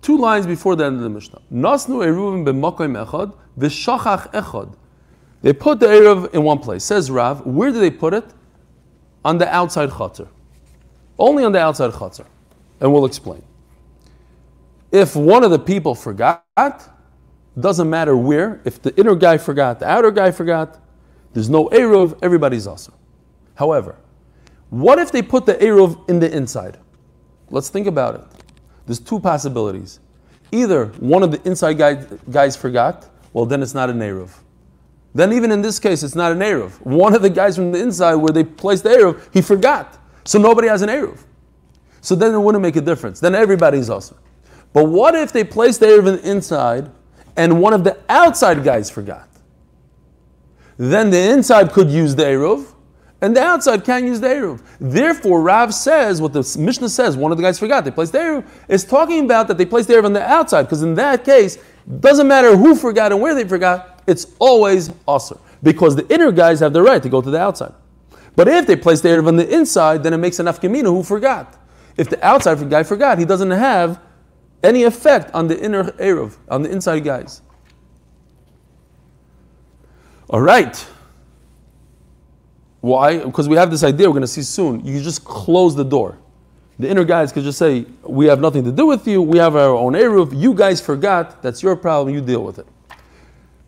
two 0.00 0.16
lines 0.16 0.46
before 0.46 0.74
the 0.74 0.86
end 0.86 0.96
of 0.96 1.02
the 1.02 1.10
Mishnah. 1.10 1.42
Nasnu 1.52 2.02
Eruvan 2.02 2.44
b'makoim 2.46 3.06
echad 3.06 3.36
v'shachach 3.58 4.32
echad. 4.32 4.74
They 5.44 5.52
put 5.52 5.78
the 5.78 5.86
Eruv 5.88 6.32
in 6.32 6.42
one 6.42 6.58
place. 6.58 6.84
Says 6.84 7.10
Rav, 7.10 7.44
where 7.44 7.70
do 7.70 7.78
they 7.78 7.90
put 7.90 8.14
it? 8.14 8.24
On 9.26 9.36
the 9.36 9.46
outside 9.54 9.90
chatzar. 9.90 10.26
Only 11.18 11.44
on 11.44 11.52
the 11.52 11.60
outside 11.60 11.90
chatzar. 11.90 12.24
And 12.80 12.90
we'll 12.90 13.04
explain. 13.04 13.42
If 14.90 15.14
one 15.14 15.44
of 15.44 15.50
the 15.50 15.58
people 15.58 15.94
forgot, 15.94 16.42
doesn't 17.60 17.90
matter 17.90 18.16
where. 18.16 18.62
If 18.64 18.80
the 18.80 18.98
inner 18.98 19.14
guy 19.14 19.36
forgot, 19.36 19.80
the 19.80 19.86
outer 19.86 20.10
guy 20.10 20.30
forgot, 20.30 20.80
there's 21.34 21.50
no 21.50 21.68
Eruv, 21.68 22.18
everybody's 22.22 22.66
awesome. 22.66 22.94
However, 23.54 23.96
what 24.70 24.98
if 24.98 25.12
they 25.12 25.20
put 25.20 25.44
the 25.44 25.56
Eruv 25.56 26.08
in 26.08 26.20
the 26.20 26.34
inside? 26.34 26.78
Let's 27.50 27.68
think 27.68 27.86
about 27.86 28.14
it. 28.14 28.22
There's 28.86 28.98
two 28.98 29.20
possibilities. 29.20 30.00
Either 30.52 30.86
one 31.00 31.22
of 31.22 31.32
the 31.32 31.46
inside 31.46 31.74
guys, 31.74 32.06
guys 32.30 32.56
forgot, 32.56 33.10
well, 33.34 33.44
then 33.44 33.62
it's 33.62 33.74
not 33.74 33.90
an 33.90 33.98
Eruv. 33.98 34.30
Then, 35.14 35.32
even 35.32 35.52
in 35.52 35.62
this 35.62 35.78
case, 35.78 36.02
it's 36.02 36.16
not 36.16 36.32
an 36.32 36.40
Eruv. 36.40 36.72
One 36.80 37.14
of 37.14 37.22
the 37.22 37.30
guys 37.30 37.54
from 37.54 37.70
the 37.70 37.80
inside 37.80 38.16
where 38.16 38.32
they 38.32 38.42
placed 38.42 38.82
the 38.82 38.90
Eruv, 38.90 39.22
he 39.32 39.40
forgot. 39.40 39.98
So 40.24 40.38
nobody 40.38 40.68
has 40.68 40.82
an 40.82 40.88
Eruv. 40.88 41.20
So 42.00 42.14
then 42.14 42.34
it 42.34 42.38
wouldn't 42.38 42.62
make 42.62 42.76
a 42.76 42.80
difference. 42.80 43.20
Then 43.20 43.34
everybody's 43.34 43.88
awesome. 43.88 44.18
But 44.72 44.84
what 44.84 45.14
if 45.14 45.32
they 45.32 45.44
placed 45.44 45.80
the 45.80 45.86
Eruv 45.86 46.08
in 46.08 46.16
the 46.16 46.30
inside 46.30 46.90
and 47.36 47.62
one 47.62 47.72
of 47.72 47.84
the 47.84 47.96
outside 48.08 48.64
guys 48.64 48.90
forgot? 48.90 49.28
Then 50.76 51.10
the 51.10 51.30
inside 51.30 51.70
could 51.72 51.88
use 51.88 52.16
the 52.16 52.24
Eruv 52.24 52.72
and 53.20 53.36
the 53.36 53.40
outside 53.40 53.84
can't 53.84 54.04
use 54.04 54.20
the 54.20 54.26
Eruv. 54.26 54.62
Therefore, 54.80 55.40
Rav 55.40 55.72
says, 55.72 56.20
what 56.20 56.32
the 56.32 56.40
Mishnah 56.58 56.88
says, 56.88 57.16
one 57.16 57.30
of 57.30 57.38
the 57.38 57.42
guys 57.42 57.58
forgot, 57.58 57.84
they 57.84 57.92
placed 57.92 58.12
the 58.12 58.18
Eruv, 58.18 58.46
is 58.68 58.84
talking 58.84 59.24
about 59.24 59.46
that 59.48 59.56
they 59.56 59.64
placed 59.64 59.88
the 59.88 59.94
Eruv 59.94 60.06
on 60.06 60.12
the 60.12 60.22
outside, 60.22 60.64
because 60.64 60.82
in 60.82 60.94
that 60.94 61.24
case, 61.24 61.56
doesn't 62.00 62.26
matter 62.26 62.56
who 62.56 62.74
forgot 62.74 63.12
and 63.12 63.20
where 63.20 63.34
they 63.34 63.48
forgot, 63.48 63.93
it's 64.06 64.26
always 64.38 64.90
usher. 65.06 65.38
Because 65.62 65.96
the 65.96 66.06
inner 66.12 66.30
guys 66.30 66.60
have 66.60 66.72
the 66.72 66.82
right 66.82 67.02
to 67.02 67.08
go 67.08 67.22
to 67.22 67.30
the 67.30 67.40
outside. 67.40 67.72
But 68.36 68.48
if 68.48 68.66
they 68.66 68.76
place 68.76 69.00
the 69.00 69.08
Eruv 69.08 69.28
on 69.28 69.36
the 69.36 69.48
inside, 69.48 70.02
then 70.02 70.12
it 70.12 70.18
makes 70.18 70.38
an 70.38 70.46
Afkamina 70.46 70.86
who 70.86 71.02
forgot. 71.02 71.56
If 71.96 72.10
the 72.10 72.24
outside 72.24 72.68
guy 72.68 72.82
forgot, 72.82 73.18
he 73.18 73.24
doesn't 73.24 73.50
have 73.50 74.00
any 74.62 74.82
effect 74.82 75.32
on 75.34 75.46
the 75.46 75.58
inner 75.62 75.92
Eruv, 75.92 76.36
on 76.48 76.62
the 76.62 76.70
inside 76.70 77.04
guys. 77.04 77.42
All 80.28 80.40
right. 80.40 80.86
Why? 82.80 83.18
Because 83.18 83.48
we 83.48 83.56
have 83.56 83.70
this 83.70 83.84
idea 83.84 84.08
we're 84.08 84.14
going 84.14 84.22
to 84.22 84.26
see 84.26 84.42
soon. 84.42 84.84
You 84.84 85.00
just 85.02 85.24
close 85.24 85.74
the 85.74 85.84
door. 85.84 86.18
The 86.78 86.90
inner 86.90 87.04
guys 87.04 87.30
could 87.30 87.44
just 87.44 87.58
say, 87.58 87.86
We 88.02 88.26
have 88.26 88.40
nothing 88.40 88.64
to 88.64 88.72
do 88.72 88.86
with 88.86 89.06
you. 89.06 89.22
We 89.22 89.38
have 89.38 89.54
our 89.54 89.74
own 89.74 89.92
Eruv. 89.92 90.38
You 90.38 90.54
guys 90.54 90.80
forgot. 90.80 91.40
That's 91.40 91.62
your 91.62 91.76
problem. 91.76 92.14
You 92.14 92.20
deal 92.20 92.42
with 92.42 92.58
it. 92.58 92.66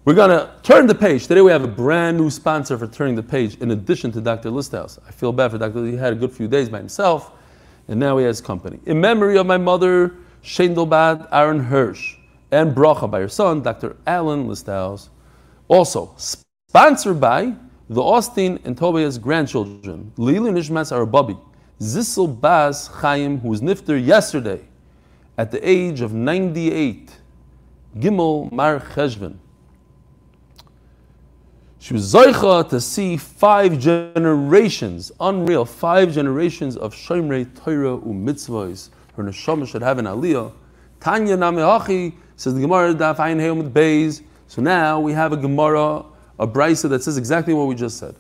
We're 0.07 0.15
going 0.15 0.31
to 0.31 0.49
turn 0.63 0.87
the 0.87 0.95
page. 0.95 1.27
Today 1.27 1.41
we 1.41 1.51
have 1.51 1.65
a 1.65 1.67
brand 1.67 2.17
new 2.17 2.31
sponsor 2.31 2.79
for 2.79 2.87
turning 2.87 3.17
the 3.17 3.25
page 3.25 3.57
in 3.57 3.73
addition 3.73 4.13
to 4.13 4.21
Dr. 4.21 4.51
Listhouse. 4.51 5.01
I 5.05 5.11
feel 5.11 5.33
bad 5.33 5.51
for 5.51 5.59
Dr. 5.59 5.85
He 5.85 5.97
had 5.97 6.13
a 6.13 6.15
good 6.15 6.31
few 6.31 6.47
days 6.47 6.69
by 6.69 6.79
himself, 6.79 7.33
and 7.89 7.99
now 7.99 8.17
he 8.17 8.25
has 8.25 8.41
company. 8.41 8.79
In 8.87 9.01
memory 9.01 9.37
of 9.37 9.47
my 9.47 9.57
mother, 9.57 10.15
Shendelbad 10.45 11.27
Aaron 11.33 11.59
Hirsch, 11.59 12.19
and 12.53 12.73
Bracha 12.73 13.11
by 13.11 13.19
her 13.19 13.29
son, 13.29 13.63
Dr. 13.63 13.97
Alan 14.07 14.47
Listhouse. 14.47 15.09
Also, 15.67 16.15
sponsored 16.17 17.21
by 17.21 17.57
the 17.89 18.01
Austin 18.01 18.61
and 18.65 18.79
Tobias 18.79 19.19
grandchildren, 19.19 20.13
Lili 20.17 20.53
Nishmas 20.53 20.93
Arababi, 20.93 21.37
Zissel 21.81 22.29
Bas 22.41 22.87
Chaim, 22.87 23.41
who 23.41 23.49
was 23.49 23.61
nifter 23.61 24.01
yesterday 24.01 24.61
at 25.37 25.51
the 25.51 25.69
age 25.69 26.01
of 26.01 26.13
98, 26.13 27.11
Gimel 27.99 28.53
Mar 28.53 28.79
Cheshvan. 28.79 29.39
She 31.87 31.93
was 31.93 32.12
Zoicha 32.12 32.68
to 32.70 32.80
see 32.80 33.16
five 33.16 33.78
generations, 33.78 35.12
unreal, 35.20 35.64
five 35.64 36.12
generations 36.12 36.76
of 36.76 36.93
Shomrei 36.93 37.47
Torah 37.62 37.97
u'mitzvahs. 37.99 38.89
Her 39.14 39.22
neshama 39.22 39.68
should 39.68 39.82
have 39.82 39.99
an 39.99 40.07
aliyah. 40.07 40.51
Tanya 40.99 41.37
Namehachi 41.37 42.14
says 42.34 42.55
the 42.55 42.61
Gemara 42.61 42.93
Daf 42.93 43.18
Ayin 43.18 43.39
Heom 43.39 43.70
Beis. 43.70 44.22
So 44.49 44.61
now 44.61 44.99
we 44.99 45.12
have 45.12 45.32
a 45.32 45.37
Gemara, 45.37 46.05
a 46.41 46.49
brisa 46.49 46.89
that 46.89 47.05
says 47.05 47.18
exactly 47.18 47.55
what 47.55 47.68
we 47.68 47.76
just 47.76 47.99
said. 47.99 48.16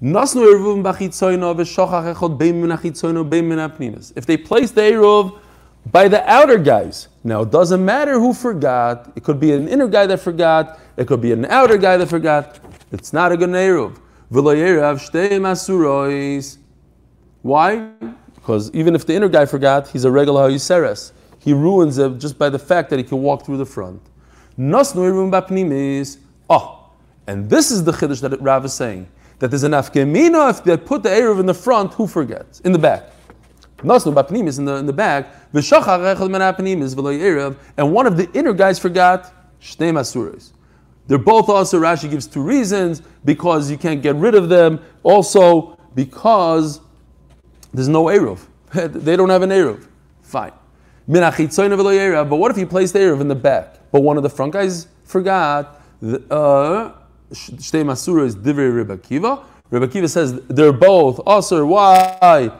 If 0.00 0.22
they 0.22 0.30
place 4.36 4.70
the 4.70 4.80
Eruv 4.80 5.40
by 5.90 6.06
the 6.06 6.30
outer 6.30 6.58
guys, 6.58 7.08
now 7.24 7.42
it 7.42 7.50
doesn't 7.50 7.84
matter 7.84 8.20
who 8.20 8.32
forgot. 8.32 9.10
It 9.16 9.24
could 9.24 9.40
be 9.40 9.52
an 9.54 9.66
inner 9.66 9.88
guy 9.88 10.06
that 10.06 10.20
forgot. 10.20 10.78
It 10.96 11.08
could 11.08 11.20
be 11.20 11.32
an 11.32 11.46
outer 11.46 11.78
guy 11.78 11.96
that 11.96 12.06
forgot. 12.06 12.60
It's 12.92 13.12
not 13.12 13.32
a 13.32 13.36
good 13.36 13.48
Eruv. 13.48 13.98
Why? 17.42 17.90
Because 18.34 18.70
even 18.74 18.94
if 18.94 19.06
the 19.06 19.14
inner 19.14 19.28
guy 19.28 19.46
forgot, 19.46 19.88
he's 19.88 20.04
a 20.04 20.10
regular 20.10 20.50
Yiseres. 20.50 21.12
He 21.38 21.52
ruins 21.52 21.98
it 21.98 22.18
just 22.18 22.38
by 22.38 22.50
the 22.50 22.58
fact 22.58 22.90
that 22.90 22.98
he 22.98 23.04
can 23.04 23.22
walk 23.22 23.46
through 23.46 23.56
the 23.56 23.66
front. 23.66 24.00
Oh, 26.50 26.90
and 27.26 27.48
this 27.48 27.70
is 27.70 27.84
the 27.84 27.92
Chiddush 27.92 28.20
that 28.20 28.40
Rav 28.40 28.64
is 28.64 28.74
saying 28.74 29.08
that 29.38 29.48
there's 29.48 29.64
an 29.64 29.72
afkemina 29.72 30.50
if 30.50 30.62
they 30.62 30.76
put 30.76 31.02
the 31.02 31.08
Erev 31.08 31.40
in 31.40 31.46
the 31.46 31.54
front, 31.54 31.94
who 31.94 32.06
forgets? 32.06 32.60
In 32.60 32.72
the 32.72 32.78
back. 32.78 33.10
In 33.82 33.88
the 33.88 34.76
in 34.76 34.86
the 34.86 34.92
back. 34.92 35.34
And 37.76 37.92
one 37.92 38.06
of 38.06 38.16
the 38.16 38.30
inner 38.34 38.52
guys 38.52 38.78
forgot. 38.78 39.32
They're 41.06 41.18
both 41.18 41.48
also 41.48 41.80
Rashi 41.80 42.10
gives 42.10 42.26
two 42.26 42.42
reasons 42.42 43.02
because 43.24 43.70
you 43.70 43.76
can't 43.76 44.02
get 44.02 44.14
rid 44.16 44.34
of 44.34 44.48
them. 44.48 44.80
Also 45.02 45.78
because 45.94 46.80
there's 47.72 47.88
no 47.88 48.04
eruv. 48.04 48.40
they 48.72 49.16
don't 49.16 49.30
have 49.30 49.42
an 49.42 49.50
eruv. 49.50 49.86
Fine. 50.22 50.52
But 51.08 52.36
what 52.36 52.50
if 52.50 52.58
you 52.58 52.66
place 52.66 52.92
the 52.92 53.00
eruv 53.00 53.20
in 53.20 53.28
the 53.28 53.34
back, 53.34 53.78
but 53.90 54.00
one 54.02 54.16
of 54.16 54.22
the 54.22 54.30
front 54.30 54.52
guys 54.52 54.86
forgot? 55.04 55.80
Uh, 56.02 56.92
Shtei 57.32 57.84
Masura 57.84 58.24
is 58.24 58.36
Divrei 58.36 58.74
Rebbe 58.74 58.96
Kiva. 58.98 59.44
Rebbe 59.70 59.88
Kiva 59.88 60.08
says 60.08 60.40
they're 60.48 60.72
both 60.72 61.18
Asr. 61.18 61.66
Why? 61.66 62.50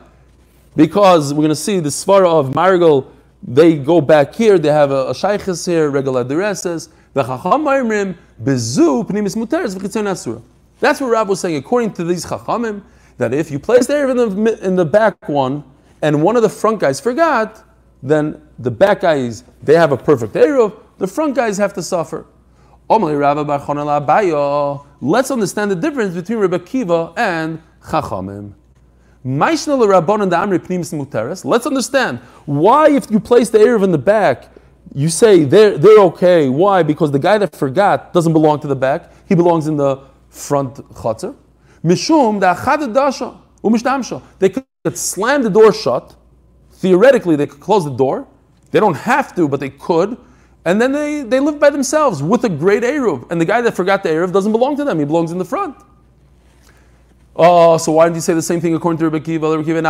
Because 0.75 1.33
we're 1.35 1.43
going 1.43 1.51
to 1.51 1.57
see 1.57 1.79
the 1.81 1.91
Svara 1.91 2.27
of 2.27 2.55
Marigal, 2.55 3.11
they 3.43 3.77
go 3.77 4.01
back 4.01 4.35
here, 4.35 4.59
they 4.59 4.71
have 4.71 4.91
a, 4.91 5.09
a 5.09 5.13
Shaykhis 5.13 5.67
here, 5.67 5.91
regular 5.91 6.25
Dereses. 6.25 6.89
The 7.15 7.23
Chacham 7.23 7.65
Bezu, 7.65 9.07
Pnimis 9.07 9.37
Muteres, 9.37 9.77
V'chitzon 9.77 10.07
Asura. 10.07 10.41
That's 10.81 11.01
what 11.01 11.11
Rab 11.11 11.29
was 11.29 11.41
saying. 11.41 11.57
According 11.57 11.93
to 11.95 12.05
these 12.05 12.25
Chachamim, 12.25 12.83
that 13.19 13.35
if 13.35 13.51
you 13.51 13.59
place 13.59 13.87
the 13.87 14.11
in 14.11 14.17
the, 14.17 14.65
in 14.67 14.77
the 14.77 14.85
back 14.85 15.29
one, 15.29 15.65
and 16.01 16.23
one 16.23 16.37
of 16.37 16.43
the 16.43 16.49
front 16.49 16.81
guys 16.81 17.01
forgot, 17.01 17.63
then 18.03 18.41
the 18.59 18.71
back 18.71 19.01
guys, 19.01 19.45
they 19.63 19.75
have 19.75 19.93
a 19.93 19.97
perfect 19.97 20.35
Eruv, 20.35 20.75
the 20.99 21.07
front 21.07 21.37
guys 21.37 21.57
have 21.59 21.73
to 21.75 21.83
suffer. 21.83 22.27
Let's 22.89 23.11
understand 25.31 25.71
the 25.71 25.77
difference 25.77 26.15
between 26.15 26.39
Rebbe 26.39 26.59
Kiva 26.59 27.13
and 27.17 27.63
Chachamim. 27.83 28.55
Let's 29.25 29.69
understand 31.67 32.19
why, 32.45 32.91
if 32.91 33.09
you 33.11 33.21
place 33.21 33.51
the 33.51 33.59
Erev 33.59 33.85
in 33.85 33.93
the 33.93 33.99
back, 33.99 34.49
you 34.95 35.09
say 35.09 35.45
they're, 35.45 35.79
they're 35.79 36.01
okay. 36.01 36.49
Why? 36.49 36.83
Because 36.83 37.11
the 37.11 37.19
guy 37.19 37.39
that 37.39 37.55
forgot 37.57 38.13
doesn't 38.13 38.33
belong 38.33 38.61
to 38.61 38.67
the 38.67 38.77
back, 38.77 39.11
he 39.29 39.35
belongs 39.35 39.67
in 39.67 39.77
the 39.77 40.01
front 40.29 40.77
chatzar. 40.95 41.35
Mishum 41.85 42.41
They 44.39 44.49
could 44.51 44.65
slam 44.97 45.43
the 45.43 45.51
door 45.51 45.73
shut. 45.73 46.15
Theoretically, 46.73 47.37
they 47.37 47.47
could 47.47 47.61
close 47.61 47.85
the 47.85 47.95
door. 47.95 48.27
They 48.71 48.81
don't 48.81 48.97
have 48.97 49.35
to, 49.37 49.49
but 49.49 49.61
they 49.61 49.71
could. 49.71 50.17
And 50.65 50.81
then 50.81 50.93
they, 50.93 51.23
they 51.23 51.41
live 51.41 51.59
by 51.59 51.71
themselves 51.71 52.23
with 52.23 52.45
a 52.45 52.49
great 52.49 52.83
Eruv. 52.83 53.31
And 53.31 53.41
the 53.41 53.45
guy 53.45 53.61
that 53.61 53.75
forgot 53.75 54.03
the 54.03 54.11
Eruv 54.11 54.33
doesn't 54.33 54.53
belong 54.53 54.77
to 54.77 54.85
them, 54.85 54.99
he 54.99 55.05
belongs 55.05 55.33
in 55.33 55.39
the 55.39 55.45
front. 55.45 55.77
Oh, 57.35 57.79
so 57.79 57.93
why 57.93 58.05
didn't 58.05 58.17
you 58.17 58.21
say 58.21 58.35
the 58.35 58.43
same 58.43 58.61
thing 58.61 58.75
according 58.75 58.99
to 58.99 59.09
Rebbe 59.09 59.25
Kiva? 59.25 59.51
Rebbe 59.57 59.65
Kiva 59.65 59.81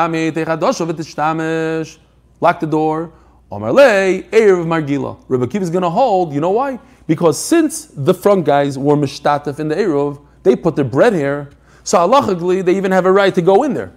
lock 2.41 2.61
the 2.61 2.67
door. 2.67 3.13
Omarle, 3.53 4.25
Eruv 4.31 4.65
Margila. 4.67 5.23
Rebbe 5.29 5.47
Kiva 5.47 5.63
is 5.63 5.71
going 5.71 5.83
to 5.83 5.91
hold, 5.91 6.33
you 6.33 6.41
know 6.41 6.51
why? 6.51 6.79
Because 7.07 7.39
since 7.39 7.85
the 7.85 8.15
front 8.15 8.47
guys 8.47 8.79
were 8.79 8.97
mishtatef 8.97 9.59
in 9.59 9.69
the 9.69 9.75
Eruv, 9.75 10.25
they 10.43 10.57
put 10.57 10.75
their 10.75 10.87
bread 10.87 11.13
here, 11.13 11.51
so 11.85 11.99
halachically 11.99 12.65
they 12.65 12.75
even 12.75 12.91
have 12.91 13.05
a 13.05 13.13
right 13.13 13.35
to 13.35 13.43
go 13.43 13.63
in 13.63 13.75
there. 13.75 13.93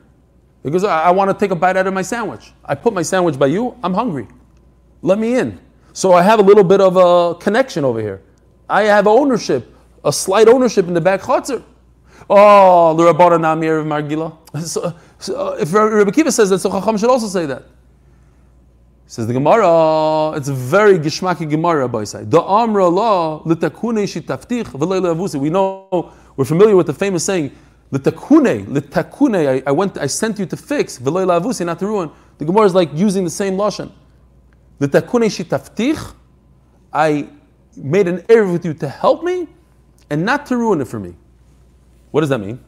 Because 0.61 0.83
I, 0.83 1.03
I 1.03 1.11
want 1.11 1.31
to 1.31 1.37
take 1.37 1.51
a 1.51 1.55
bite 1.55 1.77
out 1.77 1.87
of 1.87 1.93
my 1.93 2.01
sandwich. 2.01 2.51
I 2.65 2.75
put 2.75 2.93
my 2.93 3.01
sandwich 3.01 3.39
by 3.39 3.47
you, 3.47 3.77
I'm 3.81 3.93
hungry. 3.93 4.27
Let 5.01 5.19
me 5.19 5.37
in. 5.37 5.59
So 5.93 6.11
I 6.11 6.21
have 6.23 6.39
a 6.39 6.43
little 6.43 6.63
bit 6.63 6.81
of 6.81 6.97
a 6.97 7.39
connection 7.39 7.85
over 7.85 8.01
here. 8.01 8.21
I 8.69 8.83
have 8.83 9.07
ownership, 9.07 9.73
a 10.03 10.11
slight 10.11 10.49
ownership 10.49 10.87
in 10.87 10.93
the 10.93 11.01
back 11.01 11.21
chutzner. 11.21 11.63
Oh, 12.29 12.93
the 12.95 13.03
Rabbana 13.03 13.39
Namir 13.39 13.79
of 13.79 13.85
Margila. 13.85 14.37
So, 14.65 14.93
so 15.19 15.35
uh, 15.35 15.57
if 15.59 15.73
Rabbi 15.73 16.11
Kiva 16.11 16.31
says 16.31 16.49
that, 16.49 16.59
so 16.59 16.69
Chacham 16.69 16.97
should 16.97 17.09
also 17.09 17.27
say 17.27 17.45
that. 17.45 17.63
Says 19.07 19.27
the 19.27 19.33
Gemara, 19.33 20.35
it's 20.35 20.47
a 20.47 20.53
very 20.53 20.97
gishmaki 20.97 21.47
Gemara, 21.47 21.87
by 21.87 22.03
say. 22.05 22.23
The 22.23 22.41
Amra 22.41 22.87
law, 22.87 23.43
litakune 23.43 25.39
We 25.39 25.49
know, 25.51 26.11
we're 26.35 26.45
familiar 26.45 26.75
with 26.75 26.87
the 26.87 26.93
famous 26.93 27.23
saying, 27.23 27.51
litakune, 27.91 28.65
litakune, 28.65 29.47
I, 29.47 29.63
I 29.67 29.71
went, 29.71 29.99
I 29.99 30.07
sent 30.07 30.39
you 30.39 30.47
to 30.47 30.57
fix, 30.57 30.97
v'leil 30.97 31.65
not 31.65 31.79
to 31.79 31.85
ruin. 31.85 32.09
The 32.39 32.45
Gemara 32.45 32.65
is 32.65 32.73
like 32.73 32.89
using 32.95 33.23
the 33.23 33.29
same 33.29 33.53
lashon. 33.53 33.91
The 34.79 34.87
takune 34.87 35.25
shitaftich, 35.25 36.13
I 36.91 37.29
made 37.77 38.07
an 38.07 38.25
error 38.27 38.51
with 38.51 38.65
you 38.65 38.73
to 38.73 38.89
help 38.89 39.23
me 39.23 39.47
and 40.09 40.25
not 40.25 40.47
to 40.47 40.57
ruin 40.57 40.81
it 40.81 40.87
for 40.87 40.99
me. 40.99 41.13
What 42.09 42.21
does 42.21 42.29
that 42.29 42.39
mean? 42.39 42.59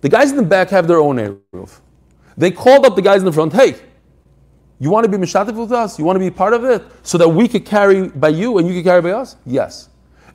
The 0.00 0.08
guys 0.08 0.30
in 0.30 0.38
the 0.38 0.42
back 0.42 0.70
have 0.70 0.88
their 0.88 0.98
own 0.98 1.16
eruv. 1.16 1.80
They 2.36 2.50
called 2.50 2.86
up 2.86 2.96
the 2.96 3.02
guys 3.02 3.20
in 3.20 3.26
the 3.26 3.32
front, 3.32 3.52
hey, 3.52 3.76
you 4.82 4.90
want 4.90 5.04
to 5.04 5.10
be 5.10 5.16
mishatif 5.16 5.54
with 5.54 5.70
us? 5.70 5.96
You 5.96 6.04
want 6.04 6.16
to 6.16 6.20
be 6.20 6.28
part 6.28 6.52
of 6.54 6.64
it? 6.64 6.82
So 7.04 7.16
that 7.18 7.28
we 7.28 7.46
could 7.46 7.64
carry 7.64 8.08
by 8.08 8.30
you 8.30 8.58
and 8.58 8.66
you 8.66 8.74
could 8.74 8.84
carry 8.84 9.00
by 9.00 9.12
us? 9.12 9.36
Yes. 9.46 9.88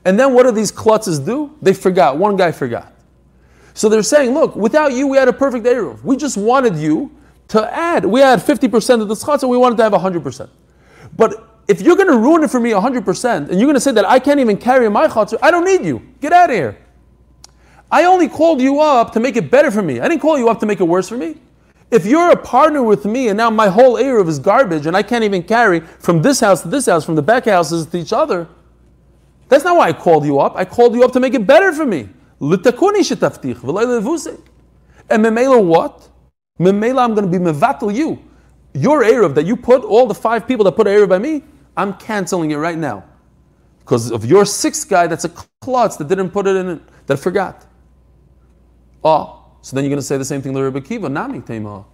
And 0.06 0.18
then 0.18 0.32
what 0.32 0.44
do 0.44 0.52
these 0.52 0.72
klutzes 0.72 1.22
do? 1.22 1.54
They 1.60 1.74
forgot. 1.74 2.16
One 2.16 2.34
guy 2.34 2.50
forgot. 2.52 2.94
So 3.74 3.90
they're 3.90 4.02
saying, 4.02 4.32
look, 4.32 4.56
without 4.56 4.94
you, 4.94 5.06
we 5.06 5.18
had 5.18 5.28
a 5.28 5.34
perfect 5.34 5.66
eruv. 5.66 6.02
We 6.02 6.16
just 6.16 6.38
wanted 6.38 6.76
you 6.76 7.14
to 7.48 7.70
add. 7.74 8.06
We 8.06 8.20
had 8.20 8.38
50% 8.38 9.02
of 9.02 9.08
the 9.08 9.14
chatzah, 9.14 9.46
we 9.46 9.58
wanted 9.58 9.76
to 9.76 9.82
have 9.82 9.92
100%. 9.92 10.48
But 11.14 11.60
if 11.68 11.82
you're 11.82 11.96
going 11.96 12.08
to 12.08 12.16
ruin 12.16 12.42
it 12.42 12.50
for 12.50 12.58
me 12.58 12.70
100%, 12.70 13.50
and 13.50 13.50
you're 13.50 13.66
going 13.66 13.74
to 13.74 13.80
say 13.80 13.92
that 13.92 14.08
I 14.08 14.18
can't 14.18 14.40
even 14.40 14.56
carry 14.56 14.88
my 14.88 15.08
chatzah, 15.08 15.38
I 15.42 15.50
don't 15.50 15.64
need 15.64 15.84
you. 15.84 16.02
Get 16.20 16.32
out 16.32 16.48
of 16.48 16.56
here. 16.56 16.78
I 17.90 18.04
only 18.04 18.28
called 18.28 18.62
you 18.62 18.80
up 18.80 19.12
to 19.12 19.20
make 19.20 19.36
it 19.36 19.50
better 19.50 19.70
for 19.70 19.82
me. 19.82 20.00
I 20.00 20.08
didn't 20.08 20.22
call 20.22 20.38
you 20.38 20.48
up 20.48 20.60
to 20.60 20.66
make 20.66 20.80
it 20.80 20.84
worse 20.84 21.08
for 21.08 21.16
me. 21.16 21.36
If 21.90 22.04
you're 22.04 22.30
a 22.30 22.36
partner 22.36 22.82
with 22.82 23.06
me 23.06 23.28
and 23.28 23.36
now 23.36 23.48
my 23.48 23.68
whole 23.68 23.96
area 23.96 24.22
is 24.24 24.38
garbage 24.38 24.86
and 24.86 24.96
I 24.96 25.02
can't 25.02 25.24
even 25.24 25.42
carry 25.42 25.80
from 25.80 26.20
this 26.20 26.40
house 26.40 26.62
to 26.62 26.68
this 26.68 26.86
house, 26.86 27.04
from 27.04 27.14
the 27.14 27.22
back 27.22 27.46
houses 27.46 27.86
to 27.86 27.98
each 27.98 28.12
other, 28.12 28.46
that's 29.48 29.64
not 29.64 29.76
why 29.76 29.88
I 29.88 29.92
called 29.94 30.26
you 30.26 30.38
up. 30.38 30.54
I 30.56 30.66
called 30.66 30.94
you 30.94 31.02
up 31.04 31.12
to 31.12 31.20
make 31.20 31.32
it 31.34 31.46
better 31.46 31.72
for 31.72 31.86
me. 31.86 32.10
And 32.40 32.52
memela 35.24 35.64
what? 35.64 36.08
Memela, 36.60 37.04
I'm 37.04 37.14
going 37.14 37.30
to 37.30 37.38
be 37.38 37.38
mevatel 37.38 37.94
you. 37.94 38.18
Your 38.74 39.02
Erev 39.02 39.34
that 39.34 39.46
you 39.46 39.56
put, 39.56 39.82
all 39.82 40.06
the 40.06 40.14
five 40.14 40.46
people 40.46 40.64
that 40.66 40.72
put 40.72 40.86
Erev 40.86 41.08
by 41.08 41.18
me, 41.18 41.42
I'm 41.76 41.94
canceling 41.94 42.50
it 42.50 42.56
right 42.56 42.76
now. 42.76 43.04
Because 43.80 44.12
of 44.12 44.26
your 44.26 44.44
sixth 44.44 44.88
guy 44.88 45.06
that's 45.06 45.24
a 45.24 45.30
klutz 45.62 45.96
that 45.96 46.08
didn't 46.08 46.30
put 46.30 46.46
it 46.46 46.56
in 46.56 46.82
that 47.06 47.16
forgot. 47.16 47.64
Oh, 49.02 49.37
so 49.60 49.74
then 49.74 49.84
you're 49.84 49.90
going 49.90 49.98
to 49.98 50.06
say 50.06 50.16
the 50.16 50.24
same 50.24 50.40
thing 50.42 50.54
to 50.54 50.62
Rebbe 50.62 50.80
Kiva, 50.80 51.08
Nami 51.08 51.40
Tema. 51.40 51.84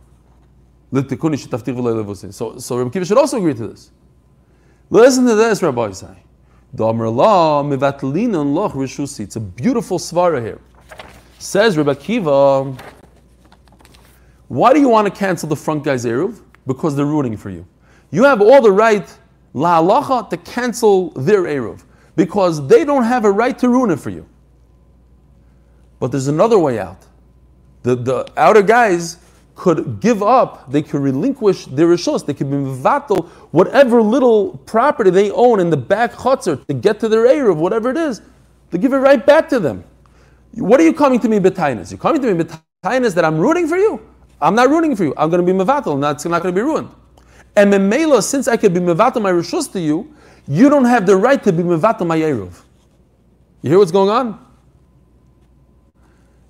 So, 0.93 2.59
so 2.59 2.77
Rebbe 2.77 2.91
Kiva 2.91 3.05
should 3.05 3.19
also 3.19 3.39
agree 3.39 3.55
to 3.55 3.67
this. 3.69 3.91
Listen 4.91 5.27
to 5.27 5.35
this, 5.35 5.63
Rabbi 5.63 5.89
Isai. 5.89 6.17
It's 9.21 9.37
a 9.37 9.41
beautiful 9.41 9.99
svara 9.99 10.43
here. 10.43 10.61
Says 11.39 11.77
Rebbe 11.77 11.95
Kiva, 11.95 12.77
why 14.49 14.73
do 14.73 14.81
you 14.81 14.89
want 14.89 15.07
to 15.07 15.13
cancel 15.13 15.49
the 15.49 15.57
front 15.57 15.85
guy's 15.85 16.05
Eruv? 16.05 16.41
Because 16.67 16.95
they're 16.97 17.07
rooting 17.07 17.37
for 17.37 17.51
you. 17.51 17.67
You 18.11 18.25
have 18.25 18.41
all 18.41 18.61
the 18.61 18.73
right, 18.73 19.09
la 19.53 19.81
halacha, 19.81 20.31
to 20.31 20.37
cancel 20.37 21.11
their 21.11 21.43
Eruv. 21.43 21.83
Because 22.17 22.67
they 22.69 22.85
don't 22.85 23.05
have 23.05 23.25
a 23.25 23.31
right 23.31 23.59
to 23.59 23.69
ruin 23.69 23.91
it 23.91 23.99
for 23.99 24.11
you. 24.11 24.29
But 25.99 26.13
there's 26.13 26.29
another 26.29 26.59
way 26.59 26.79
out. 26.79 27.07
The, 27.85 27.95
the 27.95 28.33
outer 28.37 28.63
guys 28.63 29.19
could 29.55 30.01
give 30.01 30.23
up, 30.23 30.71
they 30.73 30.83
could 30.83 31.01
relinquish 31.01 31.67
their 31.67 31.87
rishos, 31.87 32.27
they 32.27 32.35
could 32.35 32.51
be 32.51 32.57
mivatal, 32.57 33.29
whatever 33.53 34.03
little 34.03 34.57
property 34.67 35.11
they 35.11 35.31
own 35.31 35.61
in 35.61 35.71
the 35.71 35.77
back 35.77 36.13
chutzner 36.15 36.67
to 36.67 36.75
get 36.75 36.99
to 37.01 37.09
their 37.09 37.27
Eruv, 37.27 37.57
whatever 37.57 37.91
it 37.91 37.97
is, 37.97 38.21
they 38.71 38.79
give 38.79 38.93
it 38.93 38.97
right 38.97 39.25
back 39.25 39.49
to 39.51 39.61
them. 39.61 39.85
What 40.55 40.81
are 40.81 40.83
you 40.83 40.93
coming 40.93 41.21
to 41.21 41.29
me 41.29 41.39
betainas? 41.39 41.91
You're 41.91 41.99
coming 41.99 42.21
to 42.23 42.35
me 42.35 42.43
betainas 42.43 43.15
that 43.15 43.25
I'm 43.25 43.39
rooting 43.39 43.69
for 43.69 43.77
you. 43.77 44.01
I'm 44.41 44.55
not 44.55 44.71
rooting 44.71 44.97
for 44.97 45.05
you. 45.05 45.15
I'm 45.17 45.31
going 45.31 45.45
to 45.45 45.53
be 45.53 45.57
mevatel, 45.57 45.95
and 45.95 46.03
that's 46.03 46.25
not 46.25 46.43
going 46.43 46.55
to 46.55 46.59
be 46.59 46.65
ruined. 46.65 46.91
And 47.55 47.73
memela, 47.73 48.23
since 48.23 48.49
I 48.49 48.57
could 48.57 48.75
be 48.75 48.81
mevatel 48.81 49.23
my 49.23 49.31
rishus 49.31 49.71
to 49.73 49.81
you, 49.81 50.13
you 50.49 50.69
don't 50.69 50.85
have 50.85 51.07
the 51.07 51.17
right 51.17 51.43
to 51.45 51.53
be 51.53 51.63
mevatel 51.63 52.07
my 52.07 52.19
eruv. 52.19 52.63
You 53.63 53.71
hear 53.71 53.79
what's 53.79 53.93
going 53.93 54.11
on? 54.11 54.45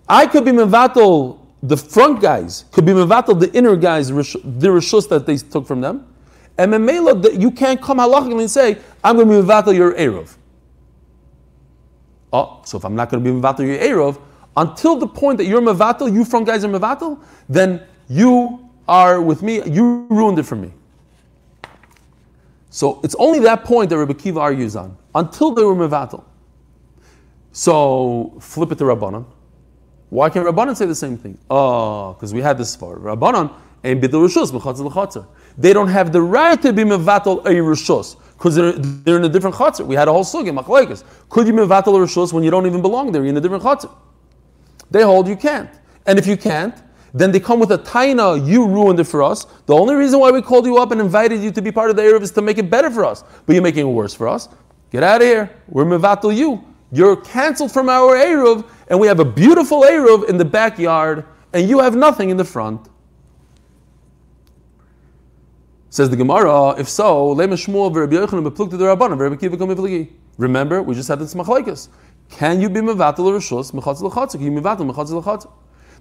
I 0.08 0.26
could 0.26 0.44
be 0.44 0.52
mevatel 0.52 1.38
the 1.62 1.76
front 1.76 2.20
guys, 2.20 2.66
could 2.72 2.84
be 2.84 2.92
mevatel 2.92 3.40
the 3.40 3.50
inner 3.54 3.74
guys, 3.74 4.08
the 4.08 4.68
rishus 4.68 5.08
that 5.08 5.26
they 5.26 5.38
took 5.38 5.66
from 5.66 5.80
them. 5.80 6.06
And 6.58 6.72
memela, 6.72 7.40
you 7.40 7.50
can't 7.50 7.80
come 7.80 7.98
halachically 7.98 8.40
and 8.40 8.50
say, 8.50 8.78
I'm 9.02 9.16
going 9.16 9.28
to 9.28 9.42
be 9.42 9.48
mevatel 9.48 9.74
your 9.74 9.94
eruv. 9.94 10.36
Oh, 12.32 12.60
so 12.64 12.76
if 12.76 12.84
I'm 12.84 12.94
not 12.94 13.10
going 13.10 13.24
to 13.24 13.32
be 13.32 13.36
mevatel 13.36 13.66
your 13.66 13.78
eruv, 13.78 14.20
until 14.56 14.96
the 14.96 15.06
point 15.06 15.38
that 15.38 15.46
you're 15.46 15.62
mevatel, 15.62 16.12
you 16.12 16.24
front 16.24 16.46
guys 16.46 16.64
are 16.64 16.68
mevatel, 16.68 17.18
then 17.48 17.82
you 18.08 18.70
are 18.86 19.20
with 19.20 19.42
me, 19.42 19.62
you 19.68 20.06
ruined 20.10 20.38
it 20.38 20.44
for 20.44 20.56
me. 20.56 20.70
So 22.68 23.00
it's 23.02 23.14
only 23.18 23.38
that 23.40 23.64
point 23.64 23.88
that 23.90 23.98
Rabbi 23.98 24.12
Kiva 24.12 24.40
argues 24.40 24.76
on, 24.76 24.96
until 25.14 25.52
they 25.52 25.62
were 25.62 25.74
mevatel. 25.74 26.24
So 27.52 28.34
flip 28.40 28.70
it 28.72 28.78
to 28.78 28.84
Rabbanon. 28.84 29.24
Why 30.14 30.30
can't 30.30 30.46
Rabbanon 30.46 30.76
say 30.76 30.86
the 30.86 30.94
same 30.94 31.18
thing? 31.18 31.36
Ah, 31.50 31.54
oh, 31.56 32.12
because 32.12 32.32
we 32.32 32.40
had 32.40 32.56
this 32.56 32.76
far. 32.76 32.94
Rabbanon 32.98 33.52
and 33.82 34.00
bidul 34.00 34.24
rishus 34.28 34.52
b'chatzah 34.52 35.26
They 35.58 35.72
don't 35.72 35.88
have 35.88 36.12
the 36.12 36.22
right 36.22 36.62
to 36.62 36.72
be 36.72 36.84
mevatel 36.84 37.40
a 37.44 38.16
because 38.34 38.54
they're, 38.54 38.70
they're 38.74 39.16
in 39.16 39.24
a 39.24 39.28
different 39.28 39.56
chatzar. 39.56 39.84
We 39.84 39.96
had 39.96 40.06
a 40.06 40.12
whole 40.12 40.22
sugi 40.22 40.56
machlekes. 40.56 41.02
Could 41.28 41.48
you 41.48 41.52
mevatel 41.52 42.30
a 42.30 42.32
when 42.32 42.44
you 42.44 42.52
don't 42.52 42.64
even 42.64 42.80
belong 42.80 43.10
there? 43.10 43.22
You're 43.22 43.30
in 43.30 43.36
a 43.36 43.40
different 43.40 43.64
chatzar. 43.64 43.92
They 44.88 45.02
hold 45.02 45.26
you 45.26 45.34
can't. 45.34 45.70
And 46.06 46.16
if 46.16 46.28
you 46.28 46.36
can't, 46.36 46.80
then 47.12 47.32
they 47.32 47.40
come 47.40 47.58
with 47.58 47.72
a 47.72 47.78
taina, 47.78 48.46
you 48.48 48.68
ruined 48.68 49.00
it 49.00 49.04
for 49.08 49.20
us. 49.20 49.46
The 49.66 49.74
only 49.74 49.96
reason 49.96 50.20
why 50.20 50.30
we 50.30 50.42
called 50.42 50.64
you 50.64 50.78
up 50.78 50.92
and 50.92 51.00
invited 51.00 51.42
you 51.42 51.50
to 51.50 51.60
be 51.60 51.72
part 51.72 51.90
of 51.90 51.96
the 51.96 52.02
Erev 52.02 52.22
is 52.22 52.30
to 52.32 52.42
make 52.42 52.58
it 52.58 52.70
better 52.70 52.88
for 52.88 53.04
us. 53.04 53.24
But 53.46 53.54
you're 53.54 53.62
making 53.64 53.88
it 53.88 53.90
worse 53.90 54.14
for 54.14 54.28
us. 54.28 54.48
Get 54.92 55.02
out 55.02 55.22
of 55.22 55.26
here. 55.26 55.50
We're 55.66 55.84
mevatel 55.84 56.36
you. 56.36 56.62
You're 56.94 57.16
canceled 57.16 57.72
from 57.72 57.88
our 57.88 58.14
Erev, 58.14 58.64
and 58.86 59.00
we 59.00 59.08
have 59.08 59.18
a 59.18 59.24
beautiful 59.24 59.80
Erev 59.80 60.28
in 60.28 60.36
the 60.36 60.44
backyard, 60.44 61.24
and 61.52 61.68
you 61.68 61.80
have 61.80 61.96
nothing 61.96 62.30
in 62.30 62.36
the 62.36 62.44
front. 62.44 62.88
Says 65.90 66.08
the 66.08 66.16
Gemara, 66.16 66.78
if 66.78 66.88
so, 66.88 67.32
Remember, 70.38 70.82
we 70.82 70.94
just 70.94 71.08
had 71.08 71.18
this 71.18 71.34
machlaikas. 71.34 71.88
Can 72.30 72.60
you 72.60 72.68
be 72.68 72.78
mevatel 72.80 73.16
rishus 73.16 73.72
mechatz 73.72 74.00
lechatzik? 74.00 74.38
Can 74.38 74.42
you 74.42 74.52
mevatel 74.52 74.88
mechatz 74.88 75.10
lechatzik? 75.10 75.50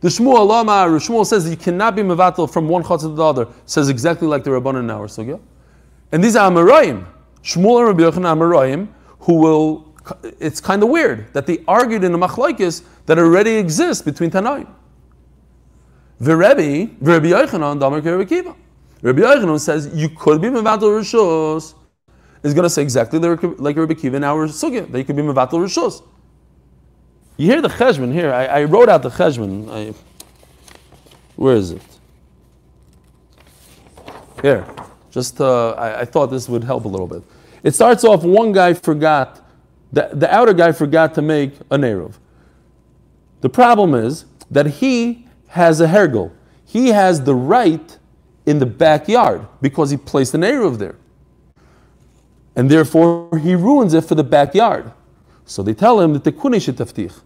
The 0.02 0.10
Shmuel 0.10 0.48
Lama, 0.48 0.72
Shmuel 1.00 1.26
says 1.26 1.46
that 1.46 1.50
you 1.50 1.58
cannot 1.58 1.96
be 1.96 2.04
mevatel 2.04 2.48
from 2.52 2.68
one 2.68 2.84
chutz 2.84 3.02
to 3.02 3.08
the 3.10 3.24
other. 3.24 3.48
Says 3.66 3.90
exactly 3.90 4.28
like 4.28 4.44
the 4.44 4.52
Rabbanan 4.52 4.82
in 4.82 4.92
our 4.92 5.08
sugya. 5.08 5.40
And 6.12 6.24
these 6.24 6.36
are 6.36 6.52
Amarayim. 6.52 7.08
Shmuel 7.42 7.80
and 7.80 7.98
Rabbi 7.98 8.04
Yochanan 8.04 8.38
Amarayim, 8.38 8.90
who 9.22 9.40
will. 9.40 9.93
It's 10.40 10.60
kind 10.60 10.84
of 10.84 10.90
weird 10.90 11.32
that 11.34 11.48
they 11.48 11.64
argued 11.68 12.04
in 12.04 12.12
the 12.12 12.18
machlaikis 12.18 12.84
that 13.06 13.18
already 13.18 13.52
exists 13.52 14.04
between 14.04 14.32
Tanaim. 14.32 14.68
V'Rebbe, 16.22 16.96
Rabbi 17.02 17.28
Yochanan, 17.28 17.80
Damar 17.80 18.02
Kiva. 18.02 18.56
Rabbi 19.02 19.22
Yochanan 19.22 19.60
says 19.60 19.92
you 19.94 20.10
could 20.10 20.42
be 20.42 20.48
mevatel 20.48 21.00
rishus. 21.00 21.76
Is 22.44 22.54
going 22.54 22.64
to 22.64 22.70
say 22.70 22.82
exactly 22.82 23.20
like 23.20 23.78
Rabbi 23.78 23.94
Kiva 23.94 24.18
in 24.18 24.24
our 24.24 24.48
sugya 24.48 24.90
that 24.92 24.98
you 24.98 25.06
could 25.06 25.16
be 25.16 25.22
mevatel 25.22 25.52
rishus. 25.54 26.04
You 27.38 27.48
hear 27.48 27.62
the 27.62 27.70
cheshbon 27.70 28.14
here. 28.14 28.32
I, 28.32 28.46
I, 28.46 28.64
wrote 28.66 28.90
out 28.90 29.02
the 29.02 29.10
cheshbon. 29.10 29.70
I, 29.72 29.94
where 31.36 31.56
is 31.56 31.72
it? 31.72 31.82
Here. 34.42 34.66
Just 35.10 35.42
uh, 35.42 35.72
I, 35.72 36.02
I, 36.02 36.06
thought 36.06 36.28
this 36.28 36.48
would 36.48 36.64
help 36.64 36.86
a 36.86 36.88
little 36.88 37.08
bit. 37.08 37.24
It 37.64 37.74
starts 37.74 38.04
off 38.04 38.24
one 38.24 38.52
guy 38.52 38.74
forgot, 38.74 39.43
the, 39.94 40.10
the 40.12 40.34
outer 40.34 40.54
guy 40.54 40.72
forgot 40.72 41.14
to 41.14 41.22
make 41.22 41.54
a 41.70 41.78
Eruv. 41.78 42.16
The 43.42 43.50
problem 43.50 43.94
is 43.94 44.26
that 44.50 44.66
he 44.66 45.28
has 45.48 45.80
a 45.80 45.88
hergel. 45.88 46.32
He 46.66 46.90
has 46.90 47.24
the 47.24 47.36
right 47.36 47.98
in 48.48 48.58
the 48.58 48.66
backyard 48.66 49.48
because 49.62 49.92
he 49.92 49.98
placed 49.98 50.34
an 50.34 50.42
Eruv 50.42 50.80
there. 50.80 50.96
And 52.56 52.70
therefore 52.70 53.38
he 53.38 53.54
ruins 53.54 53.94
it 53.94 54.04
for 54.06 54.16
the 54.16 54.24
backyard. 54.24 54.92
So 55.46 55.62
they 55.62 55.76
tell 55.76 56.00
him 56.00 56.14
that 56.14 56.24
the 56.24 56.32
taftich, 56.32 57.22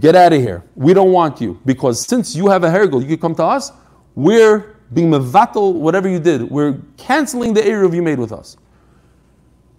get 0.00 0.16
out 0.16 0.32
of 0.32 0.40
here. 0.40 0.64
We 0.74 0.94
don't 0.94 1.12
want 1.12 1.40
you 1.40 1.60
because 1.66 2.00
since 2.00 2.34
you 2.34 2.48
have 2.48 2.64
a 2.64 2.68
hergel, 2.68 3.02
you 3.02 3.08
can 3.08 3.18
come 3.18 3.34
to 3.34 3.44
us. 3.44 3.72
We're 4.14 4.76
being 4.94 5.10
mevatel 5.10 5.74
whatever 5.74 6.08
you 6.08 6.18
did. 6.18 6.50
We're 6.50 6.78
canceling 6.96 7.52
the 7.52 7.60
eruv 7.60 7.94
you 7.94 8.02
made 8.02 8.18
with 8.18 8.32
us. 8.32 8.56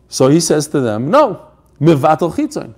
So 0.10 0.28
he 0.28 0.40
says 0.40 0.68
to 0.68 0.82
them, 0.82 1.10
no, 1.10 1.48
mevatel 1.82 2.34
chitzon. 2.34 2.74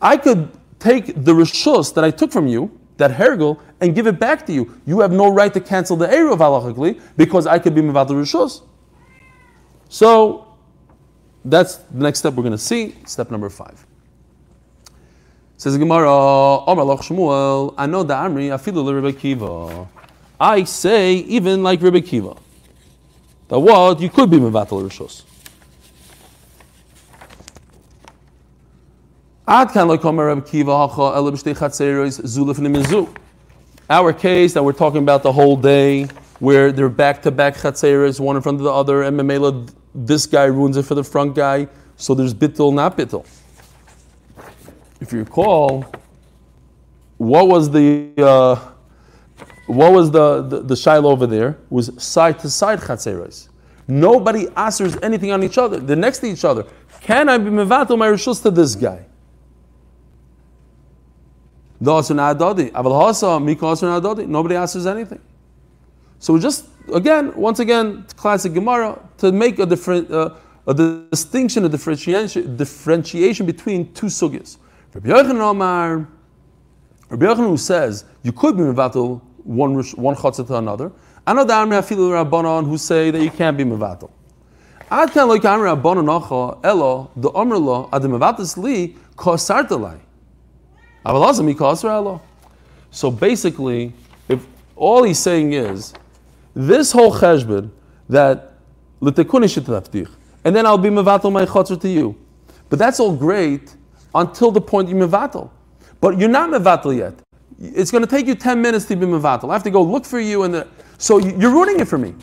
I 0.00 0.16
could 0.16 0.50
take 0.78 1.06
the 1.06 1.32
rishus 1.32 1.94
that 1.94 2.04
I 2.04 2.10
took 2.10 2.32
from 2.32 2.46
you, 2.46 2.78
that 2.96 3.12
hergel, 3.12 3.60
and 3.80 3.94
give 3.94 4.06
it 4.06 4.18
back 4.18 4.46
to 4.46 4.52
you. 4.52 4.78
You 4.86 5.00
have 5.00 5.12
no 5.12 5.32
right 5.32 5.52
to 5.54 5.60
cancel 5.60 5.96
the 5.96 6.06
eruv 6.06 6.38
halachically 6.38 7.00
because 7.16 7.46
I 7.46 7.58
could 7.58 7.74
be 7.74 7.82
mevatel 7.82 8.10
rishus. 8.10 8.62
So 9.88 10.56
that's 11.44 11.76
the 11.76 12.02
next 12.02 12.20
step 12.20 12.34
we're 12.34 12.42
going 12.42 12.52
to 12.52 12.58
see. 12.58 12.96
Step 13.04 13.30
number 13.30 13.50
five. 13.50 13.86
Says 15.56 15.78
Gemara, 15.78 16.10
Omar 16.10 16.84
Loch 16.84 17.02
Shmuel, 17.02 17.74
I 17.78 17.86
know 17.86 18.02
the 18.02 18.14
Amri, 18.14 18.48
Afilu 18.48 18.94
Rebbe 18.94 19.16
Kiva. 19.16 19.86
I 20.40 20.64
say, 20.64 21.14
even 21.14 21.62
like 21.62 21.80
Rebbe 21.80 22.00
Kiva, 22.00 22.36
that 23.46 23.60
what 23.60 24.00
you 24.00 24.08
could 24.08 24.28
be 24.28 24.38
Mevatel 24.38 24.82
Rishos. 24.88 25.22
Ad 25.22 25.22
kan 25.22 25.22
like 25.22 25.22
Omer 25.22 25.22
Rebbe 25.22 25.22
Kiva, 29.14 29.31
Hacha, 29.31 29.31
Ele 29.31 29.31
B'shtei 29.31 29.31
Chatzeros, 29.31 29.31
Zulif 29.31 29.31
Nimizu. 29.31 29.31
Our 29.48 29.66
case 34.12 34.54
that 34.54 34.62
we're 34.62 34.72
talking 34.72 35.02
about 35.02 35.22
the 35.22 35.32
whole 35.32 35.56
day, 35.56 36.04
where 36.38 36.72
they're 36.72 36.88
back-to-back 36.88 37.56
Chatzeros, 37.56 38.20
one 38.20 38.36
in 38.36 38.42
front 38.42 38.58
of 38.58 38.64
the 38.64 38.72
other, 38.72 39.02
and 39.02 39.18
Memela, 39.18 39.68
this 39.94 40.26
guy 40.26 40.44
ruins 40.44 40.76
it 40.76 40.84
for 40.84 40.94
the 40.94 41.04
front 41.04 41.34
guy, 41.34 41.68
so 41.96 42.14
there's 42.14 42.34
bittul, 42.34 42.72
not 42.72 42.96
bittul 42.96 43.26
if 45.02 45.12
you 45.12 45.18
recall, 45.18 45.84
what 47.18 47.48
was 47.48 47.70
the 47.70 48.12
uh, 48.18 48.56
what 49.66 49.92
was 49.92 50.10
the, 50.10 50.42
the, 50.42 50.60
the 50.60 50.76
shiloh 50.76 51.10
over 51.10 51.26
there? 51.26 51.50
It 51.50 51.70
was 51.70 52.02
side 52.02 52.38
to 52.40 52.50
side 52.50 52.80
chatzeres. 52.80 53.48
Nobody 53.88 54.46
answers 54.56 54.96
anything 55.02 55.32
on 55.32 55.42
each 55.42 55.58
other. 55.58 55.78
They're 55.78 55.96
next 55.96 56.18
to 56.18 56.26
each 56.26 56.44
other. 56.44 56.64
Can 57.00 57.28
I 57.28 57.38
be 57.38 57.50
mevatel 57.50 57.98
my 57.98 58.08
rishus 58.08 58.42
to 58.42 58.50
this 58.50 58.74
guy? 58.74 59.04
Nobody 61.82 62.70
answers 64.56 64.86
anything. 64.86 65.20
So 66.20 66.38
just 66.38 66.66
again, 66.94 67.34
once 67.34 67.58
again, 67.58 68.06
classic 68.14 68.54
Gemara 68.54 69.00
to 69.18 69.32
make 69.32 69.58
a 69.58 69.66
different 69.66 70.08
uh, 70.08 70.30
a 70.68 70.74
distinction, 70.74 71.64
a 71.64 71.68
differentiation, 71.68 72.56
differentiation 72.56 73.46
between 73.46 73.92
two 73.94 74.06
sugyas. 74.06 74.58
Rabbi 74.94 75.08
Yochanan 75.08 75.40
Omar, 75.40 76.06
Rabbi 77.08 77.26
Yochanan 77.26 77.48
who 77.48 77.56
says 77.56 78.04
you 78.22 78.30
could 78.30 78.56
be 78.56 78.62
mevatel 78.62 79.20
one 79.42 79.74
one 79.74 80.14
chatzah 80.14 80.46
to 80.46 80.54
another. 80.54 80.92
Another 81.26 81.54
Amri 81.54 81.80
Afilu 81.80 82.24
Rabbanon 82.24 82.64
who 82.64 82.78
say 82.78 83.10
that 83.10 83.20
you 83.20 83.30
can't 83.30 83.56
be 83.56 83.64
mevatel. 83.64 84.10
Ad 84.88 85.10
kan 85.10 85.26
lo 85.26 85.36
kamri 85.40 85.74
Rabbanon 85.74 86.60
elo 86.62 87.10
the 87.16 87.32
Omer 87.32 87.58
lo 87.58 87.88
ad 87.92 88.02
mevatel 88.02 88.56
li 88.62 88.96
kosartelai. 89.16 89.98
So 92.90 93.10
basically, 93.10 93.92
if 94.28 94.46
all 94.76 95.02
he's 95.02 95.18
saying 95.18 95.52
is 95.52 95.94
this 96.54 96.92
whole 96.92 97.12
cheshbon 97.12 97.70
that 98.08 98.52
and 100.44 100.56
then 100.56 100.66
I'll 100.66 100.78
be 100.78 100.88
mevatel 100.88 101.32
my 101.32 101.44
chatzah 101.44 101.80
to 101.80 101.88
you. 101.88 102.16
But 102.68 102.78
that's 102.78 103.00
all 103.00 103.14
great 103.14 103.74
until 104.14 104.50
the 104.50 104.60
point 104.60 104.88
you 104.88 104.94
mevatel. 104.94 105.50
But 106.00 106.18
you're 106.18 106.28
not 106.28 106.50
mevatel 106.50 106.96
yet. 106.96 107.14
It's 107.60 107.90
going 107.90 108.04
to 108.04 108.10
take 108.10 108.26
you 108.26 108.34
10 108.34 108.60
minutes 108.60 108.84
to 108.86 108.96
be 108.96 109.06
mevatel. 109.06 109.50
I 109.50 109.54
have 109.54 109.62
to 109.64 109.70
go 109.70 109.82
look 109.82 110.04
for 110.04 110.20
you, 110.20 110.44
and 110.44 110.66
so 110.98 111.18
you're 111.18 111.50
ruining 111.50 111.80
it 111.80 111.88
for 111.88 111.98
me. 111.98 112.14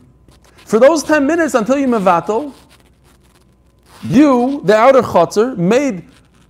For 0.66 0.80
those 0.80 1.04
10 1.04 1.26
minutes 1.26 1.54
until 1.54 1.78
you 1.78 1.88
mevatel, 1.88 2.54
you, 4.04 4.62
the 4.64 4.76
outer 4.76 5.02
chotzer, 5.02 5.58
made 5.58 6.04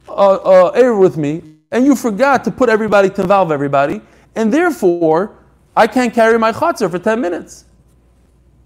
uh, 0.07 0.11
uh, 0.11 0.71
error 0.75 0.97
with 0.97 1.17
me, 1.17 1.41
and 1.71 1.85
you 1.85 1.95
forgot 1.95 2.43
to 2.45 2.51
put 2.51 2.69
everybody 2.69 3.09
to 3.09 3.21
involve 3.21 3.51
everybody, 3.51 4.01
and 4.35 4.53
therefore 4.53 5.35
I 5.75 5.87
can't 5.87 6.13
carry 6.13 6.37
my 6.37 6.51
chotzer 6.51 6.89
for 6.89 6.99
10 6.99 7.21
minutes. 7.21 7.65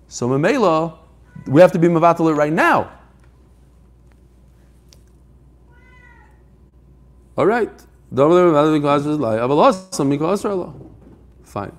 So 0.08 0.28
memela, 0.28 0.98
we 1.48 1.62
have 1.62 1.72
to 1.74 1.80
be 1.80 1.88
mevatel 1.88 2.30
it 2.32 2.34
right 2.34 2.54
now. 2.54 2.92
All 7.36 7.46
right. 7.46 7.72
Fine. 11.44 11.72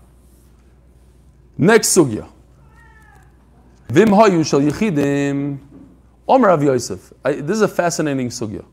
Next 1.56 1.96
sugya. 1.96 2.26
Vim 3.88 4.08
hayu 4.08 4.44
shal 4.44 4.60
yichidim. 4.60 5.58
Omer 6.26 6.48
Rav 6.48 6.62
Yosef. 6.62 7.12
This 7.22 7.50
is 7.50 7.62
a 7.62 7.68
fascinating 7.68 8.30
sugya. 8.30 8.64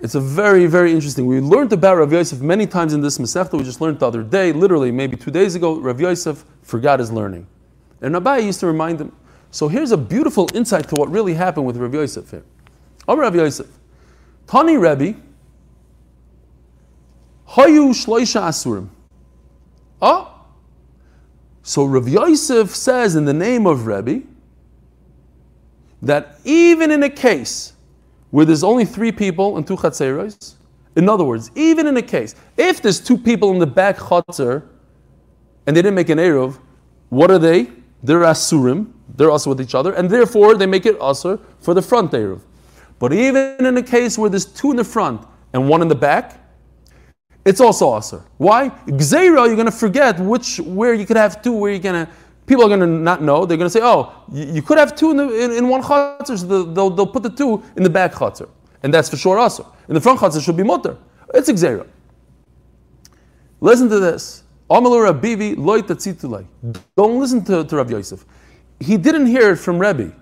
It's 0.00 0.14
a 0.14 0.20
very, 0.20 0.66
very 0.66 0.92
interesting. 0.92 1.26
We 1.26 1.40
learned 1.40 1.72
about 1.72 1.96
Rav 1.96 2.12
Yosef 2.12 2.40
many 2.40 2.66
times 2.66 2.92
in 2.92 3.00
this 3.00 3.18
Masechta. 3.18 3.56
We 3.56 3.64
just 3.64 3.80
learned 3.80 3.98
the 3.98 4.06
other 4.06 4.22
day, 4.22 4.52
literally 4.52 4.90
maybe 4.90 5.16
two 5.16 5.30
days 5.30 5.54
ago. 5.54 5.80
Rav 5.80 6.00
Yosef 6.00 6.44
forgot 6.62 7.00
his 7.00 7.10
learning, 7.10 7.46
and 8.02 8.14
Abaye 8.14 8.44
used 8.44 8.60
to 8.60 8.66
remind 8.66 9.00
him. 9.00 9.12
So 9.50 9.68
here's 9.68 9.92
a 9.92 9.96
beautiful 9.96 10.48
insight 10.54 10.88
to 10.88 10.94
what 10.96 11.10
really 11.10 11.32
happened 11.32 11.66
with 11.66 11.78
Rav 11.78 11.94
Yosef 11.94 12.30
here. 12.30 12.44
Omer 13.08 13.22
Rav 13.22 13.34
Yosef, 13.34 13.68
Tani 14.46 14.76
Rebbe, 14.76 15.18
Hayu 17.48 17.90
Shloisha 17.90 18.42
Asurim. 18.42 18.88
Oh, 20.02 20.44
so 21.62 21.84
Rav 21.86 22.06
Yosef 22.06 22.74
says 22.74 23.16
in 23.16 23.24
the 23.24 23.32
name 23.32 23.66
of 23.66 23.86
Rebbe 23.86 24.26
that 26.02 26.38
even 26.44 26.90
in 26.90 27.02
a 27.02 27.08
case 27.10 27.72
where 28.36 28.44
there's 28.44 28.62
only 28.62 28.84
three 28.84 29.10
people 29.10 29.56
and 29.56 29.66
two 29.66 29.76
chatzeros, 29.76 30.56
in 30.94 31.08
other 31.08 31.24
words, 31.24 31.50
even 31.54 31.86
in 31.86 31.96
a 31.96 32.02
case, 32.02 32.34
if 32.58 32.82
there's 32.82 33.00
two 33.00 33.16
people 33.16 33.50
in 33.50 33.58
the 33.58 33.66
back 33.66 33.96
chatzer 33.96 34.62
and 35.66 35.74
they 35.74 35.80
didn't 35.80 35.94
make 35.94 36.10
an 36.10 36.18
Eruv, 36.18 36.58
what 37.08 37.30
are 37.30 37.38
they? 37.38 37.70
They're 38.02 38.20
asurim, 38.20 38.92
they're 39.16 39.30
also 39.30 39.48
with 39.48 39.62
each 39.62 39.74
other, 39.74 39.94
and 39.94 40.10
therefore 40.10 40.54
they 40.54 40.66
make 40.66 40.84
it 40.84 40.98
asur 40.98 41.40
for 41.60 41.72
the 41.72 41.80
front 41.80 42.12
Eruv. 42.12 42.42
But 42.98 43.14
even 43.14 43.64
in 43.64 43.74
a 43.78 43.82
case 43.82 44.18
where 44.18 44.28
there's 44.28 44.44
two 44.44 44.70
in 44.70 44.76
the 44.76 44.84
front 44.84 45.26
and 45.54 45.66
one 45.66 45.80
in 45.80 45.88
the 45.88 45.94
back, 45.94 46.38
it's 47.46 47.62
also 47.62 47.86
asur. 47.92 48.22
Why? 48.36 48.68
Gzeira, 48.68 49.46
you're 49.46 49.56
going 49.56 49.64
to 49.64 49.72
forget 49.86 50.20
which 50.20 50.60
where 50.60 50.92
you 50.92 51.06
could 51.06 51.16
have 51.16 51.40
two, 51.40 51.54
where 51.54 51.70
you're 51.70 51.80
going 51.80 52.04
to. 52.04 52.12
People 52.46 52.64
are 52.64 52.68
going 52.68 52.80
to 52.80 52.86
not 52.86 53.22
know. 53.22 53.44
They're 53.44 53.56
going 53.56 53.66
to 53.66 53.70
say, 53.70 53.80
"Oh, 53.82 54.12
you, 54.32 54.62
could 54.62 54.78
have 54.78 54.94
two 54.94 55.10
in, 55.10 55.16
the, 55.16 55.44
in, 55.44 55.52
in 55.52 55.68
one 55.68 55.82
chatzar." 55.82 56.38
So 56.38 56.64
they'll, 56.64 56.90
they'll 56.90 57.06
put 57.06 57.22
the 57.22 57.30
two 57.30 57.62
in 57.76 57.82
the 57.82 57.90
back 57.90 58.12
chatzar, 58.12 58.48
and 58.82 58.94
that's 58.94 59.10
for 59.10 59.16
sure 59.16 59.38
also. 59.38 59.72
In 59.88 59.94
the 59.94 60.00
front 60.00 60.20
chatzar 60.20 60.44
should 60.44 60.56
be 60.56 60.62
mutter. 60.62 60.96
It's 61.34 61.50
gzeira. 61.50 61.86
Listen 63.60 63.88
to 63.88 63.98
this. 63.98 64.44
Don't 64.68 64.84
listen 67.20 67.44
to, 67.44 67.64
to 67.64 67.76
Rav 67.76 67.90
Yosef. 67.90 68.24
He 68.80 68.96
didn't 68.96 69.26
hear 69.26 69.52
it 69.52 69.56
from 69.56 69.78
Rebbe. 69.78 70.12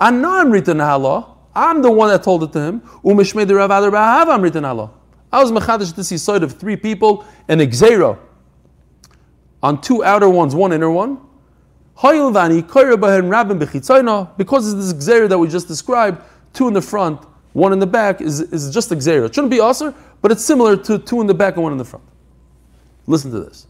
Anam 0.00 0.50
written 0.50 0.80
allah. 0.80 1.34
I'm 1.54 1.82
the 1.82 1.90
one 1.90 2.10
that 2.10 2.22
told 2.22 2.42
it 2.42 2.52
to 2.52 2.60
him. 2.60 2.80
Umishmei 3.02 3.50
Rav 3.50 3.70
Adar 3.70 4.30
I'm 4.30 4.42
written 4.42 4.64
Allah. 4.64 4.90
I 5.32 5.42
was 5.42 5.50
mechadish 5.50 5.94
this 5.94 6.22
side 6.22 6.42
of 6.42 6.58
three 6.58 6.76
people 6.76 7.24
and 7.48 7.60
a 7.60 7.66
gzera 7.66 8.18
on 9.62 9.80
two 9.80 10.04
outer 10.04 10.28
ones, 10.28 10.54
one 10.54 10.72
inner 10.72 10.90
one. 10.90 11.20
Because 11.96 12.28
of 12.28 12.36
this 14.78 14.92
gzera 14.92 15.28
that 15.28 15.38
we 15.38 15.48
just 15.48 15.66
described, 15.66 16.22
two 16.52 16.68
in 16.68 16.74
the 16.74 16.82
front, 16.82 17.22
one 17.54 17.72
in 17.72 17.78
the 17.78 17.86
back, 17.86 18.20
is, 18.20 18.40
is 18.40 18.70
just 18.72 18.92
a 18.92 18.96
gzera. 18.96 19.26
It 19.26 19.34
shouldn't 19.34 19.50
be 19.50 19.60
aser, 19.60 19.94
but 20.20 20.30
it's 20.30 20.44
similar 20.44 20.76
to 20.76 20.98
two 20.98 21.22
in 21.22 21.26
the 21.26 21.34
back 21.34 21.54
and 21.54 21.62
one 21.62 21.72
in 21.72 21.78
the 21.78 21.84
front. 21.84 22.04
Listen 23.06 23.30
to 23.30 23.40
this. 23.40 23.66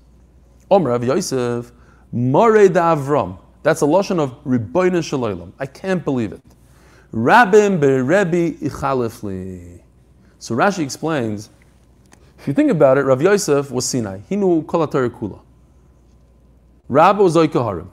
Omer 0.70 0.90
Rav 0.90 1.04
Yosef, 1.04 1.70
Mare 2.12 2.68
da 2.68 2.96
Avram. 2.96 3.38
That's 3.62 3.82
a 3.82 3.84
lashon 3.84 4.18
of 4.18 4.42
Ribbonin 4.44 5.04
Shalom. 5.04 5.52
I 5.58 5.66
can't 5.66 6.04
believe 6.04 6.32
it. 6.32 6.42
Rabbim 7.12 7.78
berebi 7.78 8.58
ichalifli. 8.58 9.80
So 10.38 10.56
Rashi 10.56 10.80
explains, 10.80 11.50
if 12.38 12.48
you 12.48 12.54
think 12.54 12.70
about 12.70 12.98
it, 12.98 13.02
Rav 13.02 13.22
Yosef 13.22 13.70
was 13.70 13.84
Sinai. 13.88 14.18
He 14.28 14.36
knew 14.36 14.62
Kol 14.62 14.86
Kula. 14.86 15.40
Rabbi 16.88 17.20
was 17.20 17.34
Harim. 17.34 17.90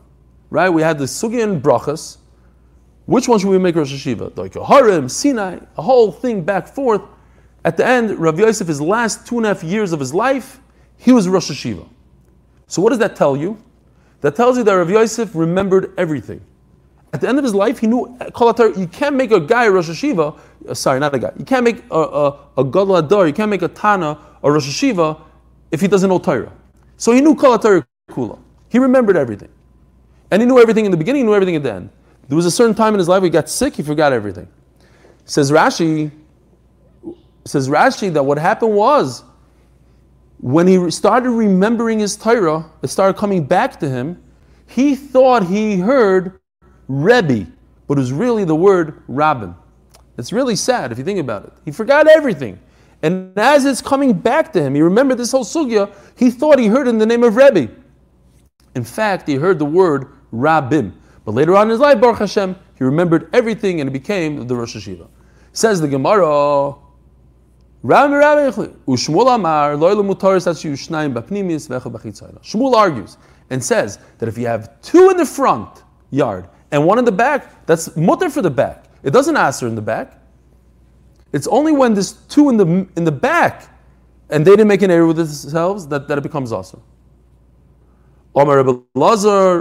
Right? 0.53 0.69
We 0.69 0.83
had 0.83 0.99
the 0.99 1.05
Sugi 1.05 1.41
and 1.41 1.63
Brachas. 1.63 2.17
Which 3.07 3.27
one 3.27 3.39
should 3.39 3.49
we 3.49 3.57
make 3.57 3.75
Rosh 3.75 3.91
Hashiva? 3.91 4.67
Harim, 4.67 5.09
Sinai, 5.09 5.57
a 5.75 5.81
whole 5.81 6.11
thing 6.11 6.43
back 6.43 6.67
forth. 6.67 7.01
At 7.65 7.75
the 7.75 7.83
end, 7.83 8.19
Rav 8.19 8.37
Yosef, 8.37 8.67
his 8.67 8.79
last 8.79 9.25
two 9.25 9.37
and 9.37 9.47
a 9.47 9.49
half 9.49 9.63
years 9.63 9.93
of 9.93 9.99
his 9.99 10.13
life, 10.13 10.59
he 10.95 11.11
was 11.11 11.27
Rosh 11.27 11.49
Hashiva. 11.49 11.89
So 12.67 12.83
what 12.83 12.91
does 12.91 12.99
that 12.99 13.15
tell 13.15 13.35
you? 13.35 13.57
That 14.21 14.35
tells 14.35 14.55
you 14.55 14.63
that 14.65 14.73
Rav 14.73 14.91
Yosef 14.91 15.33
remembered 15.33 15.91
everything. 15.97 16.39
At 17.13 17.21
the 17.21 17.27
end 17.27 17.39
of 17.39 17.43
his 17.43 17.55
life, 17.55 17.79
he 17.79 17.87
knew 17.87 18.15
you 18.77 18.87
can't 18.91 19.15
make 19.15 19.31
a 19.31 19.39
guy 19.39 19.65
a 19.65 19.71
Rosh 19.71 19.89
Hashiva, 19.89 20.37
uh, 20.69 20.73
sorry, 20.75 20.99
not 20.99 21.15
a 21.15 21.19
guy, 21.19 21.31
you 21.35 21.45
can't 21.45 21.63
make 21.63 21.83
a, 21.89 21.99
a, 21.99 22.39
a 22.59 22.63
Gadol 22.63 22.97
Adar, 22.97 23.25
you 23.25 23.33
can't 23.33 23.49
make 23.49 23.63
a 23.63 23.67
Tana, 23.69 24.19
a 24.43 24.51
Rosh 24.51 24.67
Hashiva, 24.67 25.19
if 25.71 25.81
he 25.81 25.87
doesn't 25.87 26.09
know 26.09 26.19
Torah. 26.19 26.53
So 26.97 27.11
he 27.11 27.21
knew 27.21 27.33
Kol 27.33 27.57
Kula. 27.57 28.37
He 28.69 28.77
remembered 28.77 29.17
everything. 29.17 29.49
And 30.31 30.41
he 30.41 30.47
knew 30.47 30.59
everything 30.59 30.85
in 30.85 30.91
the 30.91 30.97
beginning, 30.97 31.21
he 31.21 31.25
knew 31.25 31.35
everything 31.35 31.55
at 31.55 31.63
the 31.63 31.73
end. 31.73 31.89
There 32.27 32.35
was 32.35 32.45
a 32.45 32.51
certain 32.51 32.75
time 32.75 32.93
in 32.93 32.99
his 32.99 33.07
life 33.07 33.21
where 33.21 33.27
he 33.27 33.31
got 33.31 33.49
sick, 33.49 33.75
he 33.75 33.83
forgot 33.83 34.13
everything. 34.13 34.47
Says 35.25 35.51
Rashi, 35.51 36.11
says 37.45 37.69
Rashi 37.69 38.11
that 38.13 38.23
what 38.23 38.37
happened 38.37 38.73
was 38.73 39.23
when 40.39 40.67
he 40.67 40.91
started 40.91 41.29
remembering 41.29 41.99
his 41.99 42.17
Torah, 42.17 42.69
it 42.81 42.87
started 42.87 43.17
coming 43.17 43.45
back 43.45 43.79
to 43.79 43.89
him. 43.89 44.21
He 44.67 44.95
thought 44.95 45.45
he 45.47 45.77
heard 45.77 46.39
Rebbe, 46.87 47.47
but 47.87 47.97
it 47.97 48.01
was 48.01 48.11
really 48.11 48.43
the 48.43 48.55
word 48.55 49.03
Rabbin. 49.07 49.55
It's 50.17 50.33
really 50.33 50.55
sad 50.55 50.91
if 50.91 50.97
you 50.97 51.03
think 51.03 51.19
about 51.19 51.45
it. 51.45 51.53
He 51.65 51.71
forgot 51.71 52.07
everything. 52.07 52.59
And 53.03 53.37
as 53.37 53.65
it's 53.65 53.81
coming 53.81 54.13
back 54.13 54.53
to 54.53 54.61
him, 54.61 54.75
he 54.75 54.81
remembered 54.81 55.17
this 55.17 55.31
whole 55.31 55.45
sugya, 55.45 55.93
he 56.17 56.29
thought 56.29 56.59
he 56.59 56.67
heard 56.67 56.87
in 56.87 56.97
the 56.97 57.05
name 57.05 57.23
of 57.23 57.35
Rebbe. 57.35 57.69
In 58.75 58.83
fact, 58.83 59.27
he 59.27 59.35
heard 59.35 59.59
the 59.59 59.65
word 59.65 60.07
Rabbim. 60.33 60.93
But 61.25 61.33
later 61.33 61.55
on 61.55 61.63
in 61.63 61.69
his 61.69 61.79
life, 61.79 62.01
Baruch 62.01 62.19
Hashem, 62.19 62.55
he 62.77 62.83
remembered 62.83 63.29
everything 63.33 63.79
and 63.79 63.89
it 63.89 63.93
became 63.93 64.47
the 64.47 64.55
Rosh 64.55 64.75
Hashiva. 64.75 65.07
Says 65.53 65.79
the 65.79 65.87
Gemara, 65.87 66.75
Shmuel 72.41 72.73
argues 72.73 73.17
and 73.49 73.63
says 73.63 73.99
that 74.17 74.29
if 74.29 74.37
you 74.37 74.47
have 74.47 74.81
two 74.81 75.09
in 75.09 75.17
the 75.17 75.25
front 75.25 75.83
yard 76.09 76.47
and 76.71 76.85
one 76.85 76.97
in 76.97 77.05
the 77.05 77.11
back, 77.11 77.65
that's 77.65 77.95
mutter 77.95 78.29
for 78.29 78.41
the 78.41 78.49
back. 78.49 78.85
It 79.03 79.11
doesn't 79.11 79.35
answer 79.35 79.67
in 79.67 79.75
the 79.75 79.81
back. 79.81 80.19
It's 81.33 81.47
only 81.47 81.73
when 81.73 81.93
there's 81.93 82.13
two 82.13 82.49
in 82.49 82.57
the 82.57 82.87
in 82.95 83.03
the 83.03 83.11
back 83.11 83.67
and 84.29 84.45
they 84.45 84.51
didn't 84.51 84.67
make 84.67 84.81
an 84.81 84.89
error 84.89 85.05
with 85.05 85.17
themselves 85.17 85.87
that, 85.87 86.07
that 86.07 86.17
it 86.17 86.21
becomes 86.21 86.51
awesome. 86.51 86.81
That 88.35 89.57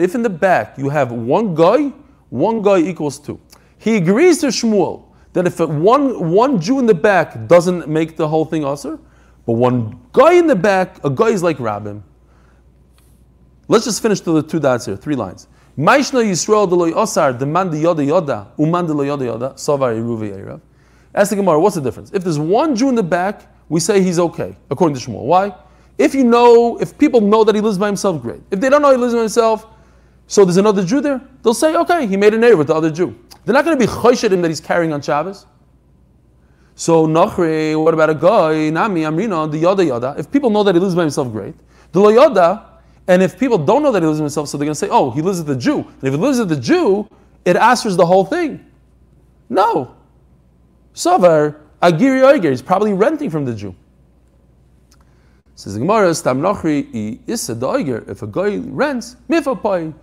if 0.00 0.14
in 0.14 0.22
the 0.22 0.30
back 0.30 0.78
you 0.78 0.88
have 0.88 1.12
one 1.12 1.54
guy, 1.54 1.92
one 2.30 2.62
guy 2.62 2.78
equals 2.78 3.18
two. 3.18 3.40
He 3.78 3.96
agrees 3.96 4.40
to 4.40 4.48
Shmuel 4.48 5.04
that 5.32 5.46
if 5.46 5.60
one, 5.60 6.30
one 6.30 6.60
Jew 6.60 6.78
in 6.78 6.86
the 6.86 6.94
back 6.94 7.46
doesn't 7.46 7.88
make 7.88 8.16
the 8.16 8.26
whole 8.26 8.44
thing 8.44 8.64
usher, 8.64 8.98
but 9.44 9.52
one 9.52 10.00
guy 10.12 10.34
in 10.34 10.46
the 10.46 10.56
back, 10.56 11.04
a 11.04 11.10
guy 11.10 11.28
is 11.28 11.42
like 11.42 11.58
Rabbim, 11.58 12.02
Let's 13.68 13.84
just 13.84 14.00
finish 14.00 14.20
the 14.20 14.42
two 14.42 14.60
dots 14.60 14.86
here, 14.86 14.96
three 14.96 15.16
lines. 15.16 15.48
Maishna 15.76 16.24
Yisrael 16.24 16.70
deloy 16.70 16.92
osar 16.92 17.36
demand 17.36 17.72
yoda 17.72 18.06
yoda 18.06 18.46
uman 18.58 18.86
deloy 18.86 19.06
yoda 19.06 19.56
yoda. 19.56 20.60
Ask 21.14 21.30
the 21.30 21.36
Gemara, 21.36 21.58
what's 21.58 21.74
the 21.74 21.80
difference? 21.80 22.12
If 22.12 22.22
there's 22.22 22.38
one 22.38 22.76
Jew 22.76 22.88
in 22.88 22.94
the 22.94 23.02
back, 23.02 23.42
we 23.68 23.80
say 23.80 24.00
he's 24.00 24.18
okay, 24.18 24.56
according 24.70 24.96
to 24.96 25.04
Shmuel. 25.04 25.24
Why? 25.24 25.52
If 25.98 26.14
you 26.14 26.24
know, 26.24 26.78
if 26.78 26.96
people 26.98 27.20
know 27.20 27.44
that 27.44 27.54
he 27.54 27.60
lives 27.60 27.78
by 27.78 27.86
himself, 27.86 28.20
great. 28.20 28.40
If 28.50 28.60
they 28.60 28.68
don't 28.68 28.82
know 28.82 28.90
he 28.90 28.96
lives 28.96 29.14
by 29.14 29.20
himself, 29.20 29.66
so 30.26 30.44
there's 30.44 30.56
another 30.56 30.84
Jew 30.84 31.00
there, 31.00 31.20
they'll 31.42 31.54
say, 31.54 31.74
okay, 31.74 32.06
he 32.06 32.16
made 32.16 32.34
an 32.34 32.44
error 32.44 32.56
with 32.56 32.66
the 32.66 32.74
other 32.74 32.90
Jew. 32.90 33.18
They're 33.44 33.54
not 33.54 33.64
going 33.64 33.78
to 33.78 33.86
be 33.86 33.90
choshid 33.90 34.32
him 34.32 34.42
that 34.42 34.48
he's 34.48 34.60
carrying 34.60 34.92
on 34.92 35.00
Shabbos. 35.00 35.46
So 36.74 37.06
Nachre, 37.06 37.82
what 37.82 37.94
about 37.94 38.10
a 38.10 38.14
guy, 38.14 38.68
Nami, 38.70 39.02
Amrina, 39.02 39.50
the 39.50 39.62
Yoda 39.62 39.86
Yoda? 39.86 40.18
If 40.18 40.30
people 40.30 40.50
know 40.50 40.62
that 40.64 40.74
he 40.74 40.80
lives 40.80 40.94
by 40.94 41.02
himself, 41.02 41.32
great. 41.32 41.54
The 41.92 42.00
Lo 42.00 42.12
Yoda, 42.12 42.64
and 43.08 43.22
if 43.22 43.38
people 43.38 43.56
don't 43.56 43.82
know 43.82 43.92
that 43.92 44.02
he 44.02 44.06
lives 44.06 44.20
with 44.20 44.26
himself, 44.26 44.48
so 44.48 44.58
they're 44.58 44.66
going 44.66 44.74
to 44.74 44.78
say, 44.78 44.88
oh, 44.90 45.10
he 45.10 45.22
lives 45.22 45.38
with 45.38 45.46
the 45.46 45.56
Jew. 45.56 45.78
And 45.78 46.04
if 46.04 46.12
he 46.12 46.18
lives 46.18 46.38
with 46.38 46.48
the 46.48 46.56
Jew, 46.56 47.08
it 47.44 47.56
answers 47.56 47.96
the 47.96 48.04
whole 48.04 48.24
thing. 48.24 48.66
No. 49.48 49.94
Savar, 50.94 51.60
Agiri 51.80 52.22
Oiger, 52.22 52.50
he's 52.50 52.62
probably 52.62 52.92
renting 52.92 53.30
from 53.30 53.44
the 53.44 53.54
Jew. 53.54 53.74
Says 55.56 55.72
the 55.72 55.80
Gemara, 55.80 56.14
Stam 56.14 56.42
Nochri, 56.42 57.18
if 57.26 58.22
a 58.22 58.26
guy 58.26 58.58
rents, 58.58 59.16
Mifapai, 59.26 59.94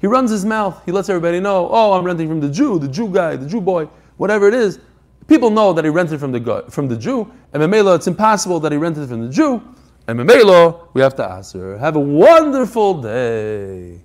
he 0.00 0.06
runs 0.06 0.30
his 0.30 0.44
mouth, 0.44 0.82
he 0.84 0.92
lets 0.92 1.08
everybody 1.08 1.40
know, 1.40 1.66
oh, 1.70 1.94
I'm 1.94 2.04
renting 2.04 2.28
from 2.28 2.40
the 2.40 2.50
Jew, 2.50 2.78
the 2.78 2.88
Jew 2.88 3.08
guy, 3.08 3.34
the 3.36 3.48
Jew 3.48 3.62
boy, 3.62 3.88
whatever 4.18 4.48
it 4.48 4.54
is. 4.54 4.80
People 5.26 5.48
know 5.48 5.72
that 5.72 5.84
he 5.84 5.90
rented 5.90 6.20
from 6.20 6.30
the 6.30 6.38
guy, 6.38 6.60
from 6.68 6.88
the 6.88 6.96
Jew, 6.96 7.32
and 7.54 7.62
Memela, 7.62 7.96
it's 7.96 8.06
impossible 8.06 8.60
that 8.60 8.70
he 8.70 8.76
rented 8.76 9.08
from 9.08 9.26
the 9.26 9.32
Jew. 9.32 9.62
And 10.06 10.20
Memelo, 10.20 10.88
we 10.92 11.00
have 11.00 11.16
to 11.16 11.26
answer. 11.26 11.78
Have 11.78 11.96
a 11.96 12.00
wonderful 12.00 13.00
day. 13.00 14.02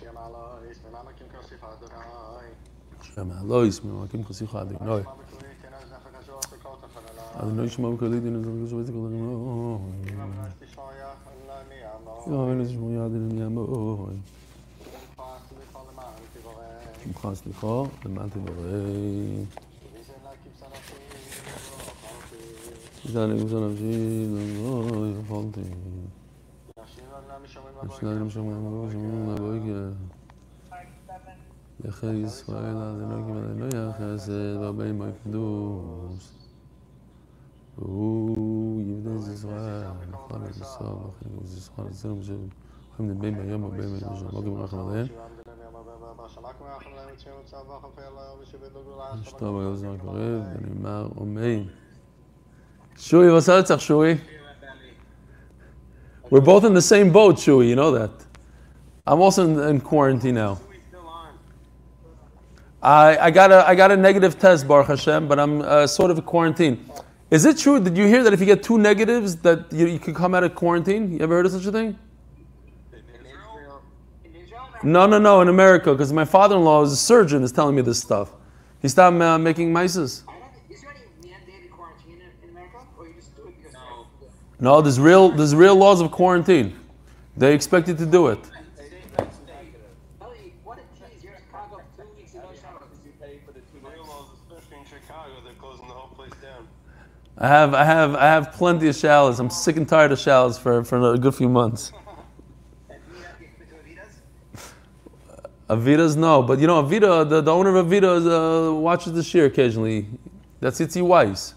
Shema 0.00 0.28
אדוני 7.37 7.69
שמע 7.69 7.87
וקולי 7.87 8.19
דין 8.19 8.35
וזרקו 8.35 8.67
שבתי 8.69 8.91
כל 8.91 8.97
הגנוי. 9.05 9.77
יואל 12.27 12.61
לשמו 12.61 12.91
יד 12.91 13.15
אל 13.15 13.41
ימוי. 13.41 14.15
שמך 17.03 17.27
סליחה, 17.33 17.83
למען 18.05 18.29
תברך. 18.29 19.63
זה 23.05 23.23
אני 23.23 23.41
גוזר 23.41 23.67
נפשי, 23.67 24.27
לא 24.63 25.05
יכולתי. 25.19 25.61
השניים 27.89 28.29
שומעים, 28.29 28.65
לא 28.65 28.91
שומעים 28.91 29.29
לבויקר. 29.29 29.89
יחד 31.85 32.13
ישראל, 32.13 32.77
אדוני 32.77 33.23
כמעט 33.23 33.73
לא 33.73 33.79
יחסד, 33.79 34.57
והבאים 34.61 34.95
מוי 34.97 35.11
קדוש. 37.77 37.89
והוא 37.89 38.81
יבנה 38.81 39.19
את 39.21 39.33
ישראל, 39.33 39.83
נפל 40.09 40.45
את 40.49 40.61
ישראל, 40.61 40.89
וכן 40.89 41.29
את 41.41 41.57
ישראל, 41.57 41.87
אצלנו 41.91 42.19
בשביל, 42.19 42.37
יכולים 42.93 43.11
לדבר 43.11 43.43
ביום 43.43 43.63
הבא, 43.63 43.77
בשביל 43.77 44.29
לא 44.33 44.41
גמר 44.41 44.63
לכם 44.63 44.77
עליהם. 44.79 45.07
שטוב, 49.23 49.59
היום 49.59 49.75
זמן 49.75 49.97
קרב, 49.97 50.41
ונאמר, 50.55 51.07
אמן. 51.21 51.63
Shui, 52.95 53.31
what's 53.31 53.49
up, 53.49 53.81
Shui? 53.81 54.21
We're 56.29 56.41
both 56.41 56.63
in 56.63 56.73
the 56.73 56.81
same 56.81 57.11
boat, 57.11 57.39
Shui, 57.39 57.67
you 57.69 57.75
know 57.75 57.91
that. 57.91 58.11
I'm 59.07 59.19
also 59.19 59.43
in, 59.45 59.59
in 59.59 59.81
quarantine 59.81 60.35
now. 60.35 60.59
I, 62.81 63.17
I, 63.17 63.31
got 63.31 63.51
a, 63.51 63.67
I 63.67 63.75
got 63.75 63.91
a 63.91 63.97
negative 63.97 64.37
test, 64.37 64.67
Baruch 64.67 64.87
Hashem, 64.87 65.27
but 65.27 65.39
I'm 65.39 65.61
uh, 65.61 65.87
sort 65.87 66.11
of 66.11 66.17
a 66.17 66.21
quarantine. 66.21 66.85
Is 67.30 67.44
it 67.44 67.58
true? 67.58 67.78
Did 67.78 67.96
you 67.96 68.06
hear 68.06 68.22
that 68.24 68.32
if 68.32 68.40
you 68.40 68.46
get 68.46 68.62
two 68.62 68.78
negatives, 68.78 69.36
that 69.36 69.70
you, 69.70 69.86
you 69.86 69.98
could 69.98 70.14
come 70.14 70.34
out 70.34 70.44
of 70.44 70.54
quarantine? 70.54 71.12
You 71.12 71.20
ever 71.20 71.34
heard 71.36 71.46
of 71.46 71.52
such 71.52 71.66
a 71.66 71.72
thing? 71.72 71.98
No, 74.82 75.06
no, 75.06 75.18
no, 75.18 75.40
in 75.40 75.48
America, 75.48 75.92
because 75.92 76.12
my 76.12 76.24
father-in-law 76.24 76.84
is 76.84 76.92
a 76.92 76.96
surgeon, 76.96 77.42
is 77.42 77.52
telling 77.52 77.74
me 77.74 77.82
this 77.82 78.00
stuff. 78.00 78.32
He 78.80 78.88
stopped 78.88 79.20
uh, 79.20 79.36
making 79.36 79.72
mices. 79.72 80.22
No, 84.60 84.80
there's 84.80 84.98
real, 84.98 85.30
there's 85.30 85.54
real 85.54 85.76
laws 85.76 86.00
of 86.00 86.10
quarantine. 86.10 86.78
They 87.36 87.54
expect 87.54 87.88
you 87.88 87.94
to 87.94 88.06
do 88.06 88.28
it. 88.28 88.38
I 97.40 97.46
have, 97.46 97.72
I 97.72 97.84
have, 97.84 98.16
I 98.16 98.26
have 98.26 98.52
plenty 98.52 98.88
of 98.88 98.96
shallows. 98.96 99.38
I'm 99.38 99.48
sick 99.48 99.76
and 99.76 99.88
tired 99.88 100.10
of 100.10 100.18
shallows 100.18 100.58
for, 100.58 100.82
for 100.82 101.14
a 101.14 101.18
good 101.18 101.36
few 101.36 101.48
months. 101.48 101.92
Avida's 105.70 106.16
no, 106.16 106.42
but 106.42 106.58
you 106.58 106.66
know 106.66 106.82
Avida, 106.82 107.28
the, 107.28 107.40
the 107.40 107.52
owner 107.52 107.76
of 107.76 107.86
Avida 107.86 108.70
uh, 108.70 108.74
watches 108.74 109.12
the 109.12 109.22
share 109.22 109.44
occasionally. 109.44 110.08
That's 110.58 110.80
Itzy 110.80 111.00
Weiss. 111.00 111.54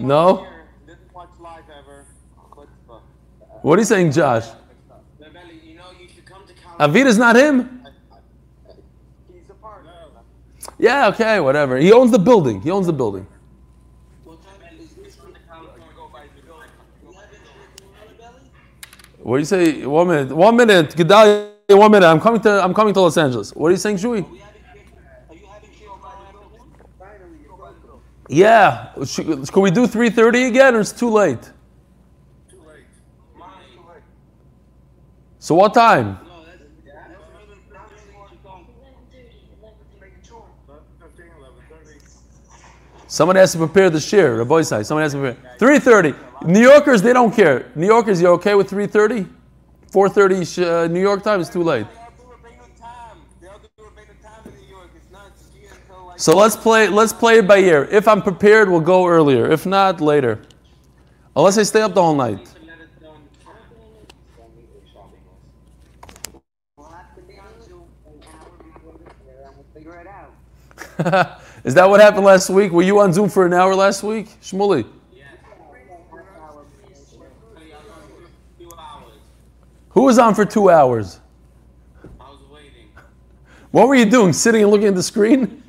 No? 0.00 0.44
What 3.62 3.78
are 3.78 3.82
you 3.82 3.86
saying, 3.86 4.10
Josh? 4.10 4.46
Avida's 6.80 7.18
not 7.18 7.36
him? 7.36 7.74
Yeah, 10.78 11.08
okay, 11.08 11.40
whatever. 11.40 11.76
He 11.78 11.92
owns 11.92 12.10
the 12.10 12.18
building. 12.18 12.60
He 12.60 12.70
owns 12.70 12.86
the 12.86 12.92
building. 12.92 13.26
What 19.18 19.36
do 19.36 19.40
you 19.40 19.46
say? 19.46 19.86
One 19.86 20.08
minute. 20.08 20.36
One 20.36 20.54
minute. 20.56 20.90
Gedalia, 20.90 21.48
one 21.70 21.90
minute. 21.90 22.06
I'm 22.06 22.20
coming 22.20 22.42
to 22.42 22.62
I'm 22.62 22.74
coming 22.74 22.92
to 22.92 23.00
Los 23.00 23.16
Angeles. 23.16 23.54
What 23.54 23.68
are 23.68 23.70
you 23.70 23.78
saying, 23.78 23.96
Shui? 23.96 24.24
Yeah. 28.28 28.92
Can 28.94 29.62
we 29.62 29.70
do 29.70 29.86
3.30 29.86 30.48
again 30.48 30.74
or 30.74 30.80
it's 30.80 30.92
too 30.92 31.10
late? 31.10 31.42
Too 32.50 32.60
late. 32.66 32.84
So 35.38 35.54
what 35.54 35.74
time? 35.74 36.18
Someone 43.14 43.36
has 43.36 43.52
to 43.52 43.58
prepare 43.58 43.90
the 43.90 44.00
the 44.00 44.44
boy 44.44 44.62
side. 44.62 44.84
Someone 44.84 45.04
has 45.04 45.12
to 45.12 45.18
prepare. 45.20 45.56
3.30. 45.58 46.48
New 46.48 46.60
Yorkers, 46.60 47.00
they 47.00 47.12
don't 47.12 47.32
care. 47.32 47.70
New 47.76 47.86
Yorkers, 47.86 48.20
you 48.20 48.26
okay 48.26 48.56
with 48.56 48.68
3.30? 48.68 49.30
4.30 49.92 50.66
uh, 50.66 50.88
New 50.88 51.00
York 51.00 51.22
time 51.22 51.40
is 51.40 51.48
too 51.48 51.62
late. 51.62 51.86
So 56.16 56.36
let's 56.36 56.56
play 56.56 56.88
let's 56.88 57.12
play 57.12 57.38
it 57.38 57.46
by 57.46 57.58
ear. 57.58 57.84
If 57.88 58.08
I'm 58.08 58.20
prepared, 58.20 58.68
we'll 58.68 58.80
go 58.80 59.06
earlier. 59.06 59.48
If 59.48 59.64
not, 59.64 60.00
later. 60.00 60.40
Unless 61.36 61.58
I 61.58 61.62
stay 61.62 61.82
up 61.82 61.94
the 61.94 62.02
whole 62.02 62.16
night. 62.16 62.48
Is 71.64 71.74
that 71.74 71.88
what 71.88 72.00
happened 72.00 72.26
last 72.26 72.50
week? 72.50 72.72
Were 72.72 72.82
you 72.82 73.00
on 73.00 73.12
Zoom 73.12 73.28
for 73.30 73.46
an 73.46 73.54
hour 73.54 73.74
last 73.74 74.02
week, 74.02 74.28
Shmuley? 74.42 74.86
Who 79.90 80.02
was 80.02 80.18
on 80.18 80.34
for 80.34 80.44
two 80.44 80.70
hours? 80.70 81.20
I 82.20 82.24
was 82.24 82.40
waiting. 82.52 82.88
What 83.70 83.86
were 83.88 83.94
you 83.94 84.04
doing? 84.04 84.32
Sitting 84.32 84.62
and 84.62 84.70
looking 84.70 84.88
at 84.88 84.94
the 84.94 85.02
screen? 85.02 85.62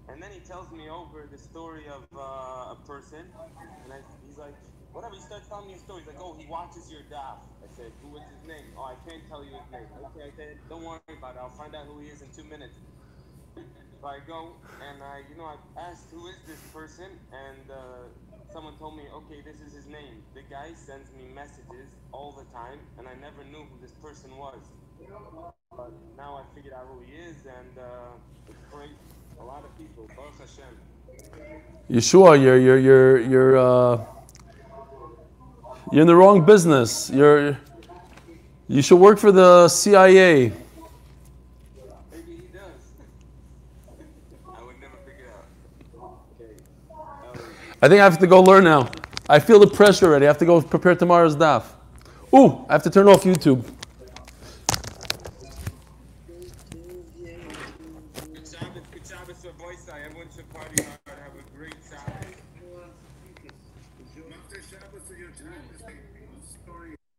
And 0.08 0.22
then 0.22 0.30
he 0.30 0.42
tells 0.46 0.70
me 0.72 0.90
over 0.94 1.26
the 1.26 1.40
story 1.40 1.90
of 1.90 2.06
uh, 2.14 2.78
a 2.78 2.78
person. 2.86 3.34
And 3.82 3.90
I, 3.90 4.06
he's 4.22 4.38
like, 4.38 4.54
whatever. 4.94 5.16
He 5.18 5.22
starts 5.26 5.50
telling 5.50 5.66
me 5.66 5.74
a 5.74 5.82
story. 5.82 6.06
He's 6.06 6.14
like, 6.14 6.22
oh, 6.22 6.38
he 6.38 6.46
watches 6.46 6.86
your 6.94 7.02
DAF. 7.10 7.42
I 7.66 7.70
said, 7.74 7.98
who 7.98 8.14
is 8.18 8.22
his 8.30 8.46
name? 8.46 8.70
Oh, 8.78 8.94
I 8.94 8.98
can't 9.10 9.26
tell 9.26 9.42
you 9.42 9.58
his 9.58 9.66
name. 9.74 9.90
Okay, 10.14 10.22
I 10.30 10.34
said, 10.38 10.62
don't 10.70 10.86
worry 10.86 11.02
about 11.18 11.34
it. 11.34 11.42
I'll 11.42 11.50
find 11.58 11.74
out 11.74 11.90
who 11.90 11.98
he 11.98 12.14
is 12.14 12.22
in 12.22 12.30
two 12.30 12.46
minutes. 12.46 12.78
So 14.02 14.08
I 14.08 14.20
go 14.26 14.58
and 14.82 15.02
I, 15.02 15.26
you 15.30 15.38
know, 15.38 15.46
I 15.50 15.58
asked 15.90 16.10
who 16.12 16.28
is 16.30 16.38
this 16.46 16.62
person, 16.74 17.10
and 17.34 17.66
uh, 17.70 18.10
someone 18.54 18.78
told 18.78 18.98
me, 18.98 19.06
okay, 19.26 19.42
this 19.46 19.62
is 19.62 19.74
his 19.74 19.88
name. 19.88 20.26
The 20.34 20.42
guy 20.50 20.74
sends 20.78 21.10
me 21.14 21.26
messages 21.34 21.98
all 22.14 22.34
the 22.38 22.46
time, 22.54 22.82
and 22.98 23.08
I 23.08 23.16
never 23.16 23.44
knew 23.46 23.66
who 23.70 23.82
this 23.82 23.94
person 23.94 24.38
was. 24.38 24.62
But 25.76 25.92
now 26.18 26.38
I 26.38 26.56
figured 26.56 26.74
out 26.74 26.88
who 26.88 27.02
he 27.06 27.14
is, 27.14 27.36
and 27.46 27.78
uh, 27.78 28.54
great. 28.72 28.92
A 29.40 29.44
lot 29.44 29.64
of 29.64 29.78
people, 29.78 30.10
Baruch 30.16 30.40
Hashem. 30.40 30.76
Yeshua, 31.90 32.42
you're 32.42 32.58
you're 32.58 32.80
you're 32.80 33.20
you're 33.20 33.58
uh, 33.58 34.06
you're 35.92 36.02
in 36.02 36.08
the 36.08 36.16
wrong 36.16 36.46
business. 36.46 37.10
You're 37.10 37.58
you 38.68 38.82
should 38.82 39.00
work 39.00 39.20
for 39.20 39.32
the 39.32 39.68
CIA. 39.68 40.52
Maybe 42.12 42.24
he 42.28 42.42
does. 42.54 42.62
I 44.56 44.64
would 44.64 44.80
never 44.80 44.98
figure 45.06 45.28
out. 45.36 46.20
Okay. 46.40 47.44
I 47.82 47.90
think 47.90 48.00
I 48.00 48.04
have 48.04 48.20
to 48.20 48.28
go 48.28 48.42
learn 48.42 48.64
now. 48.64 48.90
I 49.28 49.40
feel 49.40 49.60
the 49.60 49.68
pressure 49.68 50.08
already. 50.08 50.26
I 50.26 50.30
have 50.30 50.38
to 50.40 50.46
go 50.46 50.62
prepare 50.62 50.96
tomorrow's 50.96 51.36
daf. 51.36 51.64
Ooh, 52.34 52.66
I 52.70 52.74
have 52.74 52.84
to 52.84 52.90
turn 52.90 53.08
off 53.08 53.24
YouTube. 53.24 53.66